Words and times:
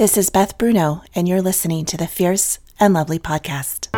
This 0.00 0.16
is 0.16 0.30
Beth 0.30 0.56
Bruno, 0.56 1.02
and 1.14 1.28
you're 1.28 1.42
listening 1.42 1.84
to 1.84 1.98
the 1.98 2.06
Fierce 2.06 2.58
and 2.80 2.94
Lovely 2.94 3.18
podcast. 3.18 3.88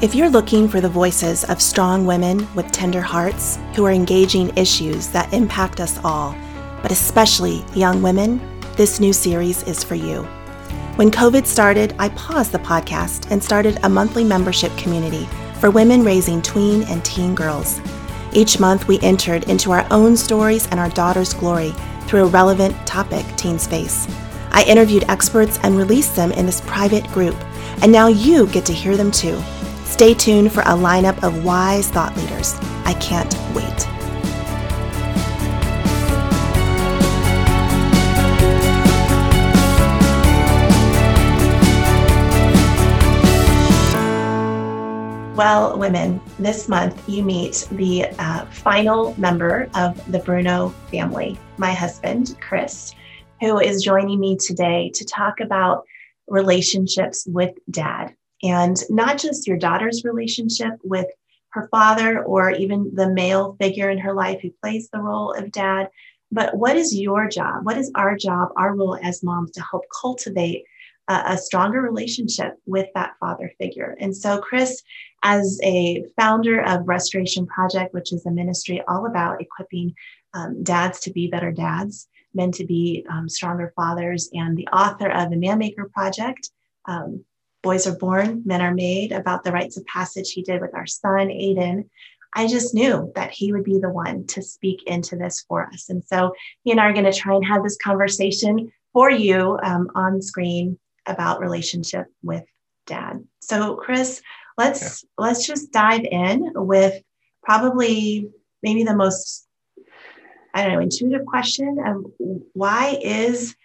If 0.00 0.14
you're 0.14 0.30
looking 0.30 0.68
for 0.68 0.80
the 0.80 0.88
voices 0.88 1.42
of 1.42 1.60
strong 1.60 2.06
women 2.06 2.46
with 2.54 2.70
tender 2.70 3.00
hearts 3.00 3.58
who 3.74 3.84
are 3.84 3.90
engaging 3.90 4.56
issues 4.56 5.08
that 5.08 5.32
impact 5.34 5.80
us 5.80 5.98
all, 6.04 6.36
but 6.82 6.92
especially 6.92 7.64
young 7.74 8.00
women, 8.00 8.40
this 8.76 9.00
new 9.00 9.12
series 9.12 9.64
is 9.64 9.82
for 9.82 9.96
you. 9.96 10.24
When 10.96 11.10
COVID 11.10 11.44
started, 11.44 11.92
I 11.98 12.10
paused 12.10 12.52
the 12.52 12.60
podcast 12.60 13.32
and 13.32 13.42
started 13.42 13.80
a 13.82 13.88
monthly 13.88 14.22
membership 14.22 14.70
community 14.76 15.26
for 15.58 15.68
women 15.68 16.04
raising 16.04 16.40
tween 16.40 16.84
and 16.84 17.04
teen 17.04 17.34
girls. 17.34 17.80
Each 18.32 18.60
month, 18.60 18.86
we 18.86 19.00
entered 19.00 19.48
into 19.50 19.72
our 19.72 19.84
own 19.90 20.16
stories 20.16 20.68
and 20.68 20.78
our 20.78 20.90
daughter's 20.90 21.34
glory 21.34 21.72
through 22.02 22.22
a 22.22 22.28
relevant 22.28 22.76
topic 22.86 23.26
teens 23.36 23.66
face. 23.66 24.06
I 24.52 24.62
interviewed 24.68 25.04
experts 25.08 25.58
and 25.64 25.76
released 25.76 26.14
them 26.14 26.30
in 26.30 26.46
this 26.46 26.60
private 26.60 27.08
group, 27.08 27.34
and 27.82 27.90
now 27.90 28.06
you 28.06 28.46
get 28.46 28.64
to 28.66 28.72
hear 28.72 28.96
them 28.96 29.10
too. 29.10 29.42
Stay 29.86 30.14
tuned 30.14 30.52
for 30.52 30.60
a 30.60 30.78
lineup 30.78 31.20
of 31.24 31.44
wise 31.44 31.90
thought 31.90 32.16
leaders. 32.16 32.54
I 32.84 32.94
can't 33.00 33.34
wait. 33.52 33.93
Well, 45.34 45.76
women, 45.76 46.20
this 46.38 46.68
month 46.68 47.08
you 47.08 47.24
meet 47.24 47.66
the 47.72 48.04
uh, 48.20 48.44
final 48.46 49.18
member 49.18 49.68
of 49.74 50.00
the 50.12 50.20
Bruno 50.20 50.68
family, 50.92 51.36
my 51.56 51.72
husband, 51.72 52.36
Chris, 52.40 52.94
who 53.40 53.58
is 53.58 53.82
joining 53.82 54.20
me 54.20 54.36
today 54.36 54.92
to 54.94 55.04
talk 55.04 55.40
about 55.40 55.86
relationships 56.28 57.26
with 57.26 57.50
dad 57.68 58.14
and 58.44 58.76
not 58.90 59.18
just 59.18 59.48
your 59.48 59.56
daughter's 59.56 60.04
relationship 60.04 60.74
with 60.84 61.08
her 61.48 61.66
father 61.68 62.22
or 62.22 62.52
even 62.52 62.94
the 62.94 63.10
male 63.10 63.56
figure 63.60 63.90
in 63.90 63.98
her 63.98 64.14
life 64.14 64.40
who 64.40 64.52
plays 64.62 64.88
the 64.90 65.00
role 65.00 65.32
of 65.32 65.50
dad, 65.50 65.88
but 66.30 66.56
what 66.56 66.76
is 66.76 66.96
your 66.96 67.26
job? 67.26 67.66
What 67.66 67.76
is 67.76 67.90
our 67.96 68.16
job, 68.16 68.50
our 68.56 68.76
role 68.76 68.98
as 69.02 69.24
moms 69.24 69.50
to 69.52 69.62
help 69.62 69.82
cultivate 70.00 70.64
a, 71.08 71.22
a 71.28 71.38
stronger 71.38 71.80
relationship 71.80 72.54
with 72.66 72.88
that 72.94 73.14
father 73.20 73.52
figure? 73.58 73.96
And 74.00 74.16
so, 74.16 74.38
Chris, 74.38 74.82
as 75.22 75.58
a 75.62 76.04
founder 76.18 76.60
of 76.60 76.88
Restoration 76.88 77.46
Project, 77.46 77.94
which 77.94 78.12
is 78.12 78.26
a 78.26 78.30
ministry 78.30 78.82
all 78.86 79.06
about 79.06 79.40
equipping 79.40 79.94
um, 80.34 80.62
dads 80.62 81.00
to 81.00 81.12
be 81.12 81.28
better 81.28 81.52
dads, 81.52 82.08
men 82.34 82.52
to 82.52 82.64
be 82.64 83.06
um, 83.10 83.28
stronger 83.28 83.72
fathers, 83.76 84.28
and 84.32 84.56
the 84.56 84.68
author 84.68 85.10
of 85.10 85.30
the 85.30 85.36
Manmaker 85.36 85.90
Project, 85.92 86.50
um, 86.86 87.24
Boys 87.62 87.86
Are 87.86 87.96
Born, 87.96 88.42
Men 88.44 88.60
Are 88.60 88.74
Made, 88.74 89.12
about 89.12 89.44
the 89.44 89.52
rites 89.52 89.76
of 89.78 89.86
passage 89.86 90.32
he 90.32 90.42
did 90.42 90.60
with 90.60 90.74
our 90.74 90.86
son, 90.86 91.28
Aiden, 91.28 91.84
I 92.34 92.48
just 92.48 92.74
knew 92.74 93.12
that 93.14 93.30
he 93.30 93.52
would 93.52 93.64
be 93.64 93.78
the 93.78 93.88
one 93.88 94.26
to 94.28 94.42
speak 94.42 94.82
into 94.86 95.16
this 95.16 95.44
for 95.48 95.66
us. 95.66 95.88
And 95.88 96.04
so 96.04 96.34
he 96.64 96.72
and 96.72 96.80
I 96.80 96.86
are 96.86 96.92
going 96.92 97.04
to 97.04 97.12
try 97.12 97.34
and 97.34 97.44
have 97.46 97.62
this 97.62 97.78
conversation 97.82 98.72
for 98.92 99.10
you 99.10 99.58
um, 99.62 99.88
on 99.94 100.20
screen 100.20 100.78
about 101.06 101.40
relationship 101.40 102.06
with 102.22 102.44
dad. 102.86 103.24
So, 103.40 103.76
Chris, 103.76 104.22
let's 104.56 105.02
yeah. 105.02 105.24
let's 105.26 105.46
just 105.46 105.72
dive 105.72 106.04
in 106.04 106.52
with 106.54 107.02
probably 107.42 108.28
maybe 108.62 108.84
the 108.84 108.96
most 108.96 109.46
I 110.54 110.62
don't 110.62 110.72
know 110.72 110.80
intuitive 110.80 111.26
question 111.26 111.78
of 111.84 112.04
why 112.52 112.98
is 113.02 113.56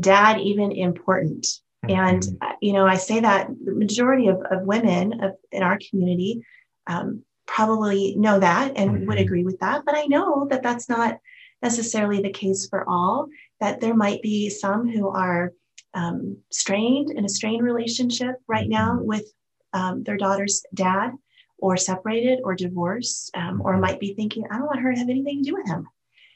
dad 0.00 0.40
even 0.40 0.72
important 0.72 1.46
and, 1.88 2.22
mm-hmm. 2.22 2.36
uh, 2.40 2.54
you 2.60 2.72
know, 2.72 2.86
I 2.86 2.96
say 2.96 3.20
that 3.20 3.48
the 3.64 3.72
majority 3.72 4.28
of, 4.28 4.40
of 4.50 4.62
women 4.62 5.22
of, 5.22 5.32
in 5.50 5.62
our 5.62 5.78
community 5.90 6.44
um, 6.86 7.24
probably 7.46 8.14
know 8.16 8.38
that 8.38 8.72
and 8.76 8.90
mm-hmm. 8.90 9.06
would 9.06 9.18
agree 9.18 9.44
with 9.44 9.58
that. 9.60 9.84
But 9.84 9.96
I 9.96 10.06
know 10.06 10.46
that 10.50 10.62
that's 10.62 10.88
not 10.88 11.18
necessarily 11.60 12.22
the 12.22 12.30
case 12.30 12.68
for 12.68 12.88
all, 12.88 13.28
that 13.60 13.80
there 13.80 13.94
might 13.94 14.22
be 14.22 14.48
some 14.48 14.88
who 14.88 15.08
are 15.08 15.52
um, 15.94 16.38
strained 16.50 17.10
in 17.10 17.24
a 17.24 17.28
strained 17.28 17.62
relationship 17.62 18.36
right 18.46 18.68
now 18.68 18.94
mm-hmm. 18.94 19.06
with 19.06 19.32
um, 19.72 20.02
their 20.02 20.16
daughter's 20.16 20.64
dad 20.74 21.12
or 21.58 21.76
separated 21.76 22.40
or 22.44 22.54
divorced 22.54 23.30
um, 23.34 23.62
or 23.64 23.72
mm-hmm. 23.72 23.82
might 23.82 24.00
be 24.00 24.14
thinking, 24.14 24.44
I 24.50 24.58
don't 24.58 24.66
want 24.66 24.80
her 24.80 24.92
to 24.92 24.98
have 24.98 25.08
anything 25.08 25.42
to 25.42 25.50
do 25.50 25.56
with 25.56 25.66
him. 25.66 25.88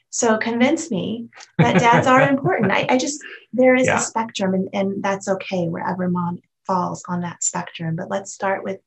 So 0.09 0.37
convince 0.37 0.89
me 0.89 1.27
that 1.57 1.79
dads 1.79 2.07
are 2.07 2.21
important. 2.29 2.71
I, 2.71 2.87
I, 2.89 2.97
just, 2.97 3.21
there 3.51 3.75
is 3.75 3.87
yeah. 3.87 3.97
a 3.97 4.01
spectrum 4.01 4.53
and, 4.53 4.69
and 4.73 5.03
that's 5.03 5.27
okay 5.27 5.67
wherever 5.67 6.09
mom 6.09 6.39
falls 6.65 7.03
on 7.07 7.21
that 7.21 7.43
spectrum. 7.43 7.95
But 7.95 8.09
let's 8.09 8.33
start 8.33 8.63
with 8.63 8.79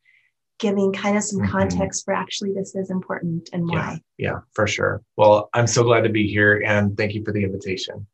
giving 0.59 0.93
kind 0.93 1.17
of 1.17 1.25
some 1.25 1.41
mm-hmm. 1.41 1.51
context 1.51 2.05
for 2.05 2.15
actually 2.15 2.53
this 2.53 2.75
is 2.75 2.91
important 2.91 3.49
and 3.53 3.67
why. 3.67 4.01
Yeah, 4.17 4.31
yeah, 4.31 4.39
for 4.53 4.67
sure. 4.67 5.03
Well, 5.17 5.51
I'm 5.53 5.67
so 5.67 5.83
glad 5.83 6.03
to 6.03 6.11
be 6.11 6.29
here 6.29 6.63
and 6.65 6.97
thank 6.97 7.15
you 7.15 7.25
for 7.25 7.33
the 7.33 7.45
invitation. 7.45 8.07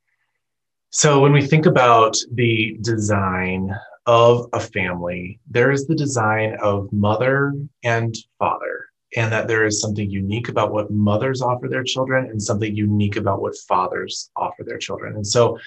So, 0.98 1.20
when 1.20 1.34
we 1.34 1.46
think 1.46 1.66
about 1.66 2.16
the 2.32 2.78
design 2.80 3.70
of 4.06 4.48
a 4.54 4.60
family, 4.60 5.38
there 5.46 5.70
is 5.70 5.86
the 5.86 5.94
design 5.94 6.56
of 6.62 6.90
mother 6.90 7.52
and 7.84 8.16
father 8.38 8.86
and 9.14 9.30
that 9.30 9.46
there 9.46 9.66
is 9.66 9.78
something 9.78 10.08
unique 10.08 10.48
about 10.48 10.72
what 10.72 10.90
mothers 10.90 11.42
offer 11.42 11.68
their 11.68 11.84
children 11.84 12.30
and 12.30 12.42
something 12.42 12.74
unique 12.74 13.16
about 13.16 13.42
what 13.42 13.58
fathers 13.68 14.30
offer 14.36 14.64
their 14.64 14.78
children. 14.78 15.16
And 15.16 15.26
so, 15.26 15.58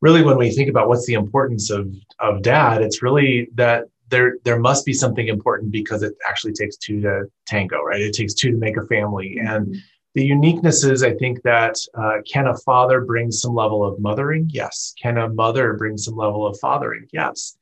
really, 0.00 0.22
when 0.22 0.38
we 0.38 0.50
think 0.50 0.70
about 0.70 0.88
what's 0.88 1.04
the 1.04 1.12
importance 1.12 1.68
of, 1.68 1.94
of 2.18 2.40
dad, 2.40 2.80
it's 2.80 3.02
really 3.02 3.50
that 3.56 3.84
there, 4.08 4.38
there 4.44 4.58
must 4.58 4.86
be 4.86 4.94
something 4.94 5.28
important 5.28 5.72
because 5.72 6.02
it 6.02 6.14
actually 6.26 6.54
takes 6.54 6.78
two 6.78 7.02
to 7.02 7.24
tango, 7.46 7.82
right? 7.82 8.00
It 8.00 8.14
takes 8.14 8.32
two 8.32 8.52
to 8.52 8.56
make 8.56 8.78
a 8.78 8.86
family. 8.86 9.36
And 9.40 9.66
mm-hmm. 9.66 9.78
The 10.14 10.24
uniqueness 10.24 10.82
is, 10.84 11.02
I 11.02 11.14
think, 11.14 11.42
that 11.42 11.76
uh, 11.96 12.18
can 12.30 12.48
a 12.48 12.56
father 12.58 13.00
bring 13.02 13.30
some 13.30 13.54
level 13.54 13.84
of 13.84 14.00
mothering? 14.00 14.48
Yes. 14.50 14.92
Can 15.00 15.18
a 15.18 15.28
mother 15.28 15.74
bring 15.74 15.96
some 15.96 16.16
level 16.16 16.46
of 16.46 16.58
fathering? 16.60 17.06
Yes 17.12 17.56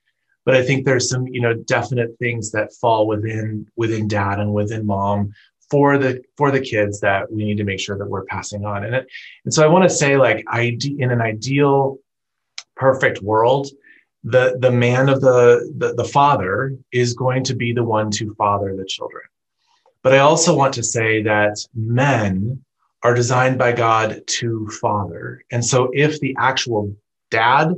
but 0.49 0.57
I 0.57 0.65
think 0.65 0.87
there's 0.87 1.11
some 1.11 1.27
you 1.27 1.43
know 1.43 1.53
definite 1.53 2.19
things 2.19 2.51
that 2.53 2.73
fall 2.73 3.07
within 3.07 3.67
within 3.77 4.09
dad 4.09 4.41
and 4.41 4.55
within 4.55 4.87
mom 4.87 5.35
for 5.71 5.99
the 5.99 6.23
for 6.39 6.51
the 6.51 6.59
kids 6.59 7.01
that 7.01 7.31
we 7.31 7.45
need 7.45 7.59
to 7.59 7.65
make 7.65 7.81
sure 7.81 7.99
that 7.99 8.09
we're 8.09 8.25
passing 8.25 8.65
on 8.65 8.83
and 8.83 8.95
it 8.95 9.07
and 9.45 9.53
so 9.53 9.63
I 9.63 9.67
want 9.67 9.85
to 9.85 9.95
say 9.95 10.17
like 10.17 10.43
I 10.49 10.79
in 10.99 11.11
an 11.11 11.21
ideal 11.21 11.99
perfect 12.77 13.21
world 13.21 13.69
the 14.25 14.57
the 14.59 14.71
man 14.71 15.11
of 15.11 15.21
the, 15.21 15.71
the 15.77 15.93
the 15.93 16.09
father 16.09 16.79
is 16.93 17.13
going 17.13 17.45
to 17.45 17.55
be 17.55 17.75
the 17.75 17.85
one 17.85 18.11
to 18.13 18.35
father 18.37 18.75
the 18.75 18.87
children 18.87 19.25
but 20.03 20.15
I 20.15 20.19
also 20.19 20.57
want 20.57 20.75
to 20.75 20.83
say 20.83 21.23
that 21.23 21.57
men 21.75 22.63
are 23.03 23.15
designed 23.15 23.59
by 23.59 23.73
God 23.73 24.23
to 24.27 24.69
father 24.81 25.43
and 25.51 25.65
so 25.65 25.91
if 25.93 26.19
the 26.21 26.35
actual 26.39 26.95
dad 27.31 27.75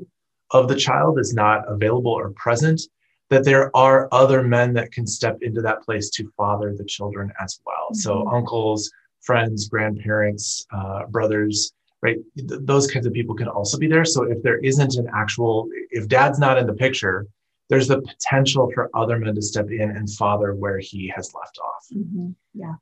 of 0.52 0.68
the 0.68 0.76
child 0.76 1.18
is 1.18 1.34
not 1.34 1.62
available 1.68 2.12
or 2.12 2.30
present, 2.30 2.80
that 3.28 3.44
there 3.44 3.74
are 3.76 4.08
other 4.12 4.42
men 4.42 4.74
that 4.74 4.92
can 4.92 5.06
step 5.06 5.38
into 5.42 5.62
that 5.62 5.82
place 5.82 6.10
to 6.10 6.30
father 6.36 6.74
the 6.76 6.84
children 6.84 7.32
as 7.40 7.60
well. 7.64 7.88
Mm-hmm. 7.92 7.98
So, 7.98 8.28
uncles, 8.28 8.90
friends, 9.20 9.68
grandparents, 9.68 10.66
uh, 10.72 11.06
brothers, 11.06 11.72
right? 12.02 12.16
Th- 12.36 12.60
those 12.62 12.90
kinds 12.90 13.06
of 13.06 13.12
people 13.12 13.36
can 13.36 13.48
also 13.48 13.78
be 13.78 13.86
there. 13.86 14.04
So, 14.04 14.24
if 14.24 14.42
there 14.42 14.58
isn't 14.58 14.96
an 14.96 15.08
actual, 15.14 15.68
if 15.90 16.08
dad's 16.08 16.40
not 16.40 16.58
in 16.58 16.66
the 16.66 16.74
picture, 16.74 17.26
there's 17.70 17.88
the 17.88 18.02
potential 18.02 18.70
for 18.74 18.90
other 18.94 19.18
men 19.18 19.34
to 19.34 19.42
step 19.42 19.70
in 19.70 19.90
and 19.90 20.12
father 20.12 20.54
where 20.54 20.78
he 20.78 21.10
has 21.14 21.32
left 21.32 21.58
off. 21.58 21.86
Mm-hmm. 21.94 22.30
Yeah. 22.54 22.74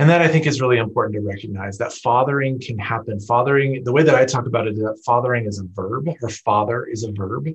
And 0.00 0.08
that 0.08 0.22
I 0.22 0.28
think 0.28 0.46
is 0.46 0.60
really 0.60 0.78
important 0.78 1.14
to 1.14 1.20
recognize 1.20 1.76
that 1.78 1.92
fathering 1.92 2.60
can 2.60 2.78
happen. 2.78 3.18
Fathering, 3.18 3.82
the 3.82 3.92
way 3.92 4.04
that 4.04 4.14
I 4.14 4.24
talk 4.24 4.46
about 4.46 4.68
it 4.68 4.74
is 4.74 4.78
that 4.78 5.00
fathering 5.04 5.46
is 5.46 5.58
a 5.58 5.64
verb, 5.74 6.08
or 6.22 6.28
father 6.28 6.86
is 6.86 7.02
a 7.02 7.10
verb, 7.10 7.48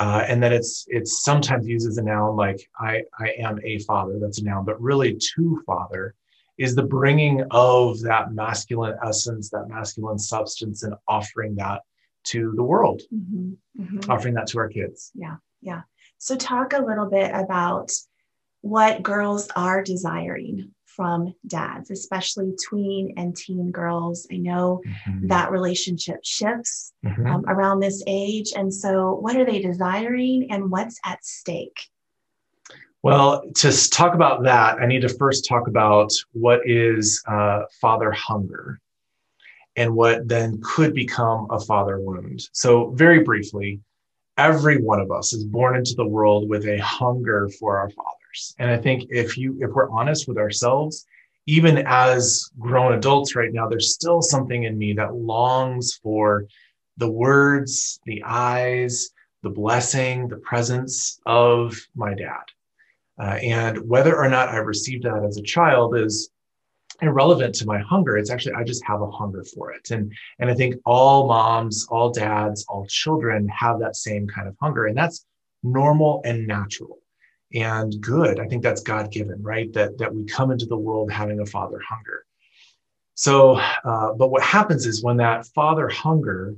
uh, 0.00 0.24
and 0.26 0.42
that 0.42 0.54
it's 0.54 0.86
it's 0.88 1.22
sometimes 1.22 1.66
used 1.66 1.86
as 1.86 1.98
a 1.98 2.02
noun, 2.02 2.34
like 2.34 2.66
I 2.78 3.02
I 3.20 3.32
am 3.38 3.60
a 3.62 3.78
father. 3.80 4.18
That's 4.18 4.40
a 4.40 4.44
noun, 4.44 4.64
but 4.64 4.80
really 4.80 5.18
to 5.34 5.62
father 5.66 6.14
is 6.56 6.74
the 6.74 6.82
bringing 6.82 7.44
of 7.50 8.00
that 8.00 8.32
masculine 8.32 8.96
essence, 9.04 9.50
that 9.50 9.68
masculine 9.68 10.18
substance, 10.18 10.84
and 10.84 10.94
offering 11.08 11.56
that 11.56 11.82
to 12.24 12.54
the 12.56 12.62
world, 12.62 13.02
mm-hmm. 13.12 13.52
Mm-hmm. 13.78 14.10
offering 14.10 14.32
that 14.34 14.46
to 14.48 14.58
our 14.58 14.68
kids. 14.68 15.10
Yeah, 15.14 15.36
yeah. 15.60 15.82
So 16.22 16.36
talk 16.36 16.72
a 16.72 16.80
little 16.80 17.06
bit 17.10 17.32
about 17.34 17.90
what 18.60 19.02
girls 19.02 19.48
are 19.56 19.82
desiring 19.82 20.70
from 20.86 21.34
dads, 21.48 21.90
especially 21.90 22.54
tween 22.64 23.14
and 23.16 23.34
teen 23.34 23.72
girls. 23.72 24.28
I 24.30 24.36
know 24.36 24.82
mm-hmm. 24.86 25.26
that 25.26 25.50
relationship 25.50 26.20
shifts 26.22 26.92
mm-hmm. 27.04 27.26
um, 27.26 27.44
around 27.48 27.80
this 27.80 28.04
age. 28.06 28.52
And 28.54 28.72
so, 28.72 29.14
what 29.14 29.34
are 29.34 29.44
they 29.44 29.60
desiring 29.60 30.46
and 30.52 30.70
what's 30.70 31.00
at 31.04 31.24
stake? 31.24 31.88
Well, 33.02 33.42
to 33.56 33.90
talk 33.90 34.14
about 34.14 34.44
that, 34.44 34.78
I 34.78 34.86
need 34.86 35.02
to 35.02 35.08
first 35.08 35.44
talk 35.48 35.66
about 35.66 36.12
what 36.30 36.60
is 36.64 37.20
uh, 37.26 37.62
father 37.80 38.12
hunger 38.12 38.78
and 39.74 39.96
what 39.96 40.28
then 40.28 40.60
could 40.62 40.94
become 40.94 41.48
a 41.50 41.58
father 41.58 41.98
wound. 41.98 42.48
So, 42.52 42.90
very 42.90 43.24
briefly, 43.24 43.80
every 44.36 44.78
one 44.78 45.00
of 45.00 45.10
us 45.10 45.32
is 45.32 45.44
born 45.44 45.76
into 45.76 45.94
the 45.94 46.06
world 46.06 46.48
with 46.48 46.66
a 46.66 46.78
hunger 46.78 47.48
for 47.60 47.78
our 47.78 47.90
fathers. 47.90 48.54
And 48.58 48.70
I 48.70 48.76
think 48.76 49.06
if 49.10 49.36
you 49.36 49.58
if 49.60 49.70
we're 49.70 49.90
honest 49.90 50.26
with 50.26 50.38
ourselves, 50.38 51.06
even 51.46 51.84
as 51.86 52.50
grown 52.58 52.94
adults 52.94 53.34
right 53.34 53.52
now, 53.52 53.68
there's 53.68 53.94
still 53.94 54.22
something 54.22 54.64
in 54.64 54.78
me 54.78 54.92
that 54.94 55.14
longs 55.14 55.98
for 56.02 56.46
the 56.96 57.10
words, 57.10 58.00
the 58.06 58.22
eyes, 58.24 59.10
the 59.42 59.50
blessing, 59.50 60.28
the 60.28 60.36
presence 60.36 61.20
of 61.26 61.76
my 61.94 62.14
dad. 62.14 62.44
Uh, 63.18 63.38
and 63.42 63.88
whether 63.88 64.16
or 64.16 64.28
not 64.28 64.48
I 64.48 64.58
received 64.58 65.04
that 65.04 65.24
as 65.24 65.36
a 65.36 65.42
child 65.42 65.96
is 65.96 66.30
irrelevant 67.02 67.54
to 67.56 67.66
my 67.66 67.78
hunger. 67.78 68.16
It's 68.16 68.30
actually 68.30 68.54
I 68.54 68.64
just 68.64 68.84
have 68.84 69.02
a 69.02 69.10
hunger 69.10 69.44
for 69.44 69.72
it. 69.72 69.90
And 69.90 70.12
and 70.38 70.50
I 70.50 70.54
think 70.54 70.76
all 70.86 71.26
moms, 71.26 71.86
all 71.90 72.10
dads, 72.10 72.64
all 72.68 72.86
children 72.86 73.48
have 73.48 73.80
that 73.80 73.96
same 73.96 74.26
kind 74.26 74.48
of 74.48 74.56
hunger. 74.60 74.86
And 74.86 74.96
that's 74.96 75.26
normal 75.62 76.22
and 76.24 76.46
natural 76.46 76.98
and 77.54 78.00
good. 78.00 78.40
I 78.40 78.46
think 78.46 78.62
that's 78.62 78.82
God 78.82 79.10
given, 79.10 79.42
right? 79.42 79.72
That 79.72 79.98
that 79.98 80.14
we 80.14 80.24
come 80.24 80.50
into 80.50 80.66
the 80.66 80.76
world 80.76 81.10
having 81.10 81.40
a 81.40 81.46
father 81.46 81.80
hunger. 81.86 82.24
So, 83.14 83.56
uh, 83.56 84.14
but 84.14 84.30
what 84.30 84.42
happens 84.42 84.86
is 84.86 85.02
when 85.02 85.18
that 85.18 85.46
father 85.54 85.88
hunger 85.88 86.56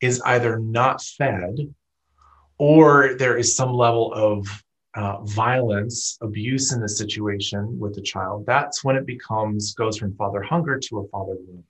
is 0.00 0.20
either 0.20 0.58
not 0.58 1.02
fed 1.02 1.74
or 2.58 3.14
there 3.18 3.36
is 3.36 3.56
some 3.56 3.72
level 3.72 4.12
of 4.12 4.46
uh, 4.96 5.20
violence, 5.24 6.16
abuse 6.22 6.72
in 6.72 6.80
the 6.80 6.88
situation 6.88 7.78
with 7.78 7.94
the 7.94 8.00
child, 8.00 8.44
that's 8.46 8.82
when 8.82 8.96
it 8.96 9.06
becomes 9.06 9.74
goes 9.74 9.98
from 9.98 10.14
father 10.16 10.42
hunger 10.42 10.78
to 10.78 10.98
a 11.00 11.08
father 11.08 11.36
wound. 11.46 11.64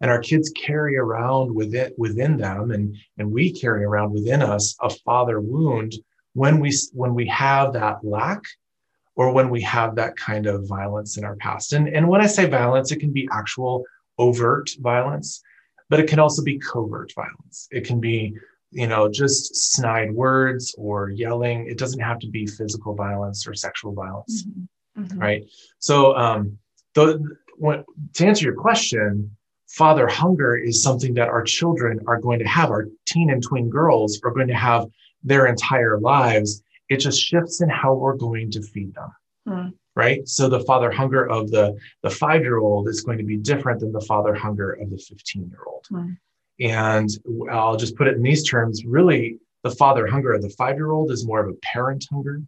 And 0.00 0.10
our 0.10 0.20
kids 0.20 0.50
carry 0.50 0.96
around 0.96 1.52
within 1.54 1.92
within 1.96 2.36
them, 2.36 2.70
and 2.70 2.96
and 3.18 3.32
we 3.32 3.52
carry 3.52 3.84
around 3.84 4.12
within 4.12 4.42
us 4.42 4.76
a 4.80 4.90
father 4.90 5.40
wound 5.40 5.94
when 6.34 6.60
we 6.60 6.72
when 6.92 7.14
we 7.14 7.26
have 7.28 7.72
that 7.72 8.04
lack 8.04 8.42
or 9.16 9.32
when 9.32 9.48
we 9.48 9.62
have 9.62 9.96
that 9.96 10.16
kind 10.16 10.46
of 10.46 10.68
violence 10.68 11.16
in 11.16 11.24
our 11.24 11.36
past. 11.36 11.72
And 11.72 11.88
and 11.88 12.06
when 12.08 12.20
I 12.20 12.26
say 12.26 12.46
violence, 12.46 12.92
it 12.92 13.00
can 13.00 13.12
be 13.12 13.28
actual 13.32 13.84
overt 14.18 14.70
violence, 14.80 15.42
but 15.88 15.98
it 15.98 16.08
can 16.08 16.18
also 16.18 16.42
be 16.42 16.58
covert 16.58 17.12
violence. 17.14 17.66
It 17.70 17.86
can 17.86 17.98
be 17.98 18.36
you 18.76 18.86
know, 18.86 19.08
just 19.08 19.56
snide 19.72 20.12
words 20.12 20.74
or 20.76 21.08
yelling. 21.08 21.66
It 21.66 21.78
doesn't 21.78 22.00
have 22.00 22.18
to 22.18 22.28
be 22.28 22.46
physical 22.46 22.94
violence 22.94 23.46
or 23.46 23.54
sexual 23.54 23.94
violence, 23.94 24.44
mm-hmm. 24.44 25.02
Mm-hmm. 25.02 25.18
right? 25.18 25.44
So, 25.78 26.14
um, 26.14 26.58
the, 26.94 27.36
when, 27.56 27.84
to 28.14 28.26
answer 28.26 28.44
your 28.44 28.54
question, 28.54 29.34
father 29.66 30.06
hunger 30.06 30.56
is 30.56 30.82
something 30.82 31.14
that 31.14 31.28
our 31.28 31.42
children 31.42 32.00
are 32.06 32.20
going 32.20 32.38
to 32.40 32.46
have. 32.46 32.68
Our 32.68 32.88
teen 33.06 33.30
and 33.30 33.42
tween 33.42 33.70
girls 33.70 34.20
are 34.24 34.30
going 34.30 34.48
to 34.48 34.54
have 34.54 34.84
their 35.24 35.46
entire 35.46 35.98
lives. 35.98 36.62
It 36.90 36.98
just 36.98 37.22
shifts 37.22 37.62
in 37.62 37.70
how 37.70 37.94
we're 37.94 38.16
going 38.16 38.50
to 38.50 38.62
feed 38.62 38.94
them. 38.94 39.10
Mm. 39.48 39.72
Right. 39.94 40.28
So 40.28 40.50
the 40.50 40.60
father 40.60 40.90
hunger 40.90 41.26
of 41.26 41.50
the, 41.50 41.74
the 42.02 42.10
five 42.10 42.42
year 42.42 42.58
old 42.58 42.88
is 42.88 43.00
going 43.00 43.16
to 43.16 43.24
be 43.24 43.38
different 43.38 43.80
than 43.80 43.92
the 43.92 44.02
father 44.02 44.34
hunger 44.34 44.72
of 44.72 44.90
the 44.90 44.98
15 44.98 45.48
year 45.48 45.60
old. 45.66 45.86
Mm. 45.90 46.18
And 46.60 47.08
I'll 47.50 47.76
just 47.76 47.96
put 47.96 48.08
it 48.08 48.16
in 48.16 48.22
these 48.22 48.48
terms 48.48 48.84
really, 48.84 49.38
the 49.62 49.70
father 49.70 50.06
hunger 50.06 50.32
of 50.32 50.42
the 50.42 50.50
five 50.50 50.76
year 50.76 50.90
old 50.90 51.10
is 51.10 51.26
more 51.26 51.40
of 51.40 51.48
a 51.48 51.58
parent 51.62 52.06
hunger. 52.10 52.42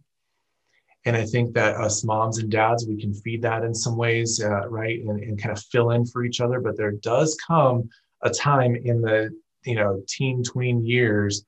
And 1.05 1.15
I 1.15 1.25
think 1.25 1.53
that 1.53 1.75
us 1.75 2.03
moms 2.03 2.39
and 2.39 2.51
dads, 2.51 2.85
we 2.85 2.99
can 2.99 3.13
feed 3.13 3.41
that 3.43 3.63
in 3.63 3.73
some 3.73 3.95
ways, 3.95 4.43
uh, 4.43 4.67
right? 4.67 4.99
And, 5.01 5.21
and 5.21 5.41
kind 5.41 5.55
of 5.55 5.63
fill 5.65 5.91
in 5.91 6.05
for 6.05 6.23
each 6.23 6.41
other. 6.41 6.59
But 6.59 6.77
there 6.77 6.91
does 6.91 7.37
come 7.45 7.89
a 8.21 8.29
time 8.29 8.75
in 8.75 9.01
the, 9.01 9.29
you 9.65 9.75
know, 9.75 10.01
teen, 10.07 10.43
tween 10.43 10.85
years, 10.85 11.45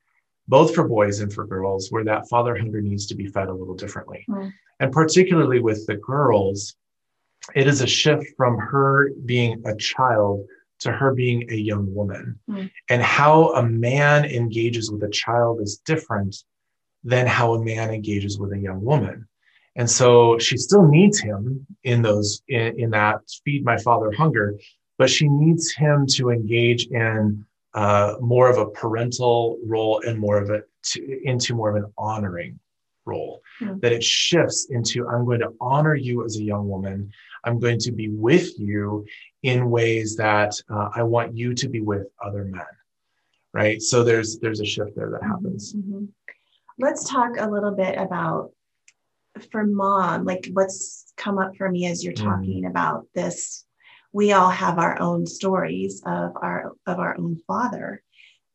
both 0.48 0.74
for 0.74 0.88
boys 0.88 1.20
and 1.20 1.32
for 1.32 1.46
girls, 1.46 1.90
where 1.90 2.04
that 2.04 2.28
father 2.28 2.56
hunger 2.56 2.80
needs 2.80 3.06
to 3.06 3.14
be 3.14 3.26
fed 3.26 3.48
a 3.48 3.52
little 3.54 3.74
differently. 3.74 4.24
Mm. 4.28 4.52
And 4.80 4.92
particularly 4.92 5.60
with 5.60 5.86
the 5.86 5.96
girls, 5.96 6.74
it 7.54 7.66
is 7.66 7.82
a 7.82 7.86
shift 7.86 8.26
from 8.36 8.58
her 8.58 9.10
being 9.26 9.62
a 9.66 9.76
child 9.76 10.46
to 10.82 10.92
her 10.92 11.14
being 11.14 11.50
a 11.50 11.56
young 11.56 11.92
woman. 11.94 12.38
Mm. 12.48 12.70
And 12.88 13.02
how 13.02 13.54
a 13.54 13.62
man 13.62 14.24
engages 14.24 14.90
with 14.90 15.02
a 15.02 15.10
child 15.10 15.60
is 15.60 15.78
different 15.84 16.36
than 17.04 17.26
how 17.26 17.54
a 17.54 17.64
man 17.64 17.90
engages 17.90 18.38
with 18.38 18.52
a 18.52 18.58
young 18.58 18.84
woman. 18.84 19.26
And 19.74 19.90
so 19.90 20.38
she 20.38 20.56
still 20.56 20.86
needs 20.86 21.18
him 21.18 21.66
in 21.82 22.02
those 22.02 22.42
in, 22.48 22.78
in 22.78 22.90
that 22.90 23.20
feed 23.44 23.64
my 23.64 23.78
father 23.78 24.12
hunger, 24.12 24.58
but 24.98 25.08
she 25.08 25.28
needs 25.28 25.72
him 25.72 26.06
to 26.14 26.30
engage 26.30 26.86
in 26.88 27.44
uh, 27.74 28.16
more 28.20 28.50
of 28.50 28.58
a 28.58 28.66
parental 28.66 29.58
role 29.64 30.02
and 30.06 30.18
more 30.18 30.36
of 30.36 30.50
a 30.50 30.62
to, 30.82 31.20
into 31.24 31.54
more 31.54 31.70
of 31.70 31.76
an 31.82 31.90
honoring 31.96 32.58
role. 33.06 33.40
Mm. 33.60 33.80
That 33.80 33.92
it 33.92 34.04
shifts 34.04 34.68
into 34.70 35.08
I'm 35.08 35.24
going 35.24 35.40
to 35.40 35.54
honor 35.60 35.94
you 35.94 36.24
as 36.24 36.36
a 36.36 36.42
young 36.42 36.68
woman. 36.68 37.10
I'm 37.44 37.58
going 37.58 37.78
to 37.80 37.92
be 37.92 38.08
with 38.08 38.58
you 38.58 39.04
in 39.42 39.70
ways 39.70 40.16
that 40.16 40.60
uh, 40.70 40.90
I 40.94 41.02
want 41.02 41.36
you 41.36 41.54
to 41.54 41.68
be 41.68 41.80
with 41.80 42.06
other 42.24 42.44
men. 42.44 42.64
Right. 43.52 43.82
So 43.82 44.02
there's 44.02 44.38
there's 44.38 44.60
a 44.60 44.64
shift 44.64 44.96
there 44.96 45.10
that 45.10 45.20
mm-hmm, 45.20 45.30
happens. 45.30 45.74
Mm-hmm. 45.74 46.04
Let's 46.78 47.08
talk 47.08 47.32
a 47.38 47.50
little 47.50 47.72
bit 47.72 47.98
about 47.98 48.52
for 49.50 49.66
mom, 49.66 50.24
like 50.24 50.48
what's 50.52 51.12
come 51.16 51.38
up 51.38 51.56
for 51.56 51.70
me 51.70 51.86
as 51.86 52.02
you're 52.02 52.14
mm. 52.14 52.24
talking 52.24 52.62
mm. 52.64 52.70
about 52.70 53.06
this. 53.14 53.64
We 54.12 54.32
all 54.32 54.50
have 54.50 54.78
our 54.78 55.00
own 55.00 55.26
stories 55.26 56.02
of 56.06 56.32
our 56.36 56.72
of 56.86 56.98
our 56.98 57.16
own 57.18 57.40
father. 57.46 58.02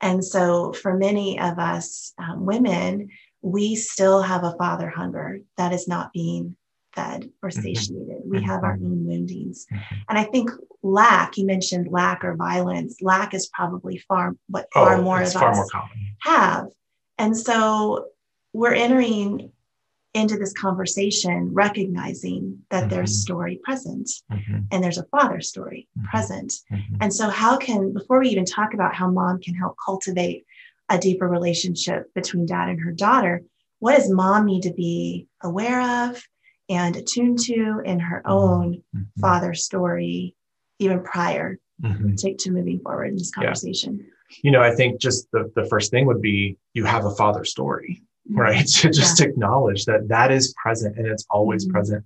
And 0.02 0.24
so 0.24 0.74
for 0.74 0.96
many 0.96 1.40
of 1.40 1.58
us 1.58 2.14
um, 2.20 2.46
women, 2.46 3.10
we 3.42 3.76
still 3.76 4.22
have 4.22 4.44
a 4.44 4.56
father 4.58 4.90
hunger 4.90 5.40
that 5.58 5.74
is 5.74 5.88
not 5.88 6.14
being 6.14 6.56
fed 6.98 7.30
or 7.44 7.50
mm-hmm. 7.50 7.62
satiated. 7.62 8.08
Mm-hmm. 8.08 8.30
We 8.30 8.42
have 8.42 8.64
our 8.64 8.74
own 8.74 9.06
woundings. 9.06 9.68
Mm-hmm. 9.72 9.96
And 10.10 10.18
I 10.18 10.24
think 10.24 10.50
lack, 10.82 11.38
you 11.38 11.46
mentioned 11.46 11.88
lack 11.92 12.26
or 12.26 12.36
violence, 12.36 13.02
lack 13.02 13.34
is 13.34 13.48
probably 13.48 14.00
far 14.00 14.36
what 14.48 14.68
far 14.74 14.96
oh, 14.96 15.02
more 15.02 15.22
of 15.22 15.32
far 15.32 15.52
us 15.52 15.74
more 15.74 15.84
have. 16.22 16.68
And 17.18 17.38
so 17.38 18.08
we're 18.52 18.74
entering 18.74 19.52
into 20.14 20.38
this 20.38 20.54
conversation 20.54 21.54
recognizing 21.54 22.60
that 22.72 22.82
mm-hmm. 22.82 22.90
there's 22.90 23.22
story 23.22 23.60
present 23.64 24.10
mm-hmm. 24.32 24.62
and 24.72 24.84
there's 24.84 24.98
a 24.98 25.06
father 25.06 25.40
story 25.42 25.88
mm-hmm. 25.98 26.08
present. 26.08 26.54
And 27.00 27.14
so 27.14 27.30
how 27.30 27.58
can 27.58 27.94
before 27.94 28.20
we 28.20 28.30
even 28.30 28.46
talk 28.46 28.74
about 28.74 28.96
how 28.96 29.12
mom 29.12 29.40
can 29.40 29.54
help 29.54 29.76
cultivate 29.84 30.46
a 30.90 30.98
deeper 30.98 31.28
relationship 31.28 32.12
between 32.16 32.48
dad 32.48 32.70
and 32.70 32.82
her 32.82 32.94
daughter, 32.94 33.44
what 33.80 33.96
does 33.96 34.10
mom 34.10 34.46
need 34.46 34.64
to 34.64 34.74
be 34.74 35.28
aware 35.44 36.10
of 36.10 36.24
and 36.70 36.96
attuned 36.96 37.40
to 37.40 37.82
in 37.86 38.00
her 38.00 38.22
mm-hmm. 38.26 38.32
own 38.32 38.84
mm-hmm. 38.96 39.22
father 39.22 39.54
story, 39.54 40.36
even 40.80 41.04
prior 41.04 41.60
mm-hmm. 41.82 42.16
to, 42.16 42.36
to 42.36 42.52
moving 42.52 42.80
forward 42.80 43.06
in 43.06 43.16
this 43.16 43.32
conversation? 43.32 44.00
Yeah. 44.00 44.14
You 44.44 44.52
know, 44.52 44.62
I 44.62 44.76
think 44.76 45.00
just 45.00 45.28
the, 45.32 45.52
the 45.56 45.66
first 45.66 45.90
thing 45.90 46.06
would 46.06 46.22
be 46.22 46.58
you 46.74 46.84
have 46.86 47.06
a 47.06 47.16
father 47.16 47.46
story, 47.46 48.02
mm-hmm. 48.30 48.40
right? 48.40 48.68
To 48.82 48.90
just 48.90 49.20
yeah. 49.20 49.28
acknowledge 49.28 49.86
that 49.86 50.08
that 50.10 50.32
is 50.32 50.54
present 50.62 50.98
and 50.98 51.08
it's 51.08 51.26
always 51.30 51.66
mm-hmm. 51.66 51.74
present 51.74 52.06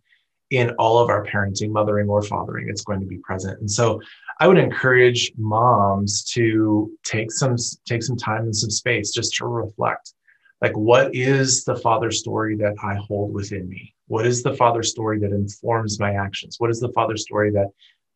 in 0.52 0.72
all 0.72 1.00
of 1.00 1.10
our 1.10 1.26
parenting, 1.26 1.72
mothering 1.72 2.10
or 2.10 2.22
fathering, 2.22 2.68
it's 2.70 2.84
going 2.84 3.00
to 3.00 3.06
be 3.06 3.18
present. 3.20 3.60
And 3.62 3.72
so 3.72 4.02
I 4.40 4.48
would 4.48 4.58
encourage 4.58 5.32
moms 5.38 6.24
to 6.34 6.92
take 7.04 7.32
some 7.32 7.56
take 7.86 8.04
some 8.04 8.18
time 8.18 8.42
and 8.42 8.56
some 8.56 8.70
space 8.70 9.12
just 9.12 9.34
to 9.36 9.46
reflect. 9.46 10.14
Like 10.62 10.76
what 10.78 11.16
is 11.16 11.64
the 11.64 11.76
father 11.76 12.12
story 12.12 12.58
that 12.58 12.76
I 12.84 12.96
hold 12.96 13.34
within 13.34 13.68
me? 13.68 13.96
What 14.12 14.28
is 14.28 14.44
the 14.44 14.54
father 14.56 14.84
story 14.84 15.20
that 15.20 15.32
informs 15.32 15.98
my 15.98 16.16
actions? 16.16 16.58
What 16.60 16.70
is 16.70 16.82
the 16.82 16.92
father 16.92 17.16
story 17.16 17.50
that 17.52 17.68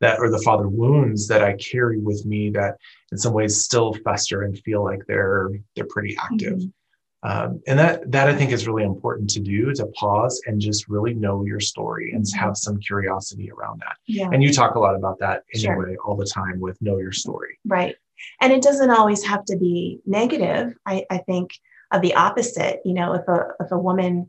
that 0.02 0.20
or 0.20 0.30
the 0.30 0.42
father 0.42 0.68
wounds 0.68 1.26
that 1.30 1.42
I 1.42 1.54
carry 1.54 2.00
with 2.00 2.26
me 2.26 2.50
that 2.50 2.76
in 3.14 3.18
some 3.18 3.32
ways 3.32 3.64
still 3.64 3.94
fester 4.04 4.42
and 4.42 4.60
feel 4.60 4.84
like 4.84 5.00
they're 5.08 5.52
they're 5.74 5.88
pretty 5.90 6.18
active. 6.22 6.60
Mm-hmm. 6.60 7.30
Um, 7.30 7.62
and 7.66 7.80
that 7.80 8.12
that 8.12 8.28
I 8.28 8.36
think 8.36 8.52
is 8.52 8.68
really 8.68 8.84
important 8.84 9.30
to 9.32 9.40
do 9.40 9.74
to 9.74 9.86
pause 9.88 10.42
and 10.48 10.60
just 10.60 10.90
really 10.90 11.14
know 11.14 11.46
your 11.46 11.62
story 11.62 12.12
and 12.12 12.26
mm-hmm. 12.26 12.40
have 12.40 12.58
some 12.58 12.78
curiosity 12.80 13.50
around 13.50 13.80
that. 13.80 13.96
Yeah. 14.06 14.30
And 14.34 14.44
you 14.44 14.52
talk 14.52 14.76
a 14.76 14.80
lot 14.80 14.96
about 14.96 15.18
that 15.20 15.44
anyway 15.54 15.94
sure. 15.94 15.98
all 16.06 16.18
the 16.18 16.26
time 16.26 16.60
with 16.60 16.80
know 16.82 16.98
your 16.98 17.14
story. 17.14 17.58
Right. 17.66 17.96
And 18.42 18.52
it 18.52 18.62
doesn't 18.62 18.92
always 18.92 19.24
have 19.24 19.46
to 19.46 19.56
be 19.58 20.02
negative. 20.06 20.74
I, 20.86 21.06
I 21.10 21.20
think 21.20 21.52
of 21.92 22.02
the 22.02 22.16
opposite. 22.16 22.82
You 22.84 22.94
know, 22.94 23.14
if 23.14 23.26
a 23.30 23.48
if 23.62 23.72
a 23.72 23.80
woman 23.80 24.28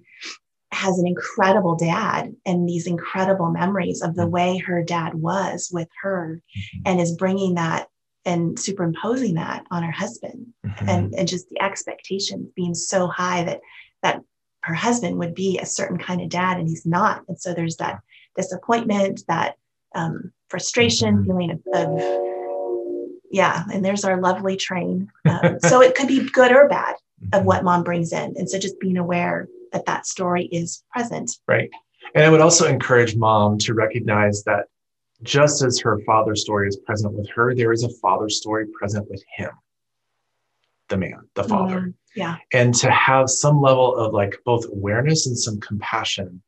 has 0.72 0.98
an 0.98 1.06
incredible 1.06 1.76
dad 1.76 2.34
and 2.44 2.68
these 2.68 2.86
incredible 2.86 3.50
memories 3.50 4.02
of 4.02 4.14
the 4.14 4.22
mm-hmm. 4.22 4.32
way 4.32 4.58
her 4.58 4.82
dad 4.82 5.14
was 5.14 5.70
with 5.72 5.88
her 6.02 6.40
mm-hmm. 6.56 6.82
and 6.84 7.00
is 7.00 7.16
bringing 7.16 7.54
that 7.54 7.88
and 8.24 8.58
superimposing 8.58 9.34
that 9.34 9.64
on 9.70 9.84
her 9.84 9.92
husband 9.92 10.46
mm-hmm. 10.66 10.88
and, 10.88 11.14
and 11.14 11.28
just 11.28 11.48
the 11.50 11.62
expectations 11.62 12.50
being 12.56 12.74
so 12.74 13.06
high 13.06 13.44
that 13.44 13.60
that 14.02 14.20
her 14.62 14.74
husband 14.74 15.16
would 15.18 15.34
be 15.34 15.58
a 15.58 15.66
certain 15.66 15.98
kind 15.98 16.20
of 16.20 16.28
dad 16.28 16.58
and 16.58 16.68
he's 16.68 16.84
not 16.84 17.22
and 17.28 17.40
so 17.40 17.54
there's 17.54 17.76
that 17.76 18.00
disappointment 18.36 19.22
that 19.28 19.54
um, 19.94 20.32
frustration 20.48 21.18
mm-hmm. 21.18 21.26
feeling 21.26 21.50
of, 21.52 21.60
of, 21.74 22.22
yeah 23.30 23.64
and 23.72 23.84
there's 23.84 24.04
our 24.04 24.20
lovely 24.20 24.56
train 24.56 25.08
um, 25.26 25.58
so 25.60 25.80
it 25.80 25.94
could 25.94 26.08
be 26.08 26.28
good 26.30 26.50
or 26.50 26.68
bad 26.68 26.96
of 27.32 27.38
mm-hmm. 27.38 27.46
what 27.46 27.64
mom 27.64 27.84
brings 27.84 28.12
in 28.12 28.34
and 28.36 28.50
so 28.50 28.58
just 28.58 28.80
being 28.80 28.96
aware 28.96 29.48
that 29.76 29.86
that 29.86 30.06
story 30.06 30.46
is 30.46 30.82
present 30.90 31.30
right 31.46 31.70
and 32.14 32.24
i 32.24 32.28
would 32.30 32.40
also 32.40 32.66
encourage 32.66 33.14
mom 33.16 33.58
to 33.58 33.74
recognize 33.74 34.42
that 34.44 34.66
just 35.22 35.62
as 35.62 35.80
her 35.80 36.00
father's 36.04 36.42
story 36.42 36.68
is 36.68 36.76
present 36.76 37.12
with 37.14 37.28
her, 37.30 37.54
there 37.54 37.72
is 37.72 37.84
a 37.84 37.92
father 38.00 38.28
story 38.28 38.66
present 38.78 39.08
with 39.10 39.22
him, 39.36 39.50
the 40.88 40.96
man, 40.96 41.28
the 41.34 41.44
father. 41.44 41.80
Mm, 41.80 41.94
yeah. 42.14 42.36
And 42.52 42.74
to 42.76 42.90
have 42.90 43.30
some 43.30 43.60
level 43.60 43.96
of 43.96 44.12
like 44.12 44.38
both 44.44 44.66
awareness 44.66 45.26
and 45.26 45.38
some 45.38 45.60
compassion 45.60 46.42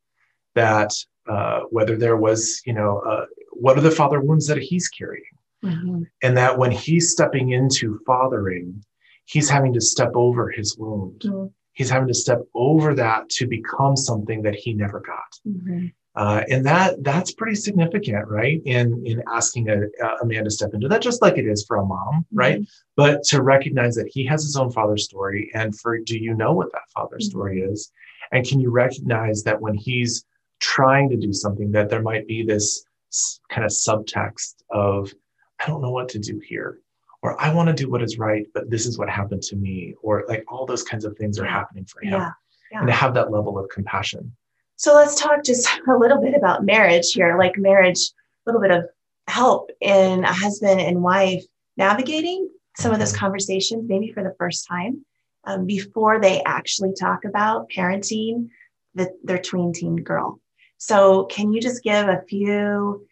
that 0.54 0.92
uh, 1.28 1.60
whether 1.70 1.96
there 1.96 2.16
was, 2.16 2.60
you 2.64 2.72
know, 2.72 2.98
uh, 3.00 3.26
what 3.52 3.76
are 3.76 3.82
the 3.82 3.90
father 3.90 4.20
wounds 4.20 4.46
that 4.46 4.58
he's 4.58 4.88
carrying? 4.88 5.24
Mm-hmm. 5.64 6.02
And 6.22 6.36
that 6.36 6.58
when 6.58 6.70
he's 6.70 7.10
stepping 7.10 7.50
into 7.50 8.00
fathering, 8.06 8.84
he's 9.24 9.50
having 9.50 9.74
to 9.74 9.80
step 9.80 10.12
over 10.14 10.50
his 10.50 10.76
wound. 10.78 11.22
Mm-hmm. 11.24 11.46
He's 11.78 11.90
having 11.90 12.08
to 12.08 12.14
step 12.14 12.40
over 12.56 12.92
that 12.96 13.28
to 13.30 13.46
become 13.46 13.94
something 13.96 14.42
that 14.42 14.56
he 14.56 14.74
never 14.74 14.98
got. 14.98 15.38
Mm-hmm. 15.46 15.86
Uh, 16.16 16.42
and 16.50 16.66
that 16.66 17.04
that's 17.04 17.30
pretty 17.30 17.54
significant, 17.54 18.26
right? 18.26 18.60
In 18.64 19.00
in 19.06 19.22
asking 19.32 19.68
a, 19.68 19.82
a, 20.20 20.26
man 20.26 20.42
to 20.42 20.50
step 20.50 20.74
into 20.74 20.88
that, 20.88 21.00
just 21.00 21.22
like 21.22 21.38
it 21.38 21.46
is 21.46 21.64
for 21.64 21.76
a 21.76 21.84
mom, 21.86 22.08
mm-hmm. 22.08 22.36
right? 22.36 22.60
But 22.96 23.22
to 23.28 23.42
recognize 23.42 23.94
that 23.94 24.10
he 24.12 24.26
has 24.26 24.42
his 24.42 24.56
own 24.56 24.72
father 24.72 24.96
story, 24.96 25.52
and 25.54 25.78
for 25.78 25.96
do 25.98 26.18
you 26.18 26.34
know 26.34 26.52
what 26.52 26.72
that 26.72 26.90
father 26.92 27.18
mm-hmm. 27.18 27.30
story 27.30 27.60
is, 27.60 27.92
and 28.32 28.44
can 28.44 28.58
you 28.58 28.70
recognize 28.70 29.44
that 29.44 29.60
when 29.60 29.74
he's 29.74 30.24
trying 30.58 31.08
to 31.10 31.16
do 31.16 31.32
something, 31.32 31.70
that 31.70 31.88
there 31.88 32.02
might 32.02 32.26
be 32.26 32.42
this 32.42 32.84
kind 33.48 33.64
of 33.64 33.70
subtext 33.70 34.56
of 34.70 35.14
I 35.60 35.68
don't 35.68 35.82
know 35.82 35.92
what 35.92 36.08
to 36.08 36.18
do 36.18 36.40
here, 36.40 36.80
or 37.22 37.40
I 37.40 37.52
want 37.52 37.68
to 37.68 37.74
do 37.74 37.90
what 37.90 38.02
is 38.02 38.18
right, 38.18 38.46
but 38.54 38.70
this 38.70 38.86
is 38.86 38.98
what 38.98 39.08
happened 39.08 39.42
to 39.42 39.56
me, 39.56 39.94
or 40.02 40.24
like 40.28 40.44
all 40.48 40.66
those 40.66 40.82
kinds 40.82 41.04
of 41.04 41.16
things 41.16 41.38
are 41.38 41.44
happening 41.44 41.84
for 41.84 42.02
him, 42.02 42.12
yeah. 42.12 42.30
Yeah. 42.70 42.78
and 42.80 42.86
to 42.88 42.92
have 42.92 43.14
that 43.14 43.30
level 43.30 43.58
of 43.58 43.68
compassion. 43.70 44.34
So 44.76 44.94
let's 44.94 45.20
talk 45.20 45.42
just 45.44 45.68
a 45.88 45.96
little 45.96 46.20
bit 46.20 46.34
about 46.34 46.64
marriage 46.64 47.12
here, 47.12 47.36
like 47.36 47.58
marriage, 47.58 47.98
a 47.98 48.50
little 48.50 48.60
bit 48.60 48.70
of 48.70 48.84
help 49.26 49.70
in 49.80 50.24
a 50.24 50.32
husband 50.32 50.80
and 50.80 51.02
wife 51.02 51.44
navigating 51.76 52.48
some 52.76 52.92
of 52.92 53.00
those 53.00 53.12
mm-hmm. 53.12 53.20
conversations, 53.20 53.88
maybe 53.88 54.12
for 54.12 54.22
the 54.22 54.34
first 54.38 54.66
time, 54.68 55.04
um, 55.44 55.66
before 55.66 56.20
they 56.20 56.42
actually 56.44 56.92
talk 56.94 57.24
about 57.24 57.68
parenting 57.70 58.48
the, 58.94 59.12
their 59.24 59.38
tween 59.38 59.72
teen 59.72 59.96
girl. 59.96 60.40
So, 60.76 61.24
can 61.24 61.52
you 61.52 61.60
just 61.60 61.82
give 61.82 62.08
a 62.08 62.22
few 62.28 63.04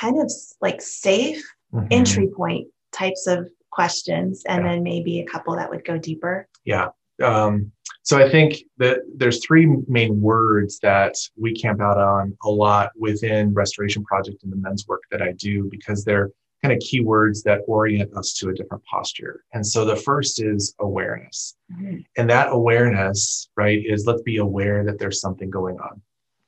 kind 0.00 0.20
of 0.20 0.32
like 0.62 0.80
safe 0.80 1.44
mm-hmm. 1.72 1.86
entry 1.90 2.28
point 2.28 2.68
types 2.94 3.26
of 3.26 3.48
questions 3.70 4.42
and 4.48 4.64
yeah. 4.64 4.72
then 4.72 4.82
maybe 4.82 5.20
a 5.20 5.26
couple 5.26 5.56
that 5.56 5.68
would 5.68 5.84
go 5.84 5.98
deeper? 5.98 6.48
Yeah. 6.64 6.88
Um, 7.22 7.72
so 8.02 8.18
I 8.18 8.28
think 8.28 8.64
that 8.78 8.98
there's 9.16 9.44
three 9.44 9.66
main 9.88 10.20
words 10.20 10.78
that 10.80 11.14
we 11.36 11.54
camp 11.54 11.80
out 11.80 11.98
on 11.98 12.36
a 12.44 12.50
lot 12.50 12.90
within 12.96 13.54
Restoration 13.54 14.04
Project 14.04 14.42
and 14.42 14.52
the 14.52 14.56
men's 14.56 14.86
work 14.86 15.02
that 15.10 15.22
I 15.22 15.32
do 15.32 15.68
because 15.70 16.04
they're 16.04 16.30
kind 16.62 16.72
of 16.72 16.78
keywords 16.80 17.42
that 17.44 17.60
orient 17.66 18.14
us 18.16 18.32
to 18.34 18.48
a 18.48 18.54
different 18.54 18.84
posture. 18.84 19.44
And 19.52 19.66
so 19.66 19.84
the 19.84 19.96
first 19.96 20.42
is 20.42 20.74
awareness. 20.80 21.56
Mm-hmm. 21.72 22.00
And 22.16 22.30
that 22.30 22.48
awareness, 22.50 23.48
right, 23.56 23.82
is 23.84 24.06
let's 24.06 24.22
be 24.22 24.38
aware 24.38 24.84
that 24.84 24.98
there's 24.98 25.20
something 25.20 25.50
going 25.50 25.78
on. 25.78 26.00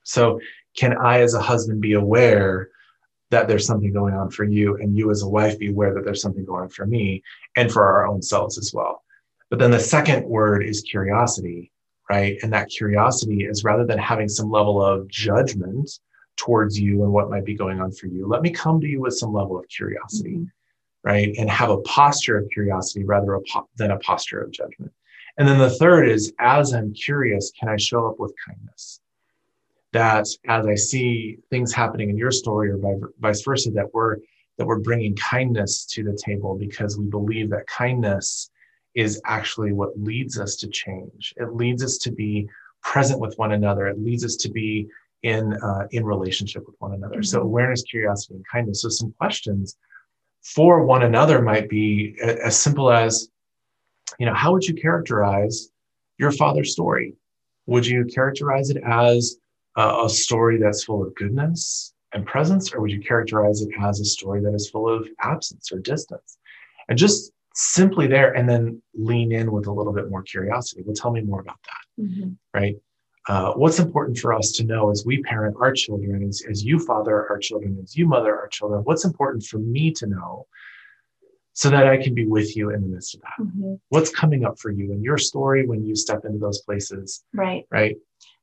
So 0.05 0.41
can 0.77 0.97
I 0.97 1.21
as 1.21 1.35
a 1.35 1.41
husband 1.41 1.81
be 1.81 1.95
aware 1.95 2.71
that 3.31 3.49
there's 3.49 3.67
something 3.67 3.93
going 3.93 4.15
on 4.15 4.31
for 4.31 4.45
you 4.45 4.77
and 4.77 4.97
you 4.97 5.11
as 5.11 5.23
a 5.23 5.29
wife 5.29 5.59
be 5.59 5.71
aware 5.71 5.93
that 5.95 6.05
there's 6.05 6.23
something 6.23 6.45
going 6.45 6.63
on 6.63 6.69
for 6.69 6.87
me 6.87 7.23
and 7.57 7.73
for 7.73 7.85
our 7.85 8.07
own 8.07 8.23
selves 8.23 8.59
as 8.59 8.73
well. 8.73 9.03
But 9.51 9.59
then 9.59 9.71
the 9.71 9.81
second 9.81 10.25
word 10.25 10.65
is 10.65 10.83
curiosity, 10.83 11.73
right? 12.11 12.37
And 12.43 12.53
that 12.53 12.69
curiosity 12.69 13.45
is 13.45 13.65
rather 13.65 13.85
than 13.85 13.99
having 13.99 14.29
some 14.29 14.51
level 14.51 14.83
of 14.83 15.09
judgment 15.09 15.91
towards 16.37 16.79
you 16.79 17.03
and 17.03 17.13
what 17.13 17.31
might 17.31 17.45
be 17.45 17.55
going 17.55 17.81
on 17.81 17.93
for 17.93 18.07
you, 18.07 18.27
let 18.27 18.43
me 18.43 18.51
come 18.51 18.81
to 18.81 18.87
you 18.87 19.01
with 19.01 19.15
some 19.15 19.33
level 19.33 19.59
of 19.59 19.67
curiosity, 19.69 20.37
mm-hmm. 20.37 20.45
right? 21.03 21.35
And 21.39 21.51
have 21.51 21.71
a 21.71 21.81
posture 21.83 22.39
of 22.39 22.49
curiosity 22.51 23.05
rather 23.05 23.41
than 23.77 23.91
a 23.91 23.99
posture 23.99 24.41
of 24.41 24.51
judgment. 24.51 24.93
And 25.39 25.47
then 25.47 25.59
the 25.59 25.71
third 25.71 26.09
is 26.09 26.33
as 26.39 26.73
I'm 26.73 26.93
curious, 26.95 27.53
can 27.59 27.69
I 27.69 27.77
show 27.77 28.07
up 28.07 28.19
with 28.19 28.35
kindness? 28.47 29.01
That 29.97 30.27
as 30.59 30.67
I 30.67 30.75
see 30.75 31.39
things 31.53 31.73
happening 31.73 32.11
in 32.11 32.19
your 32.19 32.35
story 32.43 32.69
or 32.71 32.79
vice 33.19 33.43
versa, 33.43 33.71
that 33.79 33.89
we're 33.95 34.17
that 34.59 34.67
we're 34.67 34.81
bringing 34.91 35.15
kindness 35.17 35.87
to 35.95 36.01
the 36.09 36.17
table 36.29 36.53
because 36.67 36.99
we 36.99 37.07
believe 37.19 37.49
that 37.51 37.67
kindness 37.67 38.51
is 38.95 39.21
actually 39.25 39.73
what 39.73 39.91
leads 39.99 40.35
us 40.45 40.57
to 40.57 40.67
change. 40.69 41.23
It 41.37 41.55
leads 41.63 41.83
us 41.83 41.97
to 42.05 42.11
be 42.11 42.49
present 42.83 43.21
with 43.21 43.35
one 43.39 43.53
another. 43.53 43.87
It 43.87 43.99
leads 43.99 44.25
us 44.25 44.37
to 44.37 44.51
be 44.51 44.87
in 45.23 45.55
uh, 45.69 45.85
in 45.93 46.05
relationship 46.05 46.63
with 46.67 46.77
one 46.79 46.93
another. 46.93 47.21
Mm-hmm. 47.21 47.33
So 47.33 47.41
awareness, 47.41 47.83
curiosity, 47.83 48.35
and 48.35 48.45
kindness. 48.53 48.83
So 48.83 48.91
some 48.91 49.13
questions 49.13 49.77
for 50.43 50.85
one 50.85 51.05
another 51.05 51.41
might 51.41 51.69
be 51.71 52.17
as 52.23 52.55
simple 52.67 52.89
as, 52.93 53.31
you 54.19 54.27
know, 54.27 54.35
how 54.35 54.53
would 54.53 54.65
you 54.65 54.75
characterize 54.75 55.71
your 56.19 56.33
father's 56.33 56.73
story? 56.73 57.15
Would 57.67 57.87
you 57.87 58.05
characterize 58.05 58.69
it 58.69 58.81
as 58.87 59.37
a, 59.77 60.05
a 60.05 60.09
story 60.09 60.59
that's 60.59 60.85
full 60.85 61.03
of 61.03 61.15
goodness 61.15 61.95
and 62.13 62.27
presence, 62.27 62.73
or 62.73 62.81
would 62.81 62.91
you 62.91 63.01
characterize 63.01 63.61
it 63.63 63.71
as 63.83 64.01
a 64.01 64.05
story 64.05 64.41
that 64.43 64.55
is 64.55 64.71
full 64.71 64.89
of 64.89 65.07
absence 65.21 65.71
or 65.73 65.79
distance? 65.79 66.39
And 66.89 66.97
just 66.97 67.33
simply 67.57 68.07
there 68.07 68.33
and 68.35 68.49
then 68.49 68.81
lean 68.95 69.33
in 69.33 69.51
with 69.51 69.67
a 69.67 69.73
little 69.73 69.93
bit 69.93 70.11
more 70.11 70.23
curiosity 70.23 70.83
well 70.85 70.95
tell 70.95 71.11
me 71.11 71.23
more 71.23 71.41
about 71.41 71.59
that 71.65 72.03
mm-hmm. 72.03 72.31
right 72.53 72.77
uh, 73.29 73.53
what's 73.55 73.79
important 73.79 74.17
for 74.19 74.35
us 74.35 74.53
to 74.53 74.63
know 74.63 74.91
as 74.91 75.05
we 75.07 75.23
parent 75.23 75.57
our 75.59 75.73
children 75.73 76.23
as, 76.29 76.43
as 76.51 76.63
you 76.63 76.79
father 76.79 77.27
our 77.31 77.39
children 77.39 77.79
as 77.83 77.97
you 77.97 78.07
mother 78.07 78.39
our 78.39 78.47
children 78.49 78.83
what's 78.85 79.07
important 79.07 79.43
for 79.43 79.57
me 79.57 79.91
to 79.91 80.07
know 80.07 80.47
so 81.57 81.71
that 81.71 81.87
i 81.87 81.97
can 81.97 82.15
be 82.15 82.27
with 82.27 82.55
you 82.55 82.71
in 82.71 82.83
the 82.83 82.87
midst 82.87 83.15
of 83.15 83.23
that 83.23 83.43
mm-hmm. 83.43 83.75
what's 83.89 84.11
coming 84.11 84.45
up 84.45 84.59
for 84.59 84.71
you 84.71 84.93
in 84.93 85.03
your 85.03 85.17
story 85.17 85.67
when 85.67 85.85
you 85.85 85.97
step 85.97 86.25
into 86.25 86.39
those 86.39 86.61
places? 86.61 87.25
Right. 87.33 87.65
Right? 87.71 87.97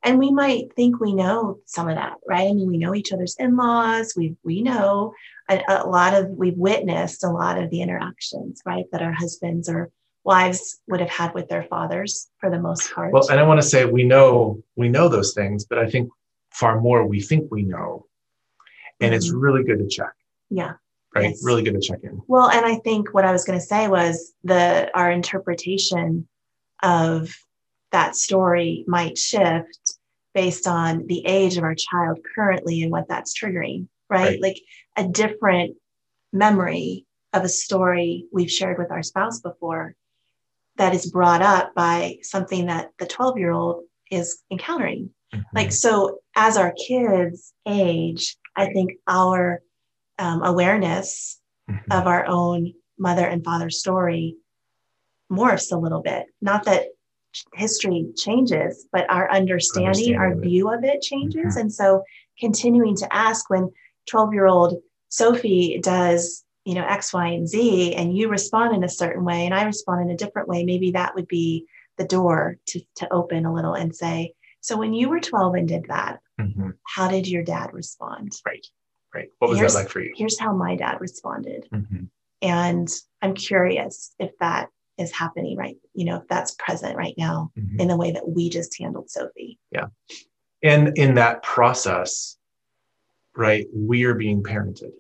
And 0.04 0.20
we 0.20 0.32
might 0.32 0.74
think 0.76 1.00
we 1.00 1.14
know 1.14 1.60
some 1.66 1.88
of 1.88 1.96
that 1.96 2.16
right? 2.28 2.50
I 2.50 2.54
mean 2.54 2.68
we 2.68 2.78
know 2.78 2.96
each 2.96 3.14
other's 3.14 3.36
in-laws. 3.40 4.14
We 4.18 4.36
we 4.44 4.62
know 4.62 5.14
a, 5.50 5.62
a, 5.68 5.88
lot 5.88 6.14
of 6.14 6.30
we've 6.30 6.58
witnessed 6.58 7.24
a 7.24 7.30
lot 7.30 7.62
of 7.62 7.70
the 7.70 7.82
interactions 7.82 8.62
right 8.66 8.86
that 8.92 9.02
our 9.02 9.14
husbands 9.14 9.70
or 9.70 9.92
wives 10.24 10.80
would 10.88 11.02
have 11.02 11.10
had 11.10 11.34
with 11.34 11.50
their 11.50 11.64
fathers 11.64 12.30
for 12.40 12.50
the 12.50 12.60
most 12.60 12.92
part. 12.94 13.14
Well 13.14 13.30
and 13.30 13.40
i 13.40 13.44
want 13.44 13.62
to 13.62 13.68
say 13.68 13.86
we 13.86 14.04
know 14.04 14.62
we 14.76 14.90
know 14.90 15.08
those 15.08 15.34
things 15.34 15.66
but 15.66 15.78
i 15.78 15.90
think 15.90 16.10
far 16.52 16.80
more 16.82 17.06
we 17.06 17.22
think 17.22 17.52
we 17.52 17.64
know. 17.64 18.06
And 19.00 19.10
mm-hmm. 19.10 19.16
it's 19.16 19.32
really 19.32 19.64
good 19.64 19.80
to 19.80 19.88
check. 19.88 20.14
Yeah 20.50 20.74
right 21.16 21.30
yes. 21.30 21.44
really 21.44 21.64
good 21.64 21.74
to 21.74 21.80
check 21.80 22.00
in 22.04 22.22
well 22.28 22.50
and 22.50 22.66
i 22.66 22.76
think 22.76 23.14
what 23.14 23.26
i 23.26 23.32
was 23.32 23.46
going 23.46 23.58
to 23.58 23.66
say 23.66 23.88
was 23.88 24.34
the 24.44 24.90
our 24.94 25.12
interpretation 25.12 26.28
of 26.82 27.34
that 27.92 28.16
story 28.16 28.84
might 28.88 29.18
shift 29.18 29.98
based 30.34 30.68
on 30.68 31.06
the 31.08 31.26
age 31.26 31.58
of 31.58 31.64
our 31.64 31.76
child 31.76 32.20
currently 32.36 32.82
and 32.82 32.92
what 32.92 33.08
that's 33.08 33.38
triggering, 33.40 33.88
right? 34.10 34.32
right? 34.32 34.42
Like 34.42 34.58
a 34.98 35.08
different 35.08 35.78
memory 36.34 37.06
of 37.32 37.44
a 37.44 37.50
story 37.50 38.26
we've 38.34 38.52
shared 38.52 38.78
with 38.78 38.92
our 38.92 39.04
spouse 39.04 39.40
before 39.40 39.96
that 40.78 40.94
is 40.94 41.12
brought 41.12 41.42
up 41.42 41.74
by 41.76 42.18
something 42.24 42.66
that 42.66 42.90
the 42.98 43.06
12 43.06 43.38
year 43.38 43.52
old 43.52 43.84
is 44.12 44.42
encountering. 44.52 45.12
Mm-hmm. 45.34 45.56
Like, 45.56 45.72
so 45.72 46.20
as 46.36 46.58
our 46.58 46.74
kids 46.88 47.54
age, 47.68 48.36
I 48.56 48.74
think 48.74 48.94
our 49.08 49.62
um, 50.20 50.44
awareness 50.44 51.40
mm-hmm. 51.70 51.92
of 51.92 52.08
our 52.08 52.26
own 52.28 52.74
mother 52.98 53.26
and 53.26 53.44
father 53.44 53.70
story 53.70 54.36
morphs 55.32 55.72
a 55.72 55.78
little 55.78 56.02
bit. 56.02 56.28
Not 56.42 56.66
that 56.66 56.88
history 57.54 58.08
changes, 58.18 58.88
but 58.92 59.10
our 59.10 59.30
understanding, 59.32 60.16
our 60.16 60.36
view 60.36 60.72
of 60.72 60.84
it 60.84 61.02
changes. 61.02 61.56
Mm-hmm. 61.56 61.60
And 61.60 61.74
so 61.74 62.04
continuing 62.40 62.96
to 62.98 63.14
ask 63.14 63.50
when 63.50 63.72
12 64.10 64.34
year 64.34 64.46
old 64.46 64.82
Sophie 65.10 65.80
does, 65.82 66.44
you 66.66 66.76
know, 66.76 66.86
X, 66.86 67.14
Y, 67.14 67.28
and 67.28 67.48
Z, 67.48 67.96
and 67.96 68.16
you 68.16 68.30
respond 68.30 68.76
in 68.76 68.84
a 68.84 68.90
certain 68.90 69.26
way, 69.26 69.46
and 69.46 69.54
I 69.54 69.64
respond 69.64 70.02
in 70.02 70.12
a 70.12 70.18
different 70.18 70.48
way, 70.48 70.64
maybe 70.64 70.92
that 70.92 71.16
would 71.16 71.28
be 71.28 71.66
the 71.98 72.06
door 72.06 72.58
to, 72.68 72.82
to 72.98 73.14
open 73.14 73.46
a 73.46 73.54
little 73.54 73.74
and 73.74 73.96
say, 73.96 74.34
So 74.62 74.78
when 74.78 74.94
you 74.94 75.10
were 75.10 75.20
12 75.20 75.56
and 75.56 75.68
did 75.68 75.86
that, 75.88 76.20
hmm 76.40 76.72
how 76.96 77.08
did 77.08 77.28
your 77.28 77.44
dad 77.44 77.74
respond? 77.74 78.34
Right. 78.46 78.66
Right. 79.14 79.30
What 79.40 79.50
was 79.50 79.60
Here's- 79.60 79.74
that 79.74 79.80
like 79.80 79.90
for 79.90 80.00
you? 80.02 80.14
Here's 80.16 80.40
how 80.40 80.54
my 80.56 80.76
dad 80.76 81.00
responded. 81.00 81.68
Mhm. 81.72 82.10
And 82.42 82.90
I'm 83.22 83.34
curious 83.36 84.14
if 84.20 84.32
that 84.40 84.70
is 84.98 85.12
happening 85.12 85.58
right, 85.58 85.78
you 85.94 86.06
know, 86.06 86.18
if 86.18 86.28
that's 86.28 86.56
present 86.56 86.96
right 86.98 87.16
now 87.18 87.52
Mhm. 87.58 87.80
in 87.82 87.88
the 87.88 87.98
way 87.98 88.12
that 88.12 88.28
we 88.28 88.50
just 88.50 88.78
handled 88.80 89.10
Sophie. 89.10 89.60
Yeah. 89.72 89.88
And 90.62 90.98
in 90.98 91.16
that 91.16 91.44
process, 91.44 92.38
right, 93.36 93.68
we 93.74 94.04
are 94.06 94.14
being 94.16 94.44
parented. 94.44 94.94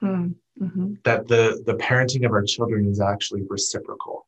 Hmm. 0.00 0.28
Mhm. 0.60 1.02
that 1.04 1.26
the 1.28 1.62
the 1.66 1.74
parenting 1.74 2.24
of 2.24 2.30
our 2.32 2.42
children 2.44 2.86
is 2.86 3.00
actually 3.00 3.42
reciprocal 3.48 4.26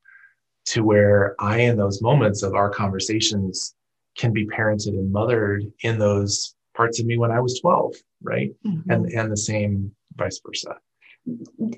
to 0.65 0.83
where 0.85 1.35
i 1.41 1.59
in 1.59 1.77
those 1.77 2.03
moments 2.03 2.43
of 2.43 2.55
our 2.55 2.71
conversations 2.71 3.75
can 4.17 4.33
be 4.33 4.47
parented 4.47 4.99
and 4.99 5.13
mothered 5.13 5.73
in 5.83 5.99
those 5.99 6.55
parts 6.77 7.01
of 7.01 7.07
me 7.07 7.19
when 7.19 7.31
i 7.31 7.41
was 7.41 7.59
12 7.61 7.95
right 8.23 8.51
Mhm. 8.67 8.83
and 8.89 9.07
and 9.13 9.33
the 9.33 9.37
same 9.37 9.93
vice 10.17 10.41
versa 10.45 10.77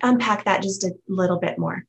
unpack 0.03 0.45
that 0.45 0.63
just 0.63 0.85
a 0.85 0.93
little 1.09 1.39
bit 1.39 1.59
more. 1.59 1.85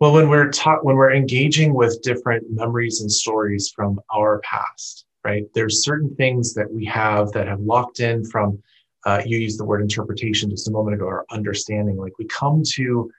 well 0.00 0.12
when 0.12 0.28
we're 0.28 0.50
taught 0.50 0.84
when 0.84 0.96
we're 0.96 1.12
engaging 1.12 1.74
with 1.74 2.00
different 2.02 2.44
memories 2.50 3.00
and 3.00 3.10
stories 3.10 3.70
from 3.74 4.00
our 4.14 4.40
past 4.40 5.06
right 5.24 5.44
there's 5.54 5.84
certain 5.84 6.14
things 6.16 6.54
that 6.54 6.70
we 6.70 6.84
have 6.84 7.32
that 7.32 7.46
have 7.48 7.60
locked 7.60 8.00
in 8.00 8.24
from 8.24 8.62
uh, 9.06 9.22
you 9.24 9.38
used 9.38 9.58
the 9.58 9.64
word 9.64 9.80
interpretation 9.80 10.50
just 10.50 10.68
a 10.68 10.70
moment 10.72 10.94
ago 10.94 11.04
or 11.06 11.24
understanding 11.30 11.96
like 11.96 12.18
we 12.18 12.26
come 12.26 12.62
to 12.64 13.10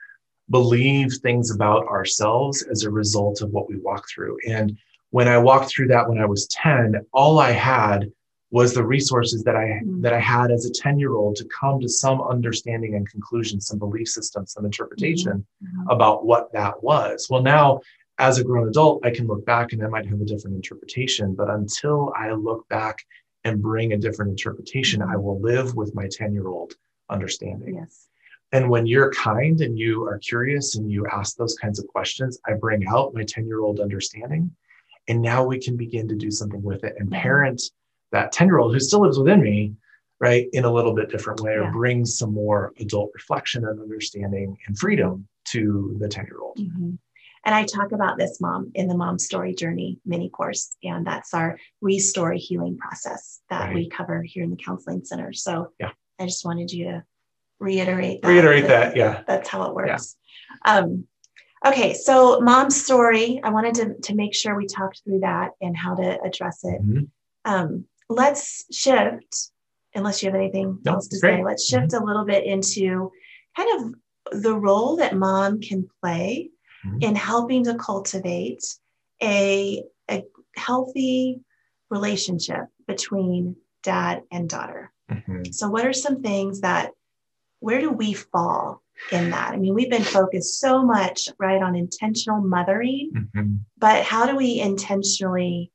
believe 0.50 1.12
things 1.22 1.50
about 1.54 1.86
ourselves 1.86 2.62
as 2.70 2.82
a 2.84 2.90
result 2.90 3.40
of 3.40 3.50
what 3.50 3.68
we 3.68 3.76
walk 3.78 4.04
through 4.08 4.36
and 4.48 4.76
when 5.10 5.26
i 5.28 5.36
walked 5.38 5.68
through 5.70 5.88
that 5.88 6.08
when 6.08 6.18
i 6.18 6.26
was 6.26 6.46
10 6.48 6.94
all 7.12 7.38
i 7.38 7.50
had 7.50 8.10
was 8.50 8.74
the 8.74 8.84
resources 8.84 9.42
that 9.44 9.56
i 9.56 9.80
Mm. 9.84 10.02
that 10.02 10.12
i 10.12 10.18
had 10.18 10.50
as 10.50 10.64
a 10.66 10.72
10 10.72 10.98
year 10.98 11.14
old 11.14 11.36
to 11.36 11.44
come 11.60 11.80
to 11.80 11.88
some 11.88 12.20
understanding 12.20 12.94
and 12.96 13.08
conclusion 13.08 13.60
some 13.60 13.78
belief 13.78 14.08
system 14.08 14.46
some 14.46 14.64
interpretation 14.64 15.46
Mhm. 15.62 15.84
about 15.94 16.24
what 16.26 16.52
that 16.52 16.82
was. 16.82 17.28
Well, 17.30 17.42
now 17.42 17.80
as 18.18 18.38
a 18.38 18.44
grown 18.44 18.68
adult, 18.68 19.04
I 19.06 19.10
can 19.10 19.26
look 19.26 19.46
back 19.46 19.72
and 19.72 19.82
I 19.82 19.86
might 19.88 20.04
have 20.06 20.20
a 20.20 20.24
different 20.26 20.54
interpretation. 20.56 21.34
But 21.34 21.48
until 21.48 22.12
I 22.14 22.32
look 22.32 22.68
back 22.68 22.98
and 23.44 23.62
bring 23.62 23.92
a 23.94 23.96
different 23.96 24.30
interpretation, 24.30 25.00
I 25.00 25.16
will 25.16 25.40
live 25.40 25.74
with 25.74 25.94
my 25.94 26.06
10 26.10 26.34
year 26.34 26.48
old 26.48 26.74
understanding. 27.08 27.76
Yes. 27.76 28.08
And 28.52 28.68
when 28.68 28.84
you're 28.86 29.10
kind 29.12 29.60
and 29.62 29.78
you 29.78 30.02
are 30.04 30.18
curious 30.18 30.76
and 30.76 30.90
you 30.90 31.06
ask 31.06 31.36
those 31.36 31.54
kinds 31.54 31.78
of 31.78 31.86
questions, 31.86 32.38
I 32.46 32.54
bring 32.54 32.86
out 32.88 33.14
my 33.14 33.24
10 33.24 33.46
year 33.46 33.60
old 33.60 33.80
understanding. 33.80 34.50
And 35.08 35.22
now 35.22 35.42
we 35.46 35.58
can 35.58 35.76
begin 35.78 36.06
to 36.08 36.14
do 36.16 36.30
something 36.30 36.62
with 36.62 36.84
it 36.84 36.94
and 36.98 37.08
Mhm. 37.08 37.12
parent 37.22 37.62
that 38.12 38.32
10 38.32 38.48
year 38.48 38.58
old 38.58 38.72
who 38.72 38.80
still 38.80 39.00
lives 39.02 39.18
within 39.18 39.40
me, 39.42 39.74
right, 40.20 40.46
in 40.52 40.64
a 40.64 40.72
little 40.72 40.94
bit 40.94 41.10
different 41.10 41.40
way 41.40 41.52
Yeah. 41.54 41.68
or 41.68 41.72
bring 41.72 42.04
some 42.04 42.32
more 42.32 42.72
adult 42.78 43.10
reflection 43.14 43.64
and 43.66 43.80
understanding 43.80 44.56
and 44.66 44.78
freedom 44.78 45.26
to 45.46 45.96
the 45.98 46.08
10 46.08 46.26
year 46.26 46.40
old. 46.40 46.56
Mhm. 46.58 46.98
And 47.44 47.54
I 47.54 47.64
talk 47.64 47.92
about 47.92 48.18
this 48.18 48.38
mom 48.40 48.70
in 48.74 48.86
the 48.86 48.96
Mom 48.96 49.18
Story 49.18 49.54
Journey 49.54 49.98
mini 50.04 50.28
course, 50.28 50.76
and 50.82 51.06
that's 51.06 51.32
our 51.32 51.58
restory 51.82 52.36
healing 52.36 52.76
process 52.76 53.40
that 53.48 53.68
Right. 53.68 53.74
we 53.74 53.88
cover 53.88 54.22
here 54.22 54.44
in 54.44 54.50
the 54.50 54.56
counseling 54.56 55.04
center. 55.04 55.32
So 55.32 55.72
Yeah. 55.80 55.92
I 56.18 56.26
just 56.26 56.44
wanted 56.44 56.70
you 56.70 56.84
to 56.86 57.04
reiterate 57.58 58.20
that. 58.22 58.28
Reiterate 58.28 58.66
that, 58.66 58.94
yeah. 58.96 59.22
That's 59.26 59.48
how 59.48 59.62
it 59.62 59.74
works. 59.74 60.16
Um, 60.66 61.06
okay, 61.64 61.94
so 61.94 62.40
mom's 62.40 62.82
story. 62.82 63.40
I 63.42 63.48
wanted 63.50 63.74
to, 63.76 63.94
to 63.94 64.14
make 64.14 64.34
sure 64.34 64.54
we 64.54 64.66
talked 64.66 65.02
through 65.04 65.20
that 65.20 65.52
and 65.62 65.74
how 65.74 65.94
to 65.94 66.20
address 66.22 66.62
it. 66.64 66.82
Mhm. 66.82 67.08
Um, 67.46 67.86
let's 68.10 68.64
shift, 68.76 69.50
unless 69.94 70.22
you 70.22 70.28
have 70.28 70.34
anything 70.38 70.78
No, 70.84 70.94
else 70.94 71.08
to 71.08 71.18
great. 71.20 71.38
say, 71.38 71.44
let's 71.44 71.64
shift 71.66 71.92
a 71.94 72.04
little 72.04 72.24
bit 72.24 72.44
into 72.44 73.10
kind 73.56 73.94
of 74.32 74.42
the 74.42 74.54
role 74.54 74.96
that 74.96 75.16
mom 75.16 75.60
can 75.60 75.88
play 76.02 76.50
Mhm. 76.84 77.02
in 77.02 77.14
helping 77.16 77.64
to 77.64 77.74
cultivate 77.76 78.62
a, 79.22 79.82
a 80.10 80.24
healthy 80.56 81.40
relationship 81.90 82.66
between 82.86 83.56
dad 83.82 84.22
and 84.30 84.48
daughter. 84.48 84.92
Mhm. 85.10 85.54
So, 85.54 85.68
what 85.68 85.86
are 85.86 85.92
some 85.92 86.22
things 86.22 86.60
that, 86.60 86.92
where 87.60 87.80
do 87.80 87.90
we 87.90 88.12
fall 88.14 88.82
in 89.12 89.30
that? 89.30 89.52
I 89.52 89.56
mean, 89.56 89.74
we've 89.74 89.90
been 89.90 90.02
focused 90.02 90.58
so 90.60 90.82
much, 90.84 91.28
right, 91.38 91.62
on 91.62 91.74
intentional 91.76 92.40
mothering, 92.40 93.10
Mhm. 93.34 93.60
but 93.78 94.04
how 94.04 94.26
do 94.26 94.36
we 94.36 94.60
intentionally 94.60 95.70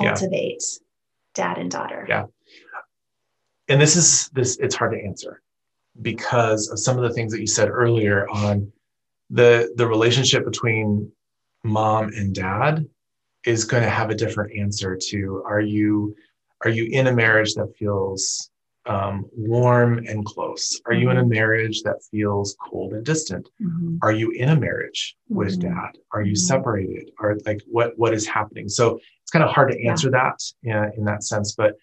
Yeah. 0.00 0.08
cultivate 0.08 0.62
dad 1.34 1.58
and 1.58 1.70
daughter? 1.70 2.06
Yeah. 2.08 2.26
And 3.68 3.80
this 3.80 3.96
is 3.96 4.28
this 4.30 4.56
it's 4.58 4.74
hard 4.74 4.92
to 4.92 5.02
answer 5.02 5.42
because 6.02 6.68
of 6.70 6.78
some 6.78 6.96
of 6.96 7.02
the 7.02 7.14
things 7.14 7.32
that 7.32 7.40
you 7.40 7.46
said 7.46 7.68
earlier 7.68 8.28
on 8.28 8.70
the 9.30 9.72
the 9.76 9.86
relationship 9.86 10.44
between 10.44 11.10
mom 11.62 12.08
and 12.08 12.34
dad 12.34 12.86
is 13.44 13.64
going 13.64 13.82
to 13.82 13.88
have 13.88 14.10
a 14.10 14.14
different 14.14 14.56
answer 14.58 14.98
to 15.00 15.42
are 15.46 15.60
you 15.60 16.14
are 16.62 16.70
you 16.70 16.88
in 16.90 17.06
a 17.06 17.12
marriage 17.12 17.54
that 17.54 17.74
feels 17.78 18.50
um, 18.86 19.24
warm 19.36 19.98
and 20.06 20.24
close 20.26 20.80
are 20.86 20.92
you 20.92 21.10
in 21.10 21.16
a 21.16 21.24
marriage 21.24 21.82
that 21.82 21.96
feels 22.10 22.56
cold 22.60 22.92
and 22.92 23.04
distant 23.04 23.48
Mhm. 23.60 23.98
are 24.02 24.12
you 24.12 24.30
in 24.32 24.50
a 24.50 24.56
marriage 24.56 25.16
with 25.28 25.56
Mhm. 25.58 25.62
dad 25.62 25.98
are 26.12 26.22
you 26.22 26.32
Mhm. 26.32 26.38
separated 26.38 27.10
are 27.18 27.36
like 27.46 27.62
what 27.66 27.98
what 27.98 28.12
is 28.12 28.26
happening 28.26 28.68
so 28.68 28.98
it's 29.22 29.30
kind 29.30 29.44
of 29.44 29.50
hard 29.50 29.70
to 29.72 29.80
Yeah. 29.82 29.90
answer 29.90 30.10
that 30.10 30.38
in, 30.62 30.92
in 30.98 31.04
that 31.04 31.22
sense 31.22 31.54
but 31.54 31.76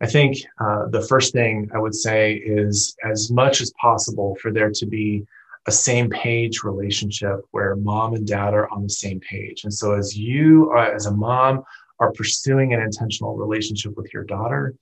i 0.00 0.06
think 0.06 0.36
uh, 0.60 0.86
the 0.88 1.02
first 1.02 1.32
thing 1.32 1.68
i 1.74 1.78
would 1.78 1.94
say 1.94 2.34
is 2.34 2.94
as 3.04 3.30
much 3.30 3.60
as 3.60 3.72
possible 3.80 4.36
for 4.40 4.52
there 4.52 4.70
to 4.70 4.86
be 4.86 5.26
a 5.66 5.72
same 5.72 6.08
page 6.08 6.62
relationship 6.62 7.40
where 7.50 7.74
mom 7.74 8.14
and 8.14 8.24
dad 8.26 8.54
are 8.54 8.68
on 8.70 8.82
the 8.84 8.88
same 9.04 9.18
page 9.20 9.64
and 9.64 9.74
so 9.74 9.94
as 9.94 10.16
you 10.16 10.70
are, 10.70 10.92
as 10.94 11.06
a 11.06 11.10
mom 11.10 11.64
are 11.98 12.12
pursuing 12.12 12.72
an 12.72 12.80
intentional 12.80 13.36
relationship 13.36 13.96
with 13.96 14.12
your 14.14 14.22
daughter 14.22 14.74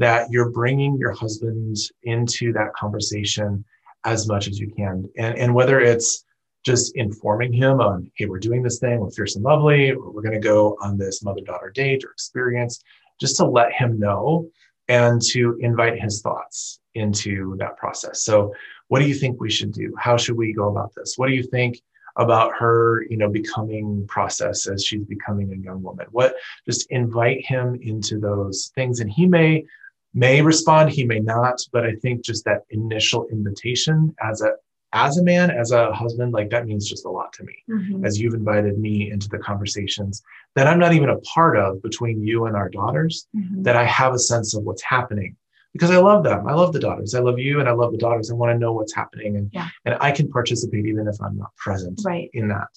that 0.00 0.30
you're 0.30 0.48
bringing 0.48 0.96
your 0.96 1.12
husband 1.12 1.76
into 2.04 2.54
that 2.54 2.72
conversation 2.72 3.62
as 4.04 4.26
much 4.26 4.48
as 4.48 4.58
you 4.58 4.72
can. 4.74 5.08
And 5.18 5.38
and 5.38 5.54
whether 5.54 5.78
it's 5.78 6.24
just 6.64 6.96
informing 6.96 7.52
him 7.52 7.80
on 7.80 8.10
hey 8.16 8.26
we're 8.26 8.38
doing 8.38 8.62
this 8.62 8.78
thing 8.78 9.00
with 9.00 9.14
fierce 9.14 9.36
and 9.36 9.44
lovely 9.44 9.92
or 9.92 10.10
we're 10.10 10.22
going 10.22 10.40
to 10.40 10.48
go 10.48 10.76
on 10.82 10.98
this 10.98 11.22
mother 11.22 11.40
daughter 11.40 11.70
date 11.70 12.04
or 12.04 12.10
experience 12.10 12.82
just 13.18 13.36
to 13.36 13.46
let 13.46 13.72
him 13.72 13.98
know 13.98 14.46
and 14.88 15.22
to 15.22 15.56
invite 15.60 16.00
his 16.00 16.20
thoughts 16.20 16.80
into 16.94 17.56
that 17.58 17.76
process. 17.76 18.24
So 18.24 18.52
what 18.88 19.00
do 19.00 19.06
you 19.06 19.14
think 19.14 19.40
we 19.40 19.50
should 19.50 19.72
do? 19.72 19.94
How 19.98 20.16
should 20.16 20.36
we 20.36 20.52
go 20.52 20.68
about 20.68 20.92
this? 20.94 21.14
What 21.16 21.28
do 21.28 21.34
you 21.34 21.42
think 21.42 21.80
about 22.16 22.52
her 22.58 23.04
you 23.10 23.18
know 23.18 23.28
becoming 23.28 24.06
process 24.08 24.66
as 24.66 24.84
she's 24.84 25.04
becoming 25.04 25.52
a 25.52 25.56
young 25.56 25.82
woman? 25.82 26.06
What 26.10 26.36
just 26.64 26.90
invite 26.90 27.44
him 27.44 27.78
into 27.82 28.18
those 28.18 28.72
things. 28.74 29.00
And 29.00 29.10
he 29.10 29.26
may 29.26 29.66
may 30.14 30.42
respond 30.42 30.90
he 30.90 31.04
may 31.04 31.20
not 31.20 31.60
but 31.72 31.84
i 31.84 31.94
think 31.96 32.24
just 32.24 32.44
that 32.44 32.62
initial 32.70 33.26
invitation 33.30 34.14
as 34.22 34.40
a 34.42 34.50
as 34.92 35.18
a 35.18 35.22
man 35.22 35.50
as 35.50 35.70
a 35.70 35.92
husband 35.92 36.32
like 36.32 36.50
that 36.50 36.66
means 36.66 36.88
just 36.88 37.04
a 37.04 37.10
lot 37.10 37.32
to 37.32 37.44
me 37.44 37.54
Mhm. 37.68 38.04
as 38.04 38.18
you've 38.20 38.34
invited 38.34 38.78
me 38.78 39.10
into 39.10 39.28
the 39.28 39.38
conversations 39.38 40.22
that 40.56 40.66
i'm 40.66 40.78
not 40.80 40.92
even 40.92 41.10
a 41.10 41.18
part 41.20 41.56
of 41.56 41.80
between 41.82 42.22
you 42.26 42.46
and 42.46 42.56
our 42.56 42.68
daughters 42.68 43.28
Mhm. 43.36 43.62
that 43.64 43.76
i 43.76 43.84
have 43.84 44.12
a 44.14 44.18
sense 44.18 44.54
of 44.54 44.64
what's 44.64 44.82
happening 44.82 45.36
because 45.72 45.92
i 45.92 45.96
love 45.98 46.24
them 46.24 46.46
i 46.48 46.54
love 46.54 46.72
the 46.72 46.80
daughters 46.80 47.14
i 47.14 47.20
love 47.20 47.38
you 47.38 47.60
and 47.60 47.68
i 47.68 47.72
love 47.72 47.92
the 47.92 47.98
daughters 47.98 48.30
i 48.30 48.34
want 48.34 48.50
to 48.52 48.58
know 48.58 48.72
what's 48.72 48.94
happening 48.94 49.36
and 49.36 49.50
Yeah. 49.52 49.68
and 49.84 49.96
i 50.00 50.10
can 50.10 50.28
participate 50.28 50.86
even 50.86 51.06
if 51.06 51.16
i'm 51.22 51.36
not 51.38 51.54
present 51.56 52.00
Right. 52.04 52.30
in 52.32 52.48
that 52.48 52.68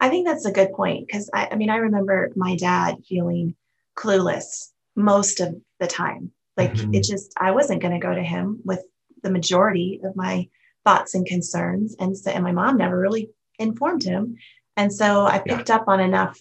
I 0.00 0.08
think 0.10 0.26
that's 0.26 0.44
a 0.44 0.50
good 0.52 0.72
point 0.72 1.06
because 1.06 1.30
I, 1.32 1.48
I 1.52 1.54
mean, 1.54 1.70
I 1.70 1.76
remember 1.76 2.30
my 2.34 2.56
dad 2.56 2.96
feeling 3.08 3.54
clueless 3.96 4.70
most 4.96 5.38
of 5.40 5.54
the 5.78 5.86
time. 5.86 6.32
Like 6.56 6.72
Mhm. 6.74 6.94
it 6.94 7.04
just, 7.04 7.32
I 7.36 7.50
wasn't 7.50 7.82
going 7.82 7.94
to 7.98 8.06
go 8.06 8.14
to 8.14 8.22
him 8.22 8.60
with 8.64 8.84
the 9.22 9.30
majority 9.30 10.00
of 10.04 10.16
my 10.16 10.48
thoughts 10.84 11.14
and 11.14 11.26
concerns. 11.26 11.96
And 11.98 12.16
so, 12.16 12.30
and 12.30 12.44
my 12.44 12.52
mom 12.52 12.76
never 12.76 12.98
really 12.98 13.30
informed 13.58 14.02
him. 14.02 14.36
And 14.76 14.92
so 14.92 15.22
I 15.22 15.36
Yeah. 15.36 15.56
picked 15.56 15.70
up 15.70 15.88
on 15.88 16.00
enough 16.00 16.40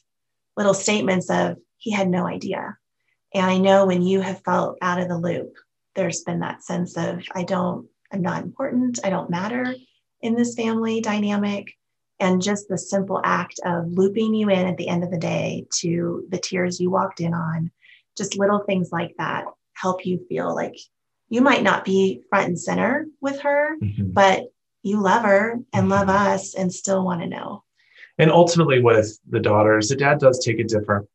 little 0.58 0.74
statements 0.74 1.30
of 1.30 1.58
he 1.78 1.92
had 1.92 2.10
no 2.10 2.28
idea. 2.28 2.78
And 3.34 3.46
I 3.46 3.58
know 3.58 3.86
when 3.86 4.02
you 4.04 4.22
have 4.22 4.44
felt 4.44 4.78
out 4.82 5.00
of 5.00 5.08
the 5.08 5.18
loop, 5.18 5.54
there's 5.96 6.22
been 6.22 6.40
that 6.40 6.64
sense 6.64 6.98
of 6.98 7.24
I 7.34 7.44
don't, 7.44 7.88
I'm 8.12 8.22
not 8.22 8.44
important, 8.44 9.00
I 9.04 9.10
don't 9.10 9.30
matter 9.30 9.76
in 10.22 10.36
this 10.36 10.56
family 10.56 11.02
dynamic. 11.02 11.74
And 12.20 12.42
just 12.42 12.70
the 12.70 12.78
simple 12.78 13.20
act 13.24 13.60
of 13.66 13.88
looping 13.88 14.34
you 14.34 14.50
in 14.50 14.68
at 14.68 14.78
the 14.78 14.88
end 14.88 15.04
of 15.04 15.12
the 15.12 15.18
day 15.18 15.66
to 15.80 16.26
the 16.30 16.38
tears 16.38 16.80
you 16.80 16.90
walked 16.90 17.20
in 17.20 17.34
on, 17.34 17.72
just 18.16 18.38
little 18.38 18.60
things 18.60 18.92
like 18.92 19.16
that 19.18 19.46
help 19.74 20.06
you 20.06 20.24
feel 20.30 20.54
like 20.56 20.76
you 21.30 21.42
might 21.42 21.64
not 21.64 21.84
be 21.86 22.22
front 22.30 22.48
and 22.48 22.60
center 22.60 23.08
with 23.22 23.40
her, 23.42 23.76
Mhm. 23.82 24.14
but 24.14 24.52
you 24.84 25.00
love 25.02 25.24
her 25.24 25.60
and 25.74 25.90
love 25.90 26.08
Mhm. 26.08 26.34
us 26.34 26.54
and 26.56 26.72
still 26.74 27.04
want 27.04 27.22
to 27.22 27.28
know. 27.28 27.64
and 28.20 28.30
ultimately 28.30 28.80
with 28.80 29.18
the 29.32 29.40
daughters 29.40 29.90
the 29.90 29.96
dad 29.96 30.20
does 30.20 30.38
take 30.46 30.60
a 30.60 30.64
different 30.64 31.08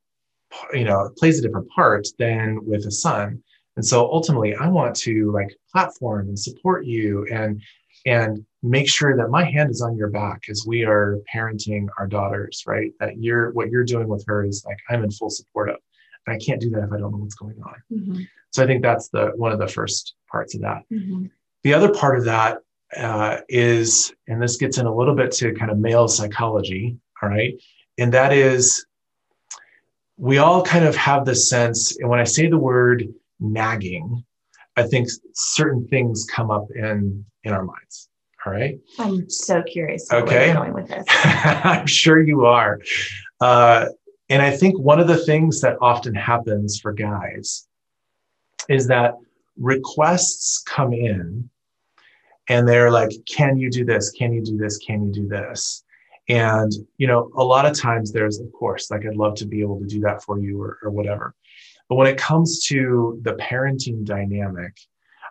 you 0.74 0.82
know, 0.82 1.08
plays 1.18 1.38
a 1.38 1.42
different 1.42 1.68
part 1.70 2.08
than 2.18 2.58
with 2.64 2.84
a 2.86 2.90
son. 2.90 3.40
And 3.76 3.84
so 3.86 4.10
ultimately, 4.10 4.54
I 4.56 4.66
want 4.68 4.96
to 4.96 5.30
like 5.30 5.54
platform 5.70 6.26
and 6.28 6.38
support 6.38 6.86
you 6.86 7.24
and 7.30 7.60
and 8.06 8.44
make 8.62 8.88
sure 8.88 9.16
that 9.16 9.28
my 9.30 9.44
hand 9.44 9.70
is 9.70 9.82
on 9.82 9.96
your 9.96 10.08
back 10.08 10.40
as 10.48 10.64
we 10.66 10.84
are 10.84 11.18
parenting 11.32 11.86
our 11.98 12.06
daughters, 12.08 12.64
right? 12.66 12.92
That 12.98 13.18
you're 13.22 13.52
what 13.52 13.70
you're 13.70 13.84
doing 13.84 14.08
with 14.08 14.24
her 14.26 14.44
is 14.44 14.64
like 14.64 14.78
I'm 14.88 15.04
in 15.04 15.10
full 15.12 15.30
support 15.30 15.68
of. 15.68 15.76
And 16.26 16.34
I 16.34 16.38
can't 16.38 16.60
do 16.60 16.70
that 16.70 16.84
if 16.84 16.92
I 16.92 16.98
don't 16.98 17.12
know 17.12 17.18
what's 17.18 17.34
going 17.34 17.56
on. 17.64 17.74
Mm-hmm. 17.92 18.22
So 18.50 18.62
I 18.62 18.66
think 18.66 18.82
that's 18.82 19.08
the 19.08 19.32
one 19.36 19.52
of 19.52 19.58
the 19.58 19.68
first 19.68 20.14
parts 20.30 20.54
of 20.54 20.62
that. 20.62 20.82
Mm-hmm. 20.92 21.26
The 21.64 21.74
other 21.74 21.92
part 21.92 22.18
of 22.18 22.24
that 22.24 22.58
uh, 22.96 23.38
is, 23.48 24.12
and 24.26 24.40
this 24.40 24.56
gets 24.56 24.78
in 24.78 24.86
a 24.86 24.94
little 24.94 25.14
bit 25.14 25.32
to 25.32 25.52
kind 25.54 25.70
of 25.70 25.78
male 25.78 26.08
psychology, 26.08 26.96
all 27.22 27.28
right, 27.28 27.54
and 27.98 28.12
that 28.14 28.32
is 28.32 28.86
we 30.16 30.38
all 30.38 30.62
kind 30.62 30.84
of 30.84 30.96
have 30.96 31.24
this 31.24 31.48
sense, 31.48 31.98
and 31.98 32.08
when 32.08 32.20
I 32.20 32.24
say 32.24 32.48
the 32.48 32.58
word 32.58 33.08
nagging, 33.40 34.24
I 34.76 34.82
think 34.82 35.08
certain 35.34 35.86
things 35.88 36.24
come 36.24 36.50
up 36.50 36.66
in 36.74 37.24
in 37.44 37.52
our 37.52 37.64
minds. 37.64 38.08
All 38.46 38.52
right. 38.52 38.78
I'm 38.98 39.28
so 39.28 39.62
curious. 39.62 40.10
Okay. 40.12 40.52
going 40.52 40.72
with 40.72 40.88
this. 40.88 41.04
I'm 41.08 41.86
sure 41.86 42.20
you 42.20 42.46
are. 42.46 42.80
Uh, 43.40 43.86
and 44.28 44.42
I 44.42 44.50
think 44.50 44.78
one 44.78 45.00
of 45.00 45.08
the 45.08 45.16
things 45.16 45.60
that 45.62 45.76
often 45.80 46.14
happens 46.14 46.78
for 46.80 46.92
guys 46.92 47.66
is 48.68 48.86
that 48.88 49.14
requests 49.56 50.62
come 50.66 50.92
in 50.92 51.48
and 52.48 52.66
they're 52.66 52.90
like, 52.90 53.10
can 53.26 53.56
you 53.56 53.70
do 53.70 53.84
this? 53.84 54.10
Can 54.10 54.32
you 54.32 54.42
do 54.42 54.56
this? 54.56 54.78
Can 54.78 55.06
you 55.06 55.12
do 55.12 55.28
this? 55.28 55.84
And, 56.28 56.72
you 56.98 57.06
know, 57.06 57.30
a 57.36 57.44
lot 57.44 57.64
of 57.64 57.76
times 57.76 58.12
there's, 58.12 58.38
of 58.38 58.52
course, 58.52 58.90
like, 58.90 59.06
I'd 59.06 59.16
love 59.16 59.34
to 59.36 59.46
be 59.46 59.60
able 59.62 59.80
to 59.80 59.86
do 59.86 60.00
that 60.00 60.22
for 60.22 60.38
you 60.38 60.60
or, 60.60 60.78
or 60.82 60.90
whatever. 60.90 61.34
But 61.88 61.96
when 61.96 62.06
it 62.06 62.18
comes 62.18 62.64
to 62.66 63.18
the 63.22 63.34
parenting 63.34 64.04
dynamic, 64.04 64.78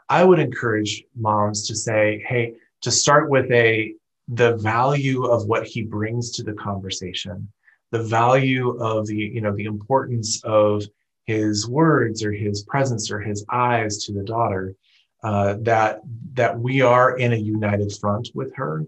I 0.10 0.24
would 0.24 0.40
encourage 0.40 1.04
moms 1.16 1.68
to 1.68 1.76
say, 1.76 2.24
hey, 2.28 2.56
to 2.82 2.92
start 2.92 3.30
with 3.30 3.52
a 3.52 3.94
the 4.30 4.58
value 4.58 5.26
of 5.26 5.48
what 5.48 5.66
he 5.66 5.84
brings 5.84 6.32
to 6.32 6.44
the 6.44 6.54
conversation, 6.54 7.48
the 7.92 8.04
value 8.04 8.78
of 8.80 9.08
the, 9.08 9.16
you 9.16 9.42
know, 9.42 9.56
the 9.56 9.66
importance 9.66 10.44
of 10.44 10.84
his 11.26 11.68
words 11.68 12.24
or 12.24 12.32
his 12.32 12.64
presence 12.64 13.12
or 13.12 13.20
his 13.20 13.46
eyes 13.52 14.04
to 14.06 14.14
the 14.14 14.24
daughter, 14.24 14.76
uh, 15.24 15.56
that 15.62 16.02
that 16.34 16.58
we 16.60 16.82
are 16.82 17.18
in 17.18 17.34
a 17.34 17.38
united 17.38 17.92
front 18.00 18.30
with 18.34 18.54
her. 18.56 18.86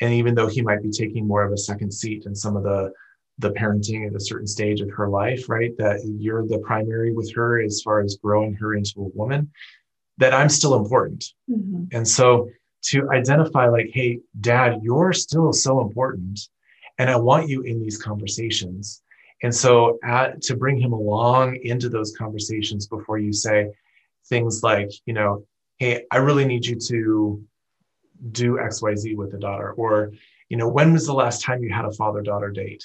And 0.00 0.14
even 0.14 0.34
though 0.34 0.46
he 0.46 0.62
might 0.62 0.82
be 0.82 0.90
taking 0.90 1.26
more 1.26 1.42
of 1.42 1.52
a 1.52 1.56
second 1.56 1.92
seat 1.92 2.26
in 2.26 2.34
some 2.34 2.56
of 2.56 2.62
the 2.62 2.92
the 3.38 3.50
parenting 3.50 4.06
at 4.06 4.16
a 4.16 4.20
certain 4.20 4.46
stage 4.46 4.80
of 4.80 4.90
her 4.90 5.08
life, 5.08 5.48
right? 5.48 5.76
That 5.78 6.00
you're 6.04 6.46
the 6.46 6.58
primary 6.58 7.12
with 7.12 7.32
her 7.34 7.60
as 7.60 7.80
far 7.82 8.00
as 8.00 8.16
growing 8.16 8.54
her 8.54 8.74
into 8.74 9.00
a 9.00 9.16
woman, 9.16 9.52
that 10.18 10.34
I'm 10.34 10.48
still 10.48 10.74
important. 10.74 11.24
Mm-hmm. 11.48 11.84
And 11.92 12.06
so 12.06 12.50
to 12.86 13.10
identify, 13.10 13.68
like, 13.68 13.90
hey, 13.92 14.20
dad, 14.40 14.80
you're 14.82 15.12
still 15.12 15.52
so 15.52 15.80
important. 15.80 16.40
And 16.98 17.08
I 17.08 17.16
want 17.16 17.48
you 17.48 17.62
in 17.62 17.80
these 17.80 17.96
conversations. 17.96 19.02
And 19.42 19.54
so 19.54 19.98
at, 20.02 20.42
to 20.42 20.56
bring 20.56 20.78
him 20.78 20.92
along 20.92 21.56
into 21.62 21.88
those 21.88 22.16
conversations 22.16 22.86
before 22.86 23.18
you 23.18 23.32
say 23.32 23.70
things 24.28 24.62
like, 24.62 24.90
you 25.06 25.14
know, 25.14 25.44
hey, 25.78 26.04
I 26.10 26.16
really 26.16 26.44
need 26.44 26.66
you 26.66 26.76
to 26.88 27.42
do 28.32 28.54
XYZ 28.54 29.16
with 29.16 29.30
the 29.30 29.38
daughter, 29.38 29.72
or, 29.72 30.12
you 30.48 30.56
know, 30.56 30.68
when 30.68 30.92
was 30.92 31.06
the 31.06 31.12
last 31.12 31.42
time 31.42 31.62
you 31.62 31.72
had 31.72 31.84
a 31.84 31.92
father 31.92 32.20
daughter 32.20 32.50
date? 32.50 32.82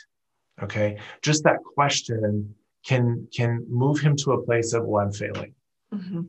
okay 0.62 0.98
just 1.22 1.44
that 1.44 1.58
question 1.64 2.54
can 2.86 3.28
can 3.36 3.66
move 3.70 4.00
him 4.00 4.16
to 4.16 4.34
a 4.34 4.44
place 4.44 4.74
of 4.74 4.86
well 4.86 5.04
i'm 5.04 5.12
failing 5.12 5.54
mm-hmm. 5.94 6.22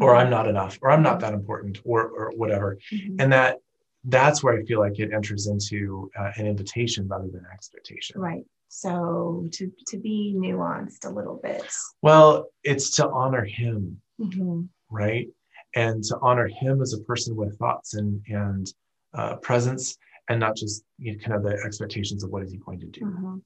or 0.00 0.16
i'm 0.16 0.30
not 0.30 0.48
enough 0.48 0.78
or 0.82 0.90
i'm 0.90 1.02
not 1.02 1.20
that 1.20 1.34
important 1.34 1.80
or 1.84 2.08
or 2.08 2.32
whatever 2.36 2.78
mm-hmm. 2.92 3.16
and 3.20 3.32
that 3.32 3.58
that's 4.04 4.42
where 4.42 4.58
i 4.58 4.62
feel 4.64 4.80
like 4.80 4.98
it 4.98 5.12
enters 5.12 5.46
into 5.46 6.10
uh, 6.18 6.30
an 6.36 6.46
invitation 6.46 7.06
rather 7.08 7.28
than 7.28 7.44
expectation. 7.52 8.20
Right. 8.20 8.44
So 8.68 9.48
to 9.52 9.70
to 9.88 9.98
be 9.98 10.34
nuanced 10.36 11.04
a 11.04 11.10
little 11.10 11.40
bit. 11.42 11.70
Well 12.02 12.46
it's 12.62 12.90
to 12.96 13.08
honor 13.08 13.44
him 13.44 14.00
mm-hmm. 14.20 14.62
right? 14.90 15.28
And 15.76 16.02
to 16.04 16.18
honor 16.20 16.48
him 16.48 16.82
as 16.82 16.92
a 16.92 17.00
person 17.00 17.36
with 17.36 17.56
thoughts 17.58 17.94
and 17.94 18.22
and 18.28 18.72
uh, 19.14 19.36
presence 19.36 19.96
and 20.28 20.38
not 20.38 20.56
just 20.56 20.84
you 20.98 21.12
know, 21.12 21.18
kind 21.18 21.34
of 21.34 21.42
the 21.42 21.60
expectations 21.64 22.22
of 22.22 22.30
what 22.30 22.42
is 22.42 22.52
he 22.52 22.58
going 22.58 22.80
to 22.80 22.86
do. 22.86 23.00
Mm-hmm. 23.02 23.36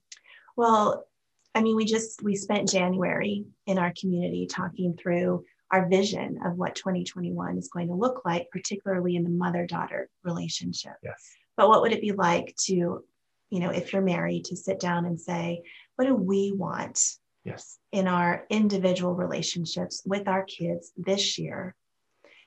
Well, 0.56 1.06
I 1.54 1.62
mean, 1.62 1.76
we 1.76 1.84
just 1.84 2.22
we 2.22 2.34
spent 2.34 2.70
January 2.70 3.44
in 3.66 3.78
our 3.78 3.92
community 3.98 4.46
talking 4.46 4.96
through 4.96 5.44
our 5.74 5.88
vision 5.88 6.38
of 6.44 6.56
what 6.56 6.76
2021 6.76 7.58
is 7.58 7.68
going 7.68 7.88
to 7.88 7.94
look 7.94 8.22
like, 8.24 8.48
particularly 8.52 9.16
in 9.16 9.24
the 9.24 9.30
mother-daughter 9.30 10.08
relationship. 10.22 10.92
Yes. 11.02 11.32
But 11.56 11.68
what 11.68 11.82
would 11.82 11.90
it 11.90 12.00
be 12.00 12.12
like 12.12 12.54
to, 12.66 13.02
you 13.50 13.60
know, 13.60 13.70
if 13.70 13.92
you're 13.92 14.00
married, 14.00 14.44
to 14.46 14.56
sit 14.56 14.78
down 14.78 15.04
and 15.04 15.20
say, 15.20 15.62
what 15.96 16.04
do 16.04 16.14
we 16.14 16.52
want 16.52 17.00
yes. 17.44 17.78
in 17.90 18.06
our 18.06 18.44
individual 18.50 19.14
relationships 19.14 20.00
with 20.06 20.28
our 20.28 20.44
kids 20.44 20.92
this 20.96 21.38
year? 21.38 21.74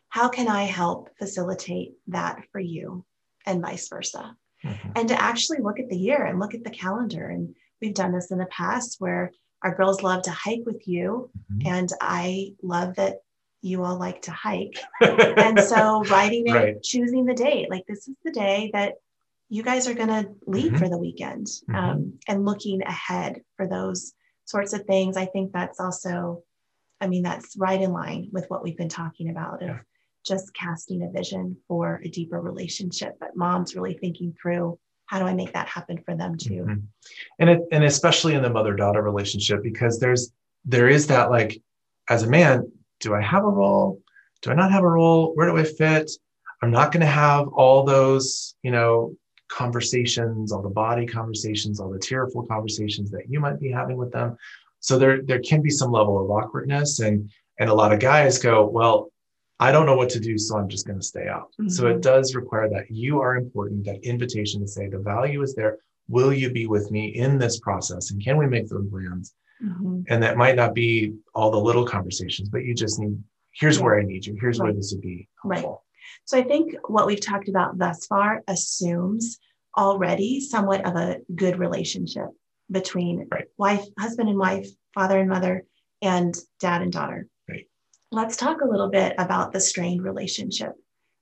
How 0.07 0.29
can 0.29 0.47
I 0.47 0.63
help 0.63 1.09
facilitate 1.19 1.95
that 2.07 2.45
for 2.53 2.61
you 2.61 3.03
and 3.45 3.61
vice 3.61 3.89
versa? 3.89 4.37
Mm-hmm. 4.63 4.91
And 4.95 5.09
to 5.09 5.21
actually 5.21 5.59
look 5.59 5.81
at 5.81 5.89
the 5.89 5.97
year 5.97 6.23
and 6.23 6.39
look 6.39 6.53
at 6.53 6.63
the 6.63 6.69
calendar 6.69 7.27
and 7.27 7.53
we've 7.81 7.93
done 7.93 8.13
this 8.13 8.31
in 8.31 8.37
the 8.37 8.45
past 8.45 8.95
where 8.99 9.33
our 9.63 9.75
girls 9.75 10.03
love 10.03 10.21
to 10.23 10.31
hike 10.31 10.63
with 10.65 10.87
you 10.87 11.29
mm-hmm. 11.51 11.67
and 11.67 11.89
i 12.01 12.53
love 12.61 12.95
that 12.95 13.21
you 13.61 13.83
all 13.83 13.97
like 13.97 14.21
to 14.21 14.31
hike 14.31 14.77
and 15.01 15.59
so 15.59 16.03
writing 16.05 16.47
it 16.47 16.53
right. 16.53 16.83
choosing 16.83 17.25
the 17.25 17.33
date 17.33 17.69
like 17.69 17.85
this 17.87 18.07
is 18.07 18.15
the 18.23 18.31
day 18.31 18.69
that 18.73 18.95
you 19.49 19.63
guys 19.63 19.87
are 19.87 19.93
going 19.93 20.09
to 20.09 20.29
leave 20.45 20.73
mm-hmm. 20.73 20.77
for 20.77 20.89
the 20.89 20.97
weekend 20.97 21.47
mm-hmm. 21.47 21.75
um, 21.75 22.13
and 22.27 22.45
looking 22.45 22.81
ahead 22.83 23.41
for 23.55 23.67
those 23.67 24.13
sorts 24.45 24.73
of 24.73 24.85
things 24.85 25.17
i 25.17 25.25
think 25.25 25.51
that's 25.51 25.79
also 25.79 26.43
i 27.01 27.07
mean 27.07 27.23
that's 27.23 27.55
right 27.57 27.81
in 27.81 27.91
line 27.91 28.29
with 28.31 28.45
what 28.49 28.63
we've 28.63 28.77
been 28.77 28.89
talking 28.89 29.29
about 29.29 29.61
of 29.63 29.69
yeah. 29.69 29.79
just 30.25 30.53
casting 30.53 31.03
a 31.03 31.09
vision 31.11 31.57
for 31.67 32.01
a 32.05 32.09
deeper 32.09 32.39
relationship 32.39 33.15
but 33.19 33.35
mom's 33.35 33.75
really 33.75 33.97
thinking 33.97 34.33
through 34.39 34.77
how 35.07 35.19
do 35.19 35.25
I 35.25 35.33
make 35.33 35.53
that 35.53 35.67
happen 35.67 35.97
for 36.05 36.15
them 36.15 36.37
too? 36.37 36.65
Mm-hmm. 36.67 36.79
And 37.39 37.49
it, 37.49 37.61
and 37.71 37.83
especially 37.83 38.35
in 38.35 38.43
the 38.43 38.49
mother 38.49 38.75
daughter 38.75 39.01
relationship, 39.01 39.63
because 39.63 39.99
there's 39.99 40.31
there 40.65 40.89
is 40.89 41.07
that 41.07 41.31
like, 41.31 41.61
as 42.09 42.23
a 42.23 42.29
man, 42.29 42.71
do 42.99 43.15
I 43.15 43.21
have 43.21 43.43
a 43.43 43.49
role? 43.49 44.01
Do 44.41 44.51
I 44.51 44.53
not 44.53 44.71
have 44.71 44.83
a 44.83 44.89
role? 44.89 45.33
Where 45.35 45.47
do 45.47 45.57
I 45.57 45.63
fit? 45.63 46.11
I'm 46.61 46.71
not 46.71 46.91
going 46.91 47.01
to 47.01 47.07
have 47.07 47.47
all 47.47 47.83
those, 47.83 48.55
you 48.63 48.71
know, 48.71 49.15
conversations, 49.47 50.51
all 50.51 50.61
the 50.61 50.69
body 50.69 51.05
conversations, 51.05 51.79
all 51.79 51.89
the 51.89 51.99
tearful 51.99 52.45
conversations 52.45 53.09
that 53.11 53.29
you 53.29 53.39
might 53.39 53.59
be 53.59 53.71
having 53.71 53.97
with 53.97 54.11
them. 54.11 54.37
So 54.79 54.99
there 54.99 55.21
there 55.21 55.39
can 55.39 55.61
be 55.61 55.69
some 55.69 55.91
level 55.91 56.21
of 56.23 56.29
awkwardness, 56.29 56.99
and 56.99 57.29
and 57.59 57.69
a 57.69 57.73
lot 57.73 57.93
of 57.93 57.99
guys 57.99 58.39
go, 58.39 58.65
well, 58.65 59.09
I 59.59 59.71
don't 59.71 59.85
know 59.85 59.95
what 59.95 60.09
to 60.09 60.19
do, 60.19 60.37
so 60.37 60.57
I'm 60.57 60.69
just 60.69 60.85
going 60.85 60.99
to 60.99 61.05
stay 61.05 61.27
out. 61.27 61.51
Mm-hmm. 61.53 61.69
So 61.69 61.87
it 61.87 61.93
mm-hmm. 61.93 62.01
does 62.01 62.35
require 62.35 62.69
that 62.69 62.91
you 62.91 63.19
are 63.21 63.35
important, 63.35 63.85
that 63.85 64.03
invitation 64.03 64.61
to 64.61 64.67
say 64.67 64.87
the 64.87 64.99
value 64.99 65.41
is 65.41 65.55
there. 65.55 65.79
Will 66.07 66.31
you 66.31 66.51
be 66.51 66.67
with 66.67 66.91
me 66.91 67.07
in 67.07 67.37
this 67.37 67.59
process? 67.59 68.11
And 68.11 68.23
can 68.23 68.37
we 68.37 68.45
make 68.45 68.69
those 68.69 68.87
plans? 68.89 69.33
Mm-hmm. 69.63 70.01
And 70.09 70.21
that 70.21 70.37
might 70.37 70.55
not 70.55 70.75
be 70.75 71.15
all 71.33 71.51
the 71.51 71.59
little 71.59 71.85
conversations, 71.85 72.49
but 72.49 72.63
you 72.63 72.75
just 72.75 72.99
need, 72.99 73.21
here's 73.51 73.77
yeah. 73.77 73.83
where 73.83 73.99
I 73.99 74.03
need 74.03 74.25
you. 74.25 74.37
Here's 74.39 74.59
right. 74.59 74.65
where 74.65 74.73
this 74.73 74.93
would 74.93 75.01
be 75.01 75.27
helpful. 75.41 75.69
Right. 75.71 75.79
So 76.25 76.37
I 76.37 76.43
think 76.43 76.75
what 76.87 77.07
we've 77.07 77.19
talked 77.19 77.49
about 77.49 77.77
thus 77.77 78.05
far 78.05 78.43
assumes 78.47 79.39
already 79.75 80.39
somewhat 80.39 80.85
of 80.85 80.95
a 80.95 81.19
good 81.33 81.57
relationship 81.57 82.27
between 82.69 83.27
right. 83.31 83.45
wife, 83.57 83.83
husband 83.99 84.29
and 84.29 84.37
wife, 84.37 84.67
father 84.93 85.19
and 85.19 85.29
mother, 85.29 85.63
and 86.01 86.37
dad 86.59 86.83
and 86.83 86.91
daughter 86.91 87.27
let's 88.11 88.37
talk 88.37 88.61
a 88.61 88.67
little 88.67 88.89
bit 88.89 89.13
about 89.17 89.51
the 89.51 89.59
strained 89.59 90.03
relationship, 90.03 90.73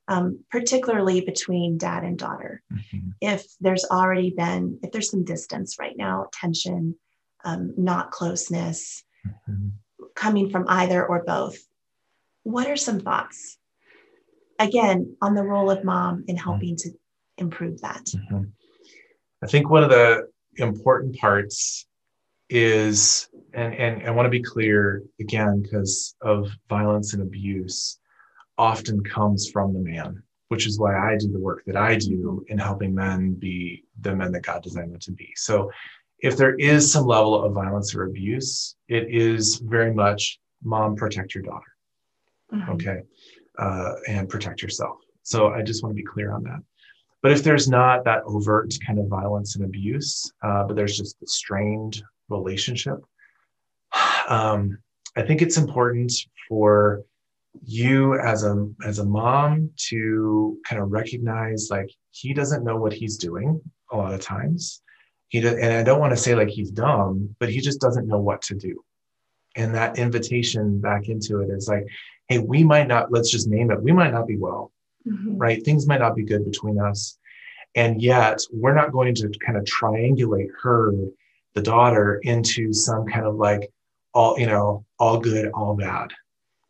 um, 0.08 0.43
particularly 0.52 1.21
between 1.21 1.78
dad 1.78 2.04
and 2.04 2.17
daughter. 2.17 2.62
Mm-hmm. 2.71 3.10
If 3.21 3.45
there's 3.60 3.86
already 3.86 4.32
been, 4.32 4.80
if 4.84 4.91
there's 4.91 5.10
some 5.10 5.24
distance 5.24 5.78
right 5.80 5.95
now, 5.98 6.28
tension, 6.32 6.95
um, 7.43 7.74
not 7.78 8.12
closeness, 8.12 9.04
mm-hmm. 9.28 9.69
coming 10.15 10.50
from 10.50 10.65
either 10.67 11.06
or 11.06 11.24
both, 11.26 11.58
what 12.43 12.67
are 12.67 12.76
some 12.76 13.00
thoughts? 13.00 13.58
Again, 14.60 15.17
on 15.21 15.36
the 15.36 15.43
role 15.43 15.71
of 15.71 15.84
mom 15.84 16.26
in 16.28 16.36
mm-hmm. 16.36 16.43
helping 16.43 16.76
to 16.78 16.91
improve 17.38 17.82
that. 17.82 18.06
Mm-hmm. 18.06 18.43
I 19.43 19.48
think 19.48 19.69
one 19.69 19.84
of 19.84 19.89
the 19.89 20.28
important 20.58 21.17
parts 21.17 21.88
is 22.50 23.28
and 23.54 23.74
and 23.74 24.08
I 24.08 24.12
want 24.12 24.26
to 24.26 24.30
be 24.30 24.42
clear 24.42 25.04
again 25.20 25.62
because 25.62 26.16
of 26.22 26.50
violence 26.70 27.14
and 27.14 27.24
abuse 27.24 28.00
often 28.58 29.04
comes 29.04 29.50
from 29.50 29.74
the 29.74 29.80
man, 29.80 30.22
which 30.50 30.68
is 30.68 30.80
why 30.80 30.96
I 30.96 31.18
do 31.18 31.32
the 31.32 31.40
work 31.40 31.64
that 31.66 31.76
I 31.76 31.96
do 31.96 32.46
in 32.48 32.58
helping 32.58 32.94
men 32.94 33.34
be 33.34 33.84
the 34.02 34.16
men 34.16 34.32
that 34.32 34.44
God 34.44 34.64
designed 34.64 34.94
them 34.94 35.00
to 35.02 35.12
be. 35.12 35.34
So 35.36 35.72
if 36.20 36.38
there 36.38 36.56
is 36.56 36.92
some 36.92 37.06
level 37.06 37.44
of 37.44 37.54
violence 37.54 37.94
or 37.94 38.04
abuse, 38.04 38.76
it 38.88 39.08
is 39.10 39.58
very 39.58 39.94
much 39.94 40.40
mom, 40.64 40.96
protect 40.96 41.36
your 41.36 41.44
daughter. 41.44 41.76
Mm-hmm. 42.54 42.72
Okay. 42.72 43.00
Uh, 43.58 43.94
and 44.08 44.30
protect 44.30 44.62
yourself. 44.62 44.98
So 45.24 45.50
I 45.50 45.62
just 45.62 45.84
want 45.84 45.96
to 45.96 46.02
be 46.02 46.06
clear 46.06 46.32
on 46.34 46.44
that. 46.44 46.60
But 47.22 47.32
if 47.32 47.44
there's 47.44 47.68
not 47.68 48.04
that 48.06 48.24
overt 48.26 48.74
kind 48.86 49.00
of 49.00 49.08
violence 49.08 49.56
and 49.56 49.66
abuse, 49.66 50.32
uh, 50.44 50.64
but 50.66 50.76
there's 50.76 50.98
just 50.98 51.16
a 51.24 51.28
strained 51.28 52.02
relationship, 52.30 52.98
um, 54.28 54.78
I 55.16 55.22
think 55.24 55.42
it's 55.42 55.58
important 55.58 56.12
for 56.48 57.04
you 57.64 58.20
as 58.20 58.44
a 58.44 58.70
as 58.86 59.00
a 59.00 59.06
mom 59.06 59.72
to 59.78 60.58
kind 60.68 60.82
of 60.82 60.92
recognize 60.92 61.70
like 61.72 61.90
he 62.12 62.34
doesn't 62.34 62.66
know 62.66 62.76
what 62.76 62.92
he's 62.92 63.18
doing 63.18 63.62
a 63.92 63.98
lot 63.98 64.14
of 64.14 64.20
times 64.20 64.82
he 65.30 65.42
does, 65.42 65.54
and 65.54 65.74
I 65.74 65.84
don't 65.84 66.00
want 66.00 66.12
to 66.12 66.18
say 66.18 66.36
like 66.36 66.50
he's 66.50 66.72
dumb, 66.72 67.36
but 67.40 67.50
he 67.50 67.60
just 67.60 67.82
doesn't 67.82 68.08
know 68.08 68.20
what 68.20 68.42
to 68.44 68.56
do. 68.56 68.84
And 69.56 69.74
that 69.74 69.98
invitation 69.98 70.80
back 70.80 71.08
into 71.08 71.42
it 71.42 71.50
is 71.50 71.68
like, 71.68 71.86
hey, 72.28 72.40
we 72.40 72.64
might 72.64 72.88
not, 72.88 73.12
let's 73.12 73.32
just 73.32 73.48
name 73.48 73.72
it, 73.72 73.82
we 73.82 73.92
might 73.92 74.12
not 74.12 74.28
be 74.28 74.38
well, 74.38 74.72
mm-hmm. 75.08 75.38
right? 75.38 75.64
Things 75.64 75.88
might 75.88 76.00
not 76.00 76.16
be 76.16 76.24
good 76.24 76.46
between 76.46 76.80
us. 76.80 77.18
And 77.76 78.02
yet 78.02 78.40
we're 78.52 78.74
not 78.74 78.92
going 78.92 79.16
to 79.16 79.30
kind 79.46 79.58
of 79.58 79.66
triangulate 79.66 80.48
her, 80.62 80.94
the 81.56 81.62
daughter, 81.62 82.20
into 82.24 82.72
some 82.74 83.06
kind 83.08 83.26
of 83.26 83.36
like 83.36 83.72
all, 84.13 84.39
you 84.39 84.46
know, 84.46 84.86
all 85.00 85.20
good, 85.20 85.52
all 85.54 85.76
bad, 85.76 86.12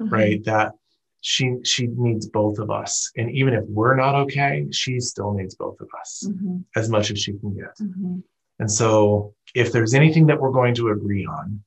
mm-hmm. 0.02 0.10
right? 0.10 0.43
That 0.45 0.74
she 1.21 1.56
she 1.63 1.88
needs 1.88 2.28
both 2.28 2.60
of 2.60 2.69
us 2.69 3.12
and 3.17 3.32
even 3.32 3.56
if 3.56 3.63
we're 3.67 3.95
not 3.95 4.13
okay 4.13 4.63
she 4.69 5.00
still 5.00 5.34
needs 5.34 5.56
both 5.56 5.82
of 5.82 5.88
us 6.00 6.24
mm-hmm. 6.28 6.58
as 6.76 6.88
much 6.88 7.10
as 7.10 7.19
she 7.19 7.34
can 7.34 7.52
get 7.52 7.76
mm-hmm. 7.82 8.19
And 8.60 8.71
so, 8.71 9.34
if 9.54 9.71
there's 9.71 9.93
anything 9.93 10.28
that 10.28 10.39
we're 10.39 10.52
going 10.52 10.76
to 10.76 10.89
agree 10.89 11.26
on, 11.26 11.62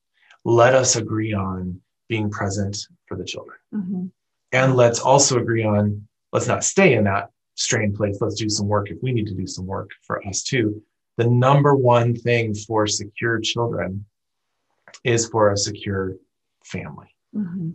let 0.45 0.75
us 0.75 0.97
agree 0.97 1.33
on 1.33 1.81
being 2.09 2.31
present 2.31 2.77
for 3.07 3.17
the 3.17 3.25
children. 3.25 3.59
Mm-hmm. 3.75 4.07
And 4.53 4.77
let's 4.77 5.01
also 5.01 5.39
agree 5.39 5.65
on 5.65 6.07
let's 6.33 6.47
not 6.47 6.65
stay 6.65 6.95
in 6.95 7.05
that 7.05 7.31
strained 7.55 7.95
place. 7.95 8.19
Let's 8.21 8.37
do 8.37 8.49
some 8.49 8.67
work 8.67 8.91
if 8.91 8.99
we 9.03 9.13
need 9.13 9.27
to 9.27 9.35
do 9.35 9.47
some 9.47 9.67
work 9.67 9.91
for 10.03 10.27
us 10.27 10.43
too. 10.43 10.83
The 11.19 11.29
number 11.29 11.75
one 11.75 12.15
thing 12.15 12.55
for 12.55 12.87
secure 12.87 13.41
children 13.41 14.07
is 15.03 15.29
for 15.29 15.51
a 15.51 15.57
secure 15.57 16.15
family. 16.65 17.09
Mm-hmm. 17.35 17.71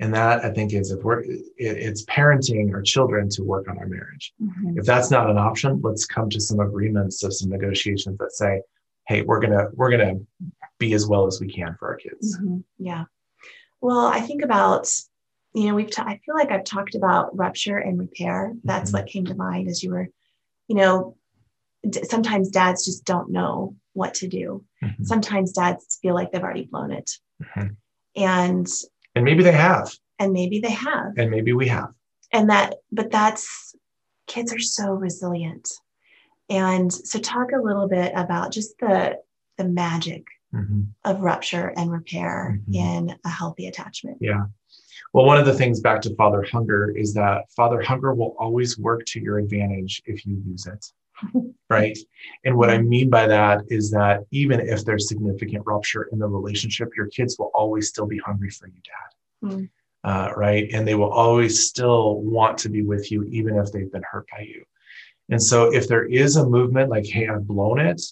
And 0.00 0.14
that 0.14 0.44
I 0.44 0.50
think 0.50 0.74
is 0.74 0.90
if 0.90 1.02
we're, 1.02 1.22
it, 1.22 1.42
it's 1.56 2.04
parenting 2.04 2.72
our 2.74 2.82
children 2.82 3.30
to 3.30 3.42
work 3.42 3.68
on 3.68 3.78
our 3.78 3.86
marriage. 3.86 4.34
Mm-hmm. 4.42 4.78
If 4.78 4.84
that's 4.84 5.10
not 5.10 5.30
an 5.30 5.38
option, 5.38 5.80
let's 5.82 6.04
come 6.04 6.28
to 6.30 6.40
some 6.40 6.60
agreements 6.60 7.22
of 7.24 7.32
some 7.32 7.48
negotiations 7.48 8.18
that 8.18 8.32
say, 8.32 8.60
hey, 9.08 9.22
we're 9.22 9.40
gonna 9.40 9.68
we're 9.72 9.90
gonna 9.90 10.16
be 10.78 10.92
as 10.92 11.06
well 11.06 11.26
as 11.26 11.40
we 11.40 11.50
can 11.50 11.74
for 11.78 11.88
our 11.88 11.96
kids. 11.96 12.36
Mm-hmm. 12.36 12.58
Yeah. 12.78 13.04
Well, 13.80 14.06
I 14.06 14.20
think 14.20 14.42
about 14.42 14.88
you 15.54 15.68
know 15.68 15.74
we've 15.74 15.90
ta- 15.90 16.04
I 16.06 16.20
feel 16.26 16.34
like 16.34 16.50
I've 16.50 16.64
talked 16.64 16.94
about 16.94 17.36
rupture 17.36 17.78
and 17.78 17.98
repair. 17.98 18.52
That's 18.64 18.90
mm-hmm. 18.90 18.98
what 18.98 19.08
came 19.08 19.24
to 19.26 19.34
mind 19.34 19.68
as 19.68 19.82
you 19.82 19.92
were, 19.92 20.08
you 20.68 20.76
know, 20.76 21.16
d- 21.88 22.04
sometimes 22.04 22.50
dads 22.50 22.84
just 22.84 23.04
don't 23.04 23.30
know 23.30 23.76
what 23.92 24.14
to 24.14 24.28
do. 24.28 24.64
Mm-hmm. 24.82 25.04
Sometimes 25.04 25.52
dads 25.52 25.98
feel 26.02 26.14
like 26.14 26.32
they've 26.32 26.42
already 26.42 26.68
blown 26.70 26.92
it. 26.92 27.10
Mm-hmm. 27.42 27.68
And 28.16 28.68
and 29.14 29.24
maybe 29.24 29.42
they 29.42 29.52
have. 29.52 29.92
And 30.18 30.32
maybe 30.32 30.60
they 30.60 30.70
have. 30.70 31.12
And 31.16 31.30
maybe 31.30 31.52
we 31.52 31.68
have. 31.68 31.88
And 32.32 32.48
that, 32.48 32.76
but 32.90 33.10
that's, 33.10 33.74
kids 34.26 34.52
are 34.52 34.58
so 34.58 34.92
resilient. 34.92 35.68
And 36.48 36.92
so 36.92 37.18
talk 37.18 37.48
a 37.52 37.60
little 37.60 37.88
bit 37.88 38.12
about 38.14 38.52
just 38.52 38.78
the, 38.78 39.18
the 39.58 39.64
magic 39.64 40.24
mm-hmm. 40.54 40.82
of 41.04 41.20
rupture 41.20 41.72
and 41.76 41.90
repair 41.90 42.58
mm-hmm. 42.60 42.74
in 42.74 43.16
a 43.24 43.28
healthy 43.28 43.66
attachment. 43.66 44.18
Yeah. 44.20 44.44
Well, 45.12 45.26
one 45.26 45.38
of 45.38 45.44
the 45.44 45.52
things 45.54 45.80
back 45.80 46.00
to 46.02 46.14
father 46.14 46.42
hunger 46.42 46.90
is 46.96 47.12
that 47.14 47.50
father 47.54 47.82
hunger 47.82 48.14
will 48.14 48.34
always 48.38 48.78
work 48.78 49.04
to 49.06 49.20
your 49.20 49.38
advantage 49.38 50.00
if 50.06 50.24
you 50.24 50.40
use 50.46 50.66
it. 50.66 50.86
Right. 51.70 51.96
And 52.44 52.56
what 52.56 52.70
I 52.70 52.78
mean 52.78 53.10
by 53.10 53.26
that 53.26 53.62
is 53.68 53.90
that 53.90 54.20
even 54.30 54.60
if 54.60 54.84
there's 54.84 55.08
significant 55.08 55.64
rupture 55.66 56.08
in 56.12 56.18
the 56.18 56.28
relationship, 56.28 56.90
your 56.96 57.06
kids 57.06 57.36
will 57.38 57.50
always 57.54 57.88
still 57.88 58.06
be 58.06 58.18
hungry 58.18 58.50
for 58.50 58.68
you, 58.68 58.80
dad. 58.84 59.50
Mm. 59.50 59.70
Uh, 60.04 60.32
right. 60.36 60.68
And 60.72 60.86
they 60.86 60.94
will 60.94 61.12
always 61.12 61.68
still 61.68 62.20
want 62.20 62.58
to 62.58 62.68
be 62.68 62.82
with 62.82 63.10
you, 63.12 63.22
even 63.24 63.56
if 63.56 63.70
they've 63.70 63.92
been 63.92 64.02
hurt 64.10 64.26
by 64.30 64.40
you. 64.40 64.64
And 65.30 65.42
so 65.42 65.72
if 65.72 65.88
there 65.88 66.04
is 66.04 66.36
a 66.36 66.46
movement 66.48 66.90
like, 66.90 67.06
hey, 67.06 67.28
I've 67.28 67.46
blown 67.46 67.78
it, 67.78 68.02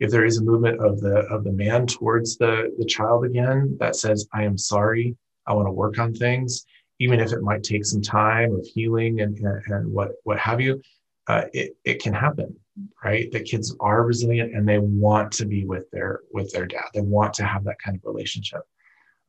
if 0.00 0.10
there 0.10 0.24
is 0.24 0.38
a 0.38 0.42
movement 0.42 0.80
of 0.80 1.00
the 1.00 1.18
of 1.30 1.44
the 1.44 1.52
man 1.52 1.86
towards 1.86 2.36
the 2.36 2.74
the 2.78 2.84
child 2.84 3.24
again 3.24 3.76
that 3.80 3.96
says, 3.96 4.26
I 4.32 4.44
am 4.44 4.58
sorry, 4.58 5.16
I 5.46 5.54
want 5.54 5.66
to 5.66 5.72
work 5.72 5.98
on 5.98 6.14
things, 6.14 6.64
even 6.98 7.20
if 7.20 7.32
it 7.32 7.42
might 7.42 7.62
take 7.62 7.84
some 7.84 8.02
time 8.02 8.54
of 8.54 8.66
healing 8.66 9.20
and, 9.20 9.36
and, 9.38 9.62
and 9.66 9.92
what 9.92 10.12
what 10.24 10.38
have 10.38 10.60
you, 10.60 10.82
uh, 11.26 11.44
it, 11.52 11.76
it 11.84 12.02
can 12.02 12.12
happen 12.12 12.56
right? 13.04 13.30
The 13.30 13.40
kids 13.40 13.74
are 13.80 14.04
resilient 14.04 14.54
and 14.54 14.68
they 14.68 14.78
want 14.78 15.32
to 15.32 15.46
be 15.46 15.64
with 15.64 15.90
their 15.90 16.20
with 16.32 16.50
their 16.52 16.66
dad. 16.66 16.84
They 16.92 17.00
want 17.00 17.34
to 17.34 17.44
have 17.44 17.64
that 17.64 17.78
kind 17.78 17.96
of 17.96 18.04
relationship. 18.04 18.62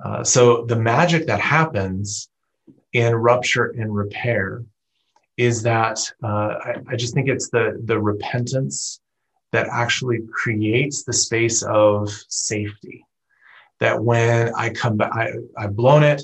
Uh, 0.04 0.24
so 0.24 0.66
the 0.66 0.76
magic 0.76 1.28
that 1.28 1.40
happens 1.40 2.30
in 2.94 3.14
rupture 3.16 3.76
and 3.78 3.94
repair 3.96 4.64
is 5.38 5.62
that 5.64 6.00
uh, 6.24 6.56
I, 6.64 6.76
I 6.90 6.96
just 6.96 7.14
think 7.14 7.28
it's 7.30 7.50
the 7.50 7.82
the 7.86 8.00
repentance 8.00 9.00
that 9.52 9.68
actually 9.72 10.20
creates 10.34 11.04
the 11.04 11.14
space 11.14 11.64
of 11.64 12.10
safety. 12.30 13.06
That 13.82 14.02
when 14.02 14.54
i 14.56 14.70
come 14.70 14.96
back 14.96 15.12
I, 15.14 15.34
i've 15.58 15.76
blown 15.76 16.02
it 16.02 16.22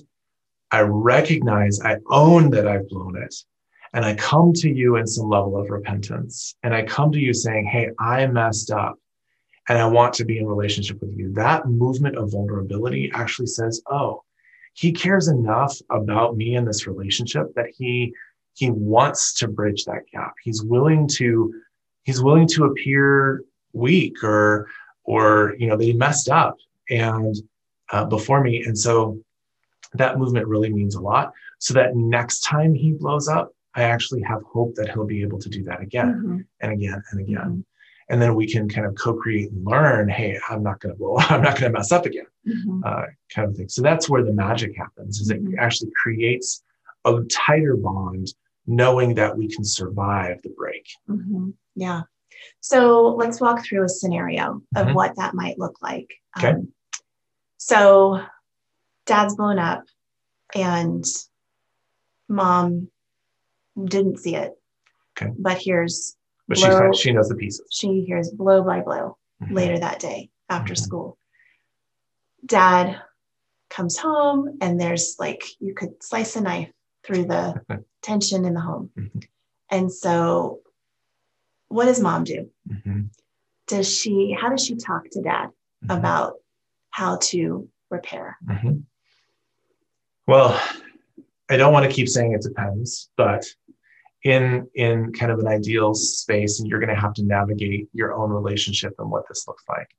i 0.71 0.79
recognize 0.79 1.81
i 1.81 1.97
own 2.09 2.49
that 2.51 2.65
i've 2.65 2.87
blown 2.87 3.21
it 3.21 3.35
and 3.93 4.05
I 4.05 4.15
come 4.15 4.53
to 4.53 4.69
you 4.69 4.95
in 4.95 5.05
some 5.05 5.29
level 5.29 5.57
of 5.57 5.69
repentance, 5.69 6.55
and 6.63 6.73
I 6.73 6.83
come 6.83 7.11
to 7.11 7.19
you 7.19 7.33
saying, 7.33 7.65
Hey, 7.65 7.89
I 7.99 8.25
messed 8.27 8.71
up 8.71 8.97
and 9.67 9.77
I 9.77 9.85
want 9.85 10.13
to 10.15 10.25
be 10.25 10.39
in 10.39 10.47
relationship 10.47 11.01
with 11.01 11.15
you, 11.17 11.33
that 11.33 11.67
movement 11.67 12.17
of 12.17 12.31
vulnerability 12.31 13.11
actually 13.13 13.47
says, 13.47 13.81
Oh, 13.89 14.23
he 14.73 14.91
cares 14.91 15.27
enough 15.27 15.77
about 15.89 16.37
me 16.37 16.55
in 16.55 16.65
this 16.65 16.87
relationship 16.87 17.53
that 17.55 17.67
he 17.77 18.13
he 18.53 18.69
wants 18.69 19.33
to 19.35 19.47
bridge 19.47 19.85
that 19.85 20.03
gap. 20.11 20.33
He's 20.43 20.63
willing 20.63 21.07
to 21.15 21.53
he's 22.03 22.21
willing 22.21 22.47
to 22.49 22.65
appear 22.65 23.43
weak 23.73 24.23
or 24.23 24.67
or 25.03 25.55
you 25.57 25.67
know 25.67 25.77
that 25.77 25.83
he 25.83 25.93
messed 25.93 26.29
up 26.29 26.57
and 26.89 27.35
uh, 27.91 28.05
before 28.05 28.41
me. 28.41 28.63
And 28.63 28.77
so 28.77 29.19
that 29.93 30.17
movement 30.17 30.47
really 30.47 30.71
means 30.71 30.95
a 30.95 31.01
lot. 31.01 31.33
So 31.59 31.73
that 31.73 31.95
next 31.95 32.41
time 32.41 32.73
he 32.73 32.93
blows 32.93 33.27
up 33.27 33.53
I 33.75 33.83
actually 33.83 34.21
have 34.21 34.41
hope 34.43 34.75
that 34.75 34.91
he'll 34.91 35.05
be 35.05 35.21
able 35.21 35.39
to 35.39 35.49
do 35.49 35.63
that 35.63 35.81
again 35.81 36.13
mm-hmm. 36.13 36.37
and 36.61 36.71
again 36.73 37.01
and 37.11 37.19
again. 37.21 37.37
Mm-hmm. 37.37 37.59
And 38.09 38.21
then 38.21 38.35
we 38.35 38.45
can 38.45 38.67
kind 38.67 38.85
of 38.85 38.95
co-create 38.95 39.51
and 39.51 39.65
learn, 39.65 40.09
hey, 40.09 40.37
I'm 40.49 40.63
not 40.63 40.81
going 40.81 40.93
to 40.93 40.99
blow, 40.99 41.15
I'm 41.17 41.41
not 41.41 41.57
going 41.57 41.71
to 41.71 41.77
mess 41.77 41.93
up 41.93 42.05
again, 42.05 42.25
mm-hmm. 42.45 42.81
uh, 42.85 43.05
kind 43.33 43.49
of 43.49 43.55
thing. 43.55 43.69
So 43.69 43.81
that's 43.81 44.09
where 44.09 44.23
the 44.23 44.33
magic 44.33 44.75
happens, 44.75 45.21
is 45.21 45.29
it 45.29 45.41
mm-hmm. 45.41 45.57
actually 45.57 45.91
creates 45.95 46.61
a 47.05 47.21
tighter 47.31 47.77
bond, 47.77 48.27
knowing 48.67 49.15
that 49.15 49.37
we 49.37 49.47
can 49.47 49.63
survive 49.63 50.41
the 50.41 50.49
break. 50.49 50.85
Mm-hmm. 51.09 51.51
Yeah. 51.75 52.01
So 52.59 53.15
let's 53.15 53.39
walk 53.39 53.63
through 53.63 53.85
a 53.85 53.89
scenario 53.89 54.61
of 54.75 54.87
mm-hmm. 54.87 54.93
what 54.93 55.15
that 55.15 55.33
might 55.33 55.57
look 55.57 55.81
like. 55.81 56.11
Okay. 56.37 56.49
Um, 56.49 56.73
so 57.57 58.21
dad's 59.05 59.35
blown 59.35 59.57
up 59.57 59.83
and 60.53 61.05
mom 62.27 62.89
didn't 63.85 64.19
see 64.19 64.35
it. 64.35 64.53
Okay. 65.17 65.31
But 65.37 65.61
here's 65.61 66.15
but 66.47 66.57
blow, 66.57 66.91
she 66.91 67.09
she 67.09 67.13
knows 67.13 67.29
the 67.29 67.35
pieces. 67.35 67.65
She 67.71 68.03
hears 68.03 68.29
blow 68.29 68.63
by 68.63 68.81
blow 68.81 69.17
mm-hmm. 69.41 69.53
later 69.53 69.79
that 69.79 69.99
day 69.99 70.29
after 70.49 70.73
mm-hmm. 70.73 70.83
school. 70.83 71.17
Dad 72.45 73.01
comes 73.69 73.97
home 73.97 74.57
and 74.61 74.79
there's 74.79 75.15
like 75.19 75.43
you 75.59 75.73
could 75.73 76.03
slice 76.03 76.35
a 76.35 76.41
knife 76.41 76.71
through 77.03 77.25
the 77.25 77.83
tension 78.01 78.45
in 78.45 78.53
the 78.53 78.61
home. 78.61 78.89
Mm-hmm. 78.97 79.19
And 79.69 79.91
so 79.91 80.59
what 81.69 81.85
does 81.85 82.01
mom 82.01 82.23
do? 82.25 82.49
Mm-hmm. 82.69 83.03
Does 83.67 83.93
she 83.93 84.35
how 84.39 84.49
does 84.49 84.65
she 84.65 84.75
talk 84.75 85.09
to 85.11 85.21
dad 85.21 85.47
mm-hmm. 85.47 85.91
about 85.91 86.35
how 86.89 87.17
to 87.17 87.69
repair? 87.89 88.37
Mm-hmm. 88.45 88.79
Well, 90.27 90.61
I 91.49 91.57
don't 91.57 91.73
want 91.73 91.85
to 91.85 91.91
keep 91.91 92.07
saying 92.07 92.33
it 92.33 92.41
depends, 92.41 93.09
but 93.17 93.45
in 94.23 94.67
in 94.75 95.11
kind 95.13 95.31
of 95.31 95.39
an 95.39 95.47
ideal 95.47 95.93
space 95.93 96.59
and 96.59 96.69
you're 96.69 96.79
going 96.79 96.93
to 96.93 97.01
have 97.01 97.13
to 97.13 97.23
navigate 97.23 97.89
your 97.93 98.13
own 98.13 98.29
relationship 98.29 98.93
and 98.99 99.09
what 99.09 99.27
this 99.27 99.47
looks 99.47 99.63
like 99.67 99.95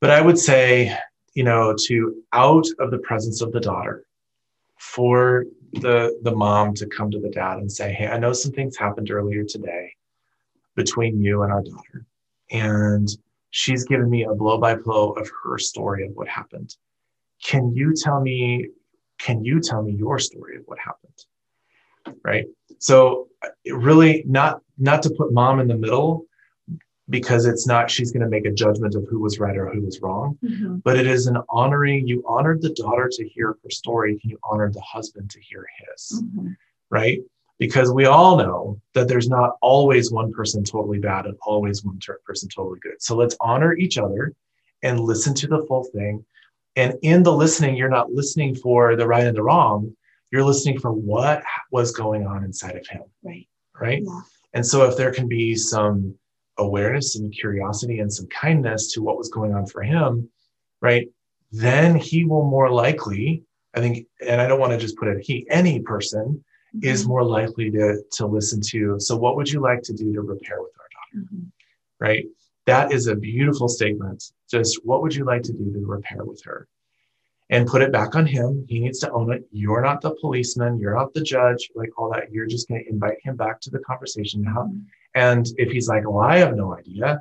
but 0.00 0.10
i 0.10 0.20
would 0.20 0.38
say 0.38 0.96
you 1.34 1.44
know 1.44 1.74
to 1.86 2.22
out 2.32 2.66
of 2.78 2.90
the 2.90 2.98
presence 2.98 3.40
of 3.40 3.52
the 3.52 3.60
daughter 3.60 4.04
for 4.78 5.44
the 5.74 6.18
the 6.22 6.34
mom 6.34 6.74
to 6.74 6.86
come 6.86 7.10
to 7.10 7.20
the 7.20 7.30
dad 7.30 7.58
and 7.58 7.70
say 7.70 7.92
hey 7.92 8.08
i 8.08 8.18
know 8.18 8.32
some 8.32 8.52
things 8.52 8.76
happened 8.76 9.10
earlier 9.10 9.44
today 9.44 9.94
between 10.74 11.20
you 11.20 11.42
and 11.42 11.52
our 11.52 11.62
daughter 11.62 12.04
and 12.50 13.16
she's 13.50 13.84
given 13.84 14.08
me 14.08 14.24
a 14.24 14.34
blow 14.34 14.58
by 14.58 14.74
blow 14.74 15.12
of 15.12 15.30
her 15.42 15.58
story 15.58 16.06
of 16.06 16.12
what 16.14 16.28
happened. 16.28 16.76
Can 17.42 17.74
you 17.74 17.94
tell 17.94 18.20
me, 18.20 18.68
can 19.18 19.44
you 19.44 19.60
tell 19.60 19.82
me 19.82 19.92
your 19.92 20.18
story 20.18 20.56
of 20.56 20.62
what 20.66 20.78
happened? 20.78 21.24
Right. 22.24 22.46
So 22.78 23.28
really 23.66 24.24
not 24.26 24.62
not 24.78 25.02
to 25.02 25.10
put 25.10 25.32
mom 25.32 25.60
in 25.60 25.68
the 25.68 25.76
middle 25.76 26.26
because 27.10 27.44
it's 27.44 27.66
not 27.66 27.90
she's 27.90 28.12
going 28.12 28.22
to 28.22 28.28
make 28.28 28.46
a 28.46 28.52
judgment 28.52 28.94
of 28.94 29.04
who 29.10 29.20
was 29.20 29.38
right 29.38 29.56
or 29.56 29.68
who 29.68 29.82
was 29.82 30.00
wrong 30.00 30.38
mm-hmm. 30.42 30.76
but 30.76 30.96
it 30.96 31.06
is 31.06 31.26
an 31.26 31.36
honoring 31.48 32.06
you 32.06 32.22
honored 32.26 32.62
the 32.62 32.70
daughter 32.70 33.08
to 33.10 33.28
hear 33.28 33.56
her 33.62 33.70
story 33.70 34.18
can 34.18 34.30
you 34.30 34.38
honored 34.44 34.72
the 34.72 34.80
husband 34.80 35.28
to 35.28 35.40
hear 35.40 35.66
his 35.78 36.22
mm-hmm. 36.22 36.48
right 36.88 37.20
because 37.58 37.92
we 37.92 38.06
all 38.06 38.36
know 38.36 38.80
that 38.94 39.08
there's 39.08 39.28
not 39.28 39.56
always 39.60 40.10
one 40.10 40.32
person 40.32 40.64
totally 40.64 40.98
bad 40.98 41.26
and 41.26 41.36
always 41.42 41.84
one 41.84 41.98
person 42.24 42.48
totally 42.48 42.78
good 42.80 43.00
so 43.00 43.16
let's 43.16 43.36
honor 43.40 43.74
each 43.74 43.98
other 43.98 44.32
and 44.82 45.00
listen 45.00 45.34
to 45.34 45.46
the 45.46 45.64
full 45.66 45.84
thing 45.92 46.24
and 46.76 46.94
in 47.02 47.22
the 47.22 47.32
listening 47.32 47.76
you're 47.76 47.88
not 47.88 48.12
listening 48.12 48.54
for 48.54 48.96
the 48.96 49.06
right 49.06 49.26
and 49.26 49.36
the 49.36 49.42
wrong 49.42 49.94
you're 50.32 50.44
listening 50.44 50.78
for 50.78 50.92
what 50.92 51.42
was 51.70 51.92
going 51.92 52.26
on 52.26 52.44
inside 52.44 52.76
of 52.76 52.86
him 52.86 53.02
right 53.24 53.48
right 53.80 54.02
yeah. 54.04 54.20
and 54.54 54.64
so 54.64 54.84
if 54.84 54.96
there 54.96 55.12
can 55.12 55.28
be 55.28 55.54
some 55.54 56.14
awareness 56.60 57.16
and 57.16 57.32
curiosity 57.32 57.98
and 57.98 58.12
some 58.12 58.26
kindness 58.28 58.92
to 58.92 59.02
what 59.02 59.18
was 59.18 59.28
going 59.28 59.54
on 59.54 59.66
for 59.66 59.82
him, 59.82 60.28
right? 60.80 61.08
Then 61.50 61.96
he 61.96 62.24
will 62.24 62.44
more 62.44 62.70
likely, 62.70 63.42
I 63.74 63.80
think, 63.80 64.06
and 64.26 64.40
I 64.40 64.46
don't 64.46 64.60
want 64.60 64.72
to 64.72 64.78
just 64.78 64.96
put 64.96 65.08
it 65.08 65.20
he, 65.20 65.46
any 65.50 65.80
person 65.80 66.44
mm-hmm. 66.76 66.86
is 66.86 67.08
more 67.08 67.24
likely 67.24 67.70
to 67.72 68.02
to 68.12 68.26
listen 68.26 68.60
to. 68.68 69.00
So, 69.00 69.16
what 69.16 69.36
would 69.36 69.50
you 69.50 69.60
like 69.60 69.82
to 69.82 69.92
do 69.92 70.12
to 70.12 70.20
repair 70.20 70.60
with 70.60 70.72
our 70.78 70.88
daughter? 70.94 71.26
Mm-hmm. 71.26 71.46
Right? 71.98 72.24
That 72.66 72.92
is 72.92 73.08
a 73.08 73.16
beautiful 73.16 73.68
statement. 73.68 74.22
Just 74.50 74.84
what 74.84 75.02
would 75.02 75.14
you 75.14 75.24
like 75.24 75.42
to 75.42 75.52
do 75.52 75.72
to 75.72 75.80
repair 75.84 76.24
with 76.24 76.42
her? 76.44 76.68
And 77.52 77.66
put 77.66 77.82
it 77.82 77.90
back 77.90 78.14
on 78.14 78.26
him. 78.26 78.64
He 78.68 78.78
needs 78.78 79.00
to 79.00 79.10
own 79.10 79.32
it. 79.32 79.42
You're 79.50 79.82
not 79.82 80.00
the 80.00 80.14
policeman. 80.20 80.78
You're 80.78 80.94
not 80.94 81.12
the 81.14 81.20
judge, 81.20 81.68
like 81.74 81.90
all 81.98 82.08
that. 82.12 82.30
You're 82.30 82.46
just 82.46 82.68
going 82.68 82.84
to 82.84 82.88
invite 82.88 83.18
him 83.24 83.34
back 83.34 83.60
to 83.62 83.70
the 83.70 83.80
conversation 83.80 84.42
now. 84.42 84.70
And 85.16 85.48
if 85.56 85.72
he's 85.72 85.88
like, 85.88 86.08
well, 86.08 86.24
I 86.24 86.38
have 86.38 86.54
no 86.54 86.78
idea, 86.78 87.20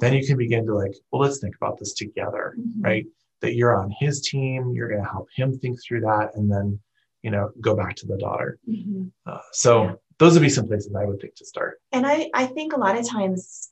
then 0.00 0.14
you 0.14 0.26
can 0.26 0.38
begin 0.38 0.64
to 0.64 0.74
like, 0.74 0.94
well, 1.10 1.20
let's 1.20 1.40
think 1.40 1.56
about 1.56 1.78
this 1.78 1.92
together, 1.92 2.54
mm-hmm. 2.58 2.80
right? 2.80 3.06
That 3.42 3.54
you're 3.54 3.76
on 3.76 3.94
his 4.00 4.22
team, 4.22 4.72
you're 4.74 4.88
going 4.88 5.02
to 5.02 5.10
help 5.10 5.28
him 5.36 5.58
think 5.58 5.78
through 5.82 6.00
that, 6.00 6.30
and 6.36 6.50
then, 6.50 6.80
you 7.22 7.30
know, 7.30 7.50
go 7.60 7.76
back 7.76 7.96
to 7.96 8.06
the 8.06 8.16
daughter. 8.16 8.58
Mm-hmm. 8.66 9.08
Uh, 9.26 9.38
so 9.52 9.84
yeah. 9.84 9.92
those 10.18 10.32
would 10.32 10.42
be 10.42 10.48
some 10.48 10.66
places 10.66 10.94
I 10.94 11.04
would 11.04 11.20
think 11.20 11.34
to 11.34 11.44
start. 11.44 11.82
And 11.92 12.06
I, 12.06 12.30
I 12.32 12.46
think 12.46 12.72
a 12.72 12.80
lot 12.80 12.96
of 12.96 13.06
times, 13.06 13.68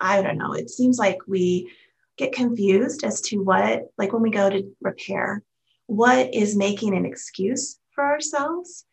I 0.00 0.22
don't 0.22 0.38
know, 0.38 0.54
it 0.54 0.70
seems 0.70 0.98
like 0.98 1.18
we 1.28 1.70
get 2.16 2.32
confused 2.32 3.04
as 3.04 3.20
to 3.22 3.38
what, 3.38 3.86
like 3.98 4.12
when 4.12 4.22
we 4.22 4.30
go 4.30 4.48
to 4.48 4.74
repair, 4.80 5.42
what 5.86 6.34
is 6.34 6.56
making 6.56 6.96
an 6.96 7.04
excuse 7.04 7.78
for 7.94 8.04
ourselves 8.04 8.84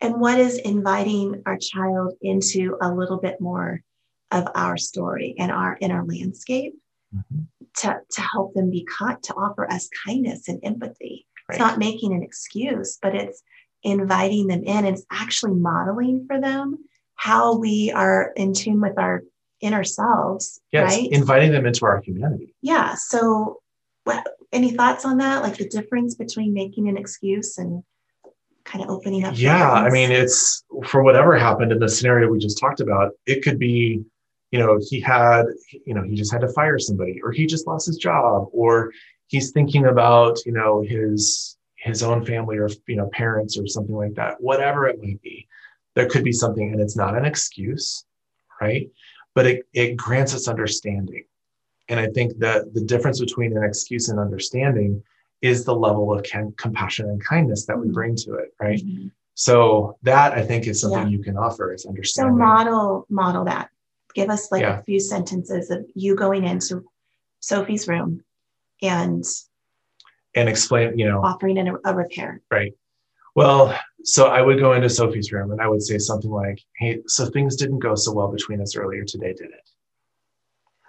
and 0.00 0.20
what 0.20 0.38
is 0.38 0.58
inviting 0.58 1.42
our 1.46 1.56
child 1.56 2.14
into 2.20 2.76
a 2.82 2.92
little 2.92 3.18
bit 3.18 3.40
more 3.40 3.82
of 4.30 4.48
our 4.54 4.76
story 4.76 5.34
and 5.38 5.52
our 5.52 5.76
inner 5.80 6.04
landscape 6.04 6.74
mm-hmm. 7.14 7.42
to, 7.78 8.00
to 8.10 8.20
help 8.20 8.54
them 8.54 8.70
be 8.70 8.86
kind, 8.98 9.22
to 9.22 9.34
offer 9.34 9.70
us 9.70 9.88
kindness 10.04 10.48
and 10.48 10.60
empathy. 10.64 11.26
Right. 11.48 11.56
It's 11.56 11.58
not 11.58 11.78
making 11.78 12.14
an 12.14 12.22
excuse, 12.22 12.98
but 13.00 13.14
it's 13.14 13.42
inviting 13.82 14.46
them 14.46 14.64
in. 14.64 14.84
It's 14.84 15.04
actually 15.10 15.54
modeling 15.54 16.26
for 16.26 16.40
them 16.40 16.78
how 17.14 17.56
we 17.56 17.92
are 17.92 18.32
in 18.34 18.54
tune 18.54 18.80
with 18.80 18.98
our 18.98 19.22
inner 19.62 19.84
selves. 19.84 20.60
Yes, 20.72 20.94
right? 20.94 21.10
inviting 21.10 21.52
them 21.52 21.66
into 21.66 21.86
our 21.86 22.00
humanity. 22.02 22.54
Yeah. 22.60 22.94
So, 22.94 23.60
what, 24.04 24.26
any 24.52 24.72
thoughts 24.72 25.04
on 25.04 25.18
that? 25.18 25.42
Like 25.42 25.56
the 25.56 25.68
difference 25.68 26.14
between 26.14 26.52
making 26.52 26.88
an 26.88 26.96
excuse 26.96 27.56
and 27.56 27.82
kind 28.64 28.84
of 28.84 28.90
opening 28.90 29.24
up? 29.24 29.34
Yeah, 29.36 29.70
I 29.70 29.90
mean, 29.90 30.10
it's 30.10 30.64
for 30.86 31.02
whatever 31.02 31.36
happened 31.36 31.72
in 31.72 31.78
the 31.78 31.88
scenario 31.88 32.28
we 32.28 32.38
just 32.38 32.58
talked 32.58 32.80
about. 32.80 33.12
It 33.26 33.42
could 33.42 33.58
be, 33.58 34.04
you 34.50 34.58
know, 34.58 34.78
he 34.88 35.00
had, 35.00 35.44
you 35.86 35.94
know, 35.94 36.02
he 36.02 36.14
just 36.14 36.32
had 36.32 36.42
to 36.42 36.48
fire 36.48 36.78
somebody, 36.78 37.20
or 37.22 37.32
he 37.32 37.46
just 37.46 37.66
lost 37.66 37.86
his 37.86 37.96
job, 37.96 38.48
or 38.52 38.92
he's 39.28 39.50
thinking 39.52 39.86
about, 39.86 40.38
you 40.44 40.52
know, 40.52 40.82
his 40.82 41.56
his 41.76 42.02
own 42.02 42.24
family 42.24 42.58
or 42.58 42.68
you 42.86 42.96
know 42.96 43.08
parents 43.12 43.58
or 43.58 43.66
something 43.66 43.96
like 43.96 44.14
that. 44.14 44.40
Whatever 44.40 44.86
it 44.86 45.02
might 45.02 45.20
be, 45.22 45.48
there 45.94 46.08
could 46.08 46.24
be 46.24 46.32
something, 46.32 46.72
and 46.72 46.80
it's 46.80 46.96
not 46.96 47.16
an 47.16 47.24
excuse, 47.24 48.04
right? 48.60 48.88
But 49.34 49.46
it 49.46 49.66
it 49.72 49.96
grants 49.96 50.34
us 50.34 50.48
understanding. 50.48 51.24
And 51.88 51.98
I 51.98 52.08
think 52.08 52.38
that 52.38 52.74
the 52.74 52.80
difference 52.80 53.20
between 53.20 53.56
an 53.56 53.64
excuse 53.64 54.08
and 54.08 54.18
understanding 54.18 55.02
is 55.42 55.64
the 55.64 55.74
level 55.74 56.12
of 56.12 56.22
can, 56.22 56.52
compassion 56.56 57.08
and 57.08 57.22
kindness 57.22 57.66
that 57.66 57.76
we 57.76 57.86
mm-hmm. 57.86 57.94
bring 57.94 58.16
to 58.16 58.34
it, 58.34 58.54
right? 58.60 58.78
Mm-hmm. 58.78 59.08
So 59.34 59.98
that 60.02 60.32
I 60.34 60.42
think 60.42 60.66
is 60.66 60.80
something 60.80 61.02
yeah. 61.02 61.16
you 61.16 61.22
can 61.22 61.36
offer 61.36 61.72
is 61.72 61.86
understanding. 61.86 62.34
So 62.34 62.38
model 62.38 63.06
model 63.08 63.44
that. 63.44 63.70
Give 64.14 64.28
us 64.28 64.52
like 64.52 64.62
yeah. 64.62 64.78
a 64.78 64.82
few 64.82 65.00
sentences 65.00 65.70
of 65.70 65.86
you 65.94 66.14
going 66.14 66.44
into 66.44 66.84
Sophie's 67.40 67.88
room 67.88 68.22
and 68.82 69.24
and 70.34 70.48
explain, 70.48 70.98
you 70.98 71.06
know, 71.06 71.22
offering 71.22 71.58
a, 71.58 71.74
a 71.84 71.94
repair. 71.94 72.40
Right. 72.50 72.74
Well, 73.34 73.78
so 74.04 74.26
I 74.26 74.42
would 74.42 74.58
go 74.58 74.74
into 74.74 74.90
Sophie's 74.90 75.32
room 75.32 75.52
and 75.52 75.60
I 75.60 75.68
would 75.68 75.82
say 75.82 75.98
something 75.98 76.30
like, 76.30 76.60
"Hey, 76.76 76.98
so 77.06 77.26
things 77.26 77.56
didn't 77.56 77.78
go 77.78 77.94
so 77.94 78.12
well 78.12 78.28
between 78.28 78.60
us 78.60 78.76
earlier 78.76 79.04
today, 79.04 79.32
did 79.32 79.50
it?" 79.50 79.70